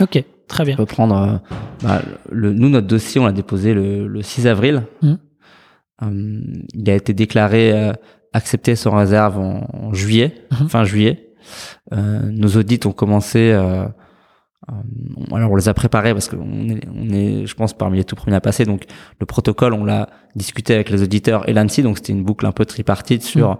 [0.00, 0.76] Ok, très bien.
[0.76, 1.16] Peut prendre.
[1.16, 1.36] Euh,
[1.82, 4.82] bah, le, nous, notre dossier, on l'a déposé le, le, 6 avril.
[5.02, 5.14] Mm.
[6.74, 7.92] il a été déclaré
[8.32, 10.68] accepté sans réserve en, juillet, mm-hmm.
[10.68, 11.30] fin juillet.
[11.92, 13.84] nos audits ont commencé euh,
[15.32, 18.16] alors on les a préparés parce qu'on est, on est, je pense, parmi les tout
[18.16, 18.64] premiers à passer.
[18.64, 18.84] Donc
[19.20, 22.52] le protocole, on l'a discuté avec les auditeurs et l'ANSI, donc c'était une boucle un
[22.52, 23.58] peu tripartite sur mm.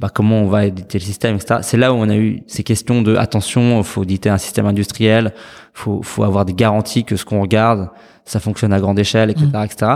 [0.00, 1.60] bah, comment on va éditer le système, etc.
[1.62, 5.32] C'est là où on a eu ces questions de attention, faut auditer un système industriel,
[5.72, 7.90] faut, faut avoir des garanties que ce qu'on regarde,
[8.24, 9.64] ça fonctionne à grande échelle, etc., mm.
[9.64, 9.92] etc.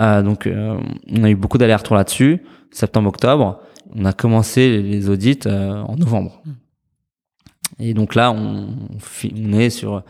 [0.00, 0.78] Euh, donc euh,
[1.10, 2.42] on a eu beaucoup d'allers-retours là-dessus.
[2.70, 3.60] Septembre-octobre,
[3.94, 6.40] on a commencé les audits euh, en novembre.
[6.44, 6.50] Mm.
[7.78, 8.68] Et donc là, on,
[9.36, 10.02] on, est sur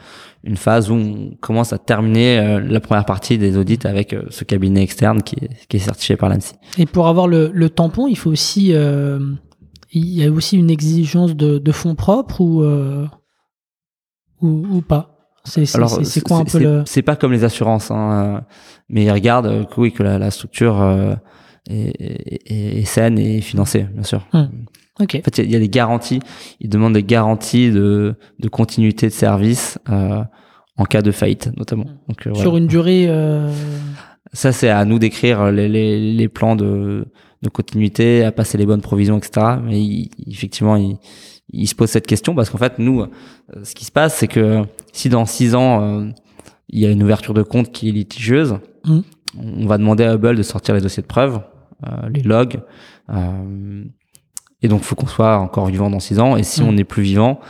[0.45, 4.23] une phase où on commence à terminer euh, la première partie des audits avec euh,
[4.31, 6.55] ce cabinet externe qui est, qui est certifié par l'ANSI.
[6.79, 9.21] Et pour avoir le, le, tampon, il faut aussi, euh,
[9.93, 13.07] il y a aussi une exigence de, de fonds propres ou, euh,
[14.41, 15.17] ou, ou, pas?
[15.45, 15.65] C'est,
[16.23, 16.83] quoi un peu le...
[16.87, 18.45] C'est pas comme les assurances, hein,
[18.89, 20.83] mais ils regardent que oui que la, la structure
[21.69, 24.27] est, est, est, saine et financée, bien sûr.
[24.35, 24.51] Hum.
[25.01, 26.21] En fait, il y, a des garanties.
[26.61, 30.23] Ils demandent des garanties de, de continuité de service euh,
[30.77, 31.87] en cas de faillite, notamment.
[32.09, 33.07] Donc, euh, Sur une durée.
[33.09, 33.51] Euh...
[34.33, 37.07] Ça, c'est à nous d'écrire les, les, les, plans de,
[37.43, 39.57] de continuité, à passer les bonnes provisions, etc.
[39.65, 40.99] Mais effectivement, il,
[41.53, 43.07] il, se pose cette question parce qu'en fait, nous, euh,
[43.65, 44.63] ce qui se passe, c'est que
[44.93, 46.09] si dans six ans, euh,
[46.69, 49.01] il y a une ouverture de compte qui est litigieuse, mmh.
[49.39, 51.41] on va demander à Hubble de sortir les dossiers de preuves,
[52.13, 52.61] les logs.
[53.11, 53.85] Euh,
[54.63, 56.37] et donc, faut qu'on soit encore vivant dans six ans.
[56.37, 56.69] Et si mm.
[56.69, 57.41] on n'est plus vivant,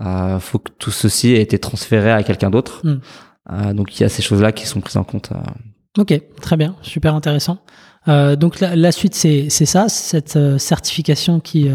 [0.00, 2.80] euh, faut que tout ceci ait été transféré à quelqu'un d'autre.
[2.84, 3.00] Mm.
[3.52, 5.32] Euh, donc, il y a ces choses-là qui sont prises en compte.
[5.32, 6.00] Euh.
[6.00, 7.58] Ok, très bien, super intéressant.
[8.08, 11.68] Euh, donc la, la suite, c'est ça, cette certification qui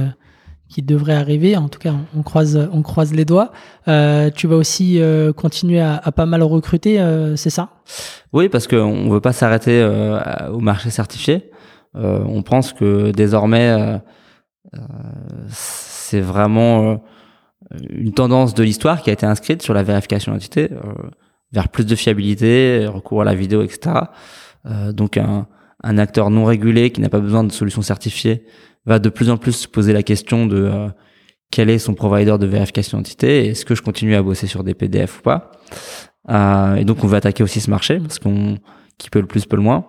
[0.70, 1.56] qui devrait arriver.
[1.56, 3.52] En tout cas, on, croise on croise les doigts.
[3.86, 5.00] tu vas aussi
[5.36, 6.98] continuer à, à, pas mal recruter,
[7.36, 7.70] c'est ça?
[8.32, 9.84] Oui, parce qu'on veut pas s'arrêter
[10.50, 11.52] au marché certifié.
[11.94, 14.00] on pense que désormais
[15.50, 20.70] c'est vraiment euh, une tendance de l'histoire qui a été inscrite sur la vérification d'identité
[20.72, 20.94] euh,
[21.52, 23.96] vers plus de fiabilité, recours à la vidéo, etc.
[24.92, 25.48] donc un,
[25.84, 28.46] un, acteur non régulé qui n'a pas besoin de solutions certifiées
[28.86, 30.90] va de plus en plus se poser la question de
[31.52, 34.74] quel est son provider de vérification d'identité, est-ce que je continue à bosser sur des
[34.74, 35.52] PDF ou pas.
[36.30, 38.58] Euh, et donc on veut attaquer aussi ce marché parce qu'on
[38.98, 39.86] qui peut le plus peut le moins.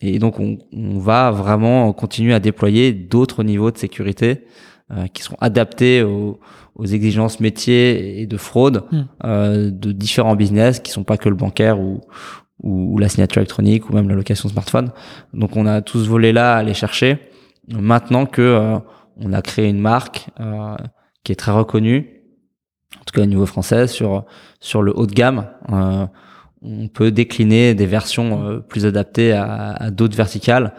[0.00, 4.44] Et donc, on, on va vraiment continuer à déployer d'autres niveaux de sécurité
[4.90, 6.38] euh, qui seront adaptés aux,
[6.76, 9.02] aux, exigences métiers et de fraude hmm.
[9.24, 12.00] euh, de différents business qui sont pas que le bancaire ou,
[12.62, 14.92] ou, ou, la signature électronique ou même la location smartphone.
[15.34, 17.18] Donc, on a tout ce volet-là à aller chercher.
[17.68, 18.78] Maintenant que euh,
[19.16, 20.76] on a créé une marque euh,
[21.24, 22.22] qui est très reconnue,
[22.94, 24.24] en tout cas au niveau français, sur
[24.60, 25.48] sur le haut de gamme.
[26.62, 30.74] On peut décliner des versions euh, plus adaptées à, d'autres verticales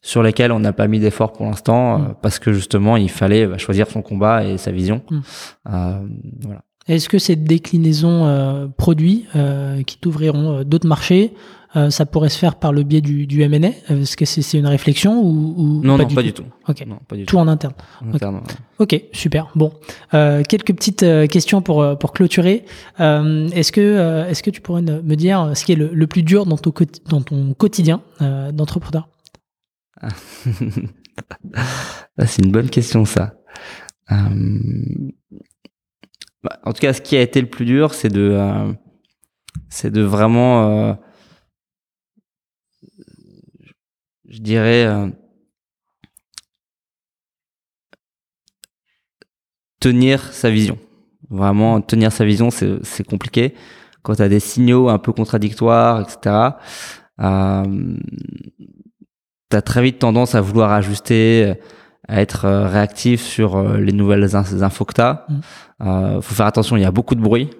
[0.00, 2.14] sur lesquelles on n'a pas mis d'effort pour l'instant euh, mm.
[2.22, 5.02] parce que justement il fallait bah, choisir son combat et sa vision.
[5.10, 5.20] Mm.
[5.68, 6.06] Euh,
[6.40, 6.62] voilà.
[6.88, 7.18] Est-ce que
[8.26, 11.32] euh, produits euh, qui t'ouvriront d'autres marchés,
[11.76, 14.58] euh, ça pourrait se faire par le biais du, du M&A Est-ce que c'est c'est
[14.58, 16.44] une réflexion ou, ou Non, pas non, du pas tout du tout.
[16.68, 17.72] Ok, Non, pas du tout en interne.
[18.02, 18.42] En interne, ouais.
[18.78, 19.50] Ok, super.
[19.54, 19.72] Bon,
[20.14, 22.64] Euh, quelques petites euh, questions pour euh, pour clôturer.
[23.00, 25.88] Euh, est-ce que euh, est-ce que tu pourrais me dire euh, ce qui est le,
[25.92, 29.08] le plus dur dans ton quoti- dans ton quotidien euh, d'entrepreneur?
[32.18, 33.34] Ah, c'est une bonne question, ça.
[34.10, 34.16] Euh,
[36.42, 38.72] bah, en tout cas, ce qui a été le plus dur, c'est de, euh,
[39.68, 40.94] c'est de vraiment, euh,
[44.32, 45.08] je dirais, euh,
[49.80, 50.78] tenir sa vision.
[51.30, 53.54] Vraiment, tenir sa vision, c'est compliqué.
[54.02, 56.50] Quand tu as des signaux un peu contradictoires, etc.,
[57.20, 57.96] euh,
[59.50, 61.54] tu as très vite tendance à vouloir ajuster,
[62.08, 65.26] à être euh, réactif sur euh, les nouvelles in- infos que tu as.
[65.28, 65.40] Mm.
[65.82, 67.50] Euh, faut faire attention, il y a beaucoup de bruit.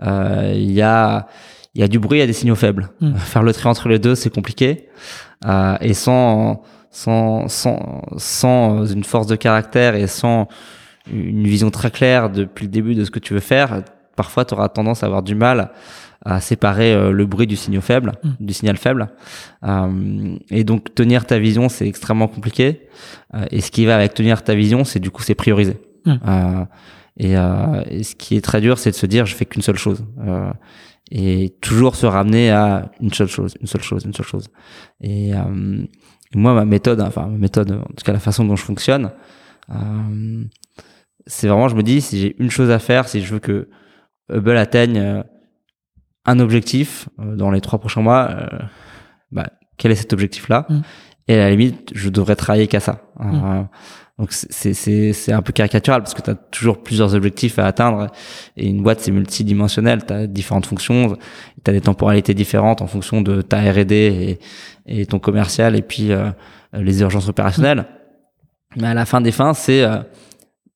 [0.00, 1.26] Il y, a,
[1.74, 2.90] il y a du bruit, il y a des signaux faibles.
[3.00, 3.16] Mm.
[3.16, 4.88] Faire le tri entre les deux, c'est compliqué.
[5.46, 10.48] Euh, et sans, sans, sans, sans une force de caractère et sans
[11.12, 13.82] une vision très claire depuis le début de ce que tu veux faire,
[14.16, 15.70] parfois tu auras tendance à avoir du mal
[16.24, 18.28] à séparer euh, le bruit du signal faible, Mm.
[18.40, 19.08] du signal faible.
[19.64, 22.88] Euh, et donc tenir ta vision, c'est extrêmement compliqué.
[23.34, 25.76] Euh, et ce qui va avec tenir ta vision, c'est du coup c'est prioriser.
[26.04, 26.16] Mm.
[27.20, 29.76] Et, et ce qui est très dur, c'est de se dire je fais qu'une seule
[29.76, 30.04] chose.
[31.10, 34.48] Et toujours se ramener à une seule chose, une seule chose, une seule chose.
[35.00, 35.82] Et euh,
[36.34, 39.10] moi, ma méthode, enfin ma méthode, en tout cas la façon dont je fonctionne,
[39.70, 40.44] euh,
[41.26, 43.68] c'est vraiment, je me dis, si j'ai une chose à faire, si je veux que
[44.30, 45.22] Hubble atteigne euh,
[46.24, 48.58] un objectif euh, dans les trois prochains mois, euh,
[49.30, 50.66] bah, quel est cet objectif-là?
[50.68, 50.80] Mm.
[51.28, 53.02] Et à la limite, je devrais travailler qu'à ça.
[53.18, 53.66] Mm.
[54.18, 57.66] Donc c'est c'est c'est un peu caricatural parce que tu as toujours plusieurs objectifs à
[57.66, 58.08] atteindre
[58.56, 61.16] et une boîte c'est multidimensionnel, tu as différentes fonctions,
[61.64, 65.82] tu as des temporalités différentes en fonction de ta R&D et, et ton commercial et
[65.82, 66.30] puis euh,
[66.72, 67.86] les urgences opérationnelles.
[68.76, 69.98] Mais à la fin des fins, c'est euh,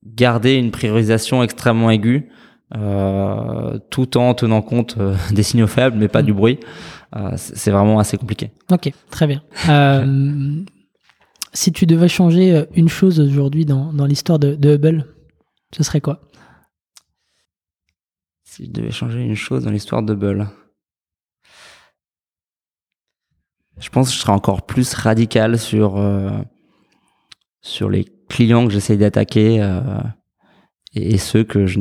[0.07, 2.29] garder une priorisation extrêmement aiguë
[2.77, 6.27] euh, tout en tenant compte euh, des signaux faibles mais pas Mm.
[6.27, 6.61] du bruit.
[7.17, 8.53] Euh, c'est c'est vraiment assez compliqué.
[8.71, 9.43] Ok, très bien.
[11.55, 15.07] Si tu devais changer euh, une chose aujourd'hui dans, dans l'histoire de, de Hubble,
[15.75, 16.23] ce serait quoi?
[18.45, 20.49] Si je devais changer une chose dans l'histoire de Bull,
[23.79, 26.43] je pense que je serais encore plus radical sur euh,
[27.63, 30.03] sur les clients que j'essaye d'attaquer euh,
[30.95, 31.81] et, et ceux que je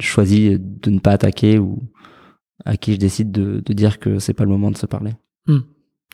[0.00, 1.90] choisis de ne pas attaquer ou
[2.66, 5.12] à qui je décide de, de dire que c'est pas le moment de se parler.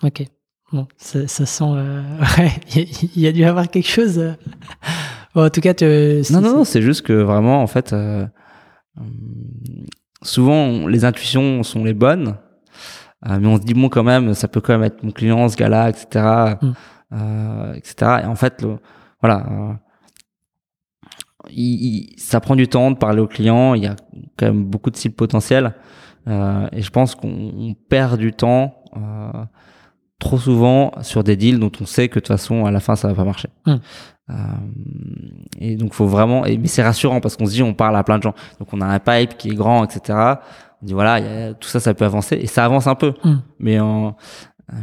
[0.03, 0.25] Ok.
[0.73, 1.65] Bon, ça, ça sent.
[1.65, 2.03] euh,
[2.39, 4.19] ouais, il y, a- il y a dû y avoir quelque chose.
[4.19, 4.33] euh.
[5.35, 8.27] Bon, en tout cas, te, Non, non, non, c'est juste que vraiment, en fait, euh,
[10.23, 12.37] souvent, les intuitions sont les bonnes,
[13.29, 15.49] euh, mais on se dit, bon, quand même, ça peut quand même être mon client,
[15.49, 17.73] ce gars-là, etc., Mm.
[17.77, 18.21] etc.
[18.23, 18.79] Et en fait, le-
[19.23, 19.79] voilà,
[21.51, 23.95] il- il- ça prend du temps de parler au client, il y a
[24.37, 25.75] quand même beaucoup de cibles potentielles,
[26.27, 29.31] et je pense qu'on on perd du temps euh,
[30.19, 32.97] trop souvent sur des deals dont on sait que de toute façon, à la fin,
[32.97, 33.49] ça va pas marcher.
[33.67, 33.75] Mm.
[34.29, 34.35] Euh,
[35.61, 36.45] et donc, faut vraiment.
[36.47, 38.35] Et, mais c'est rassurant parce qu'on se dit, on parle à plein de gens.
[38.59, 40.19] Donc, on a un pipe qui est grand, etc.
[40.83, 42.95] On dit voilà, il y a- tout ça, ça peut avancer et ça avance un
[42.95, 43.15] peu.
[43.25, 43.35] Mm.
[43.61, 44.17] Mais en,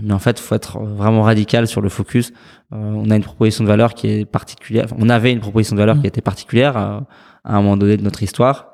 [0.02, 2.32] mais en fait, faut être vraiment radical sur le focus.
[2.72, 4.86] Euh, on a une proposition de valeur qui est particulière.
[4.86, 6.02] Enfin, on avait une proposition de valeur Mm.
[6.02, 7.00] qui était particulière euh,
[7.44, 8.68] à un moment donné de notre histoire.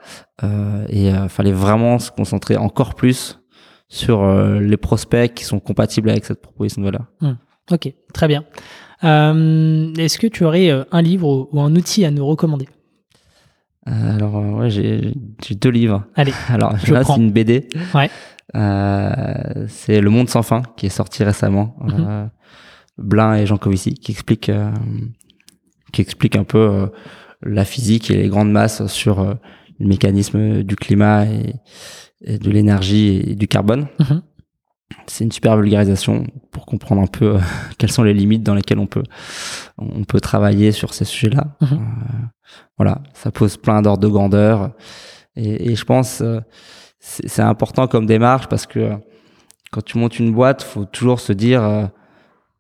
[0.44, 3.39] Et il fallait vraiment se concentrer encore plus
[3.90, 7.06] sur euh, les prospects qui sont compatibles avec cette proposition de valeur.
[7.72, 8.46] Ok, très bien.
[9.04, 12.68] Euh, Est-ce que tu aurais euh, un livre ou, un outil à nous recommander?
[13.88, 15.14] Euh, alors, euh, ouais, j'ai
[15.56, 16.06] deux livres.
[16.16, 17.68] Allez, Alors, je là, c'est une BD.
[17.94, 18.10] Ouais.
[18.56, 21.76] Euh, c'est Le Monde sans fin qui est sorti récemment.
[21.88, 22.26] Euh,
[22.98, 24.72] Blin et Jean Covici qui explique euh,
[25.94, 26.92] qui explique un peu
[27.42, 31.56] la physique et les grandes masses sur le mécanisme du climat et
[32.22, 33.88] de l'énergie et du carbone.
[34.00, 34.22] Mhm.
[35.06, 37.40] C'est une super vulgarisation pour comprendre un peu euh,
[37.78, 39.04] quelles sont les limites dans lesquelles on peut
[39.78, 41.56] on peut travailler sur ces sujets-là.
[41.62, 41.68] Mhm.
[41.74, 41.78] Euh,
[42.78, 44.72] voilà, ça pose plein d'ordres de grandeur
[45.36, 46.40] et, et je pense euh,
[47.00, 48.96] c'est important comme démarche parce que euh,
[49.72, 51.90] quand tu montes une boîte, faut toujours se dire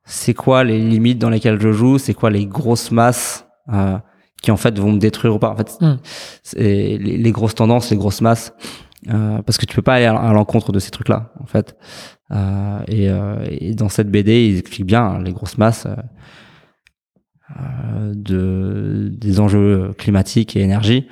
[0.05, 3.47] c'est quoi les limites dans lesquelles je joue, c'est quoi les grosses masses
[4.43, 5.49] qui en fait vont me détruire ou pas?
[5.49, 5.97] En fait, Mm.
[6.55, 8.53] les grosses tendances, les grosses masses,
[9.07, 11.75] euh, parce que tu peux pas aller à, l'encontre de ces trucs-là, en fait.
[12.31, 15.87] Euh, et, euh, et dans cette BD, ils expliquent bien hein, les grosses masses
[18.13, 21.07] de des enjeux climatiques et énergie.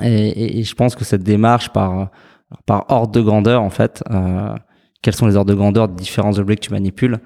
[0.00, 2.10] et, je pense que cette démarche par
[2.66, 4.04] par ordre de grandeur en fait,
[5.02, 7.18] quels sont les ordres de grandeur de différents objets que tu manipules,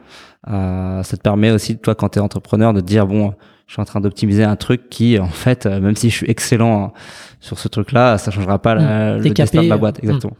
[0.47, 3.35] ça te permet aussi toi quand tu es entrepreneur de dire bon
[3.69, 6.31] je suis en train d'optimiser un truc qui, en fait, euh, même si je suis
[6.31, 6.93] excellent
[7.40, 9.23] sur ce truc-là, ça changera pas la, mmh.
[9.23, 10.07] le destin de ma boîte, mmh.
[10.07, 10.36] exactement.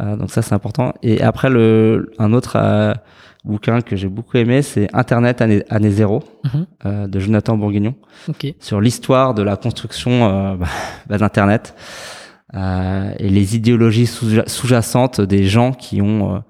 [0.00, 0.92] Euh, donc ça, c'est important.
[1.02, 2.92] Et après, le un autre euh,
[3.44, 6.48] bouquin que j'ai beaucoup aimé, c'est Internet année, année zéro mmh.
[6.84, 7.94] euh, de Jonathan Bourguignon,
[8.28, 8.54] okay.
[8.60, 10.66] sur l'histoire de la construction bah,
[11.08, 11.74] bah, d'Internet
[12.54, 16.42] et les idéologies sous-jacentes des gens qui ont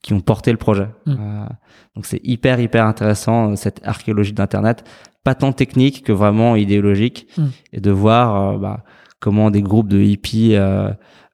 [0.00, 0.88] qui ont porté le projet.
[1.06, 4.84] donc c'est hyper hyper intéressant cette archéologie d'Internet
[5.24, 7.46] pas tant technique que vraiment idéologique, hmm.
[7.72, 8.84] et de voir euh, bah,
[9.20, 10.90] comment des groupes de hippies euh,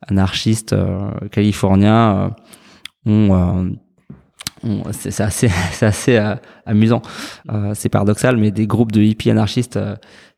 [0.06, 2.30] anarchistes euh, californiens
[3.04, 3.76] ont
[4.92, 6.34] c'est assez, c'est assez
[6.66, 7.00] amusant.
[7.74, 9.78] c'est paradoxal, mais des groupes de hippies anarchistes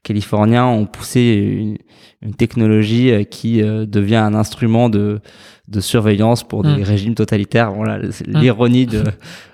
[0.03, 1.77] californiens ont poussé
[2.23, 5.20] une, technologie qui devient un instrument de,
[5.69, 6.83] de surveillance pour des hmm.
[6.83, 7.73] régimes totalitaires.
[7.73, 8.12] Voilà, hmm.
[8.27, 9.05] l'ironie de,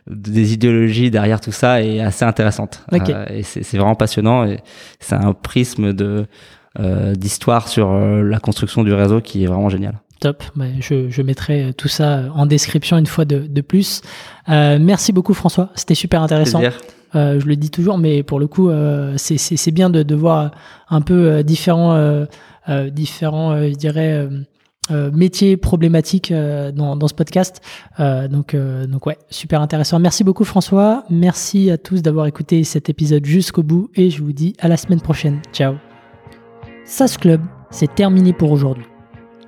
[0.06, 2.84] des idéologies derrière tout ça est assez intéressante.
[2.92, 4.58] Euh, et c'est vraiment passionnant et
[5.00, 6.26] c'est un prisme de
[6.78, 9.94] euh, d'histoire sur euh, la construction du réseau qui est vraiment génial.
[10.20, 10.42] Top,
[10.80, 14.02] je, je, mettrai tout ça en description une fois de, de plus.
[14.48, 16.60] merci beaucoup François, c'était super intéressant.
[17.14, 18.70] je le dis toujours, mais pour le coup,
[19.16, 20.50] c'est bien de, de, voir
[20.90, 22.26] un peu différents,
[22.90, 24.26] différents, je dirais
[24.90, 27.60] euh, métier problématique euh, dans, dans, ce podcast.
[28.00, 29.98] Euh, donc, donc ouais, super intéressant.
[29.98, 31.04] Merci beaucoup François.
[31.10, 34.76] Merci à tous d'avoir écouté cet épisode jusqu'au bout et je vous dis à la
[34.76, 35.40] semaine prochaine.
[35.52, 35.74] Ciao.
[36.84, 38.86] SAS Club, c'est terminé pour aujourd'hui.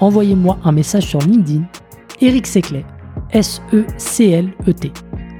[0.00, 1.64] envoyez-moi un message sur LinkedIn,
[2.20, 2.84] Eric Seclet,
[3.32, 4.92] S-E-C-L-E-T.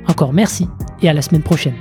[0.08, 0.68] Encore merci
[1.02, 1.74] et à la semaine prochaine.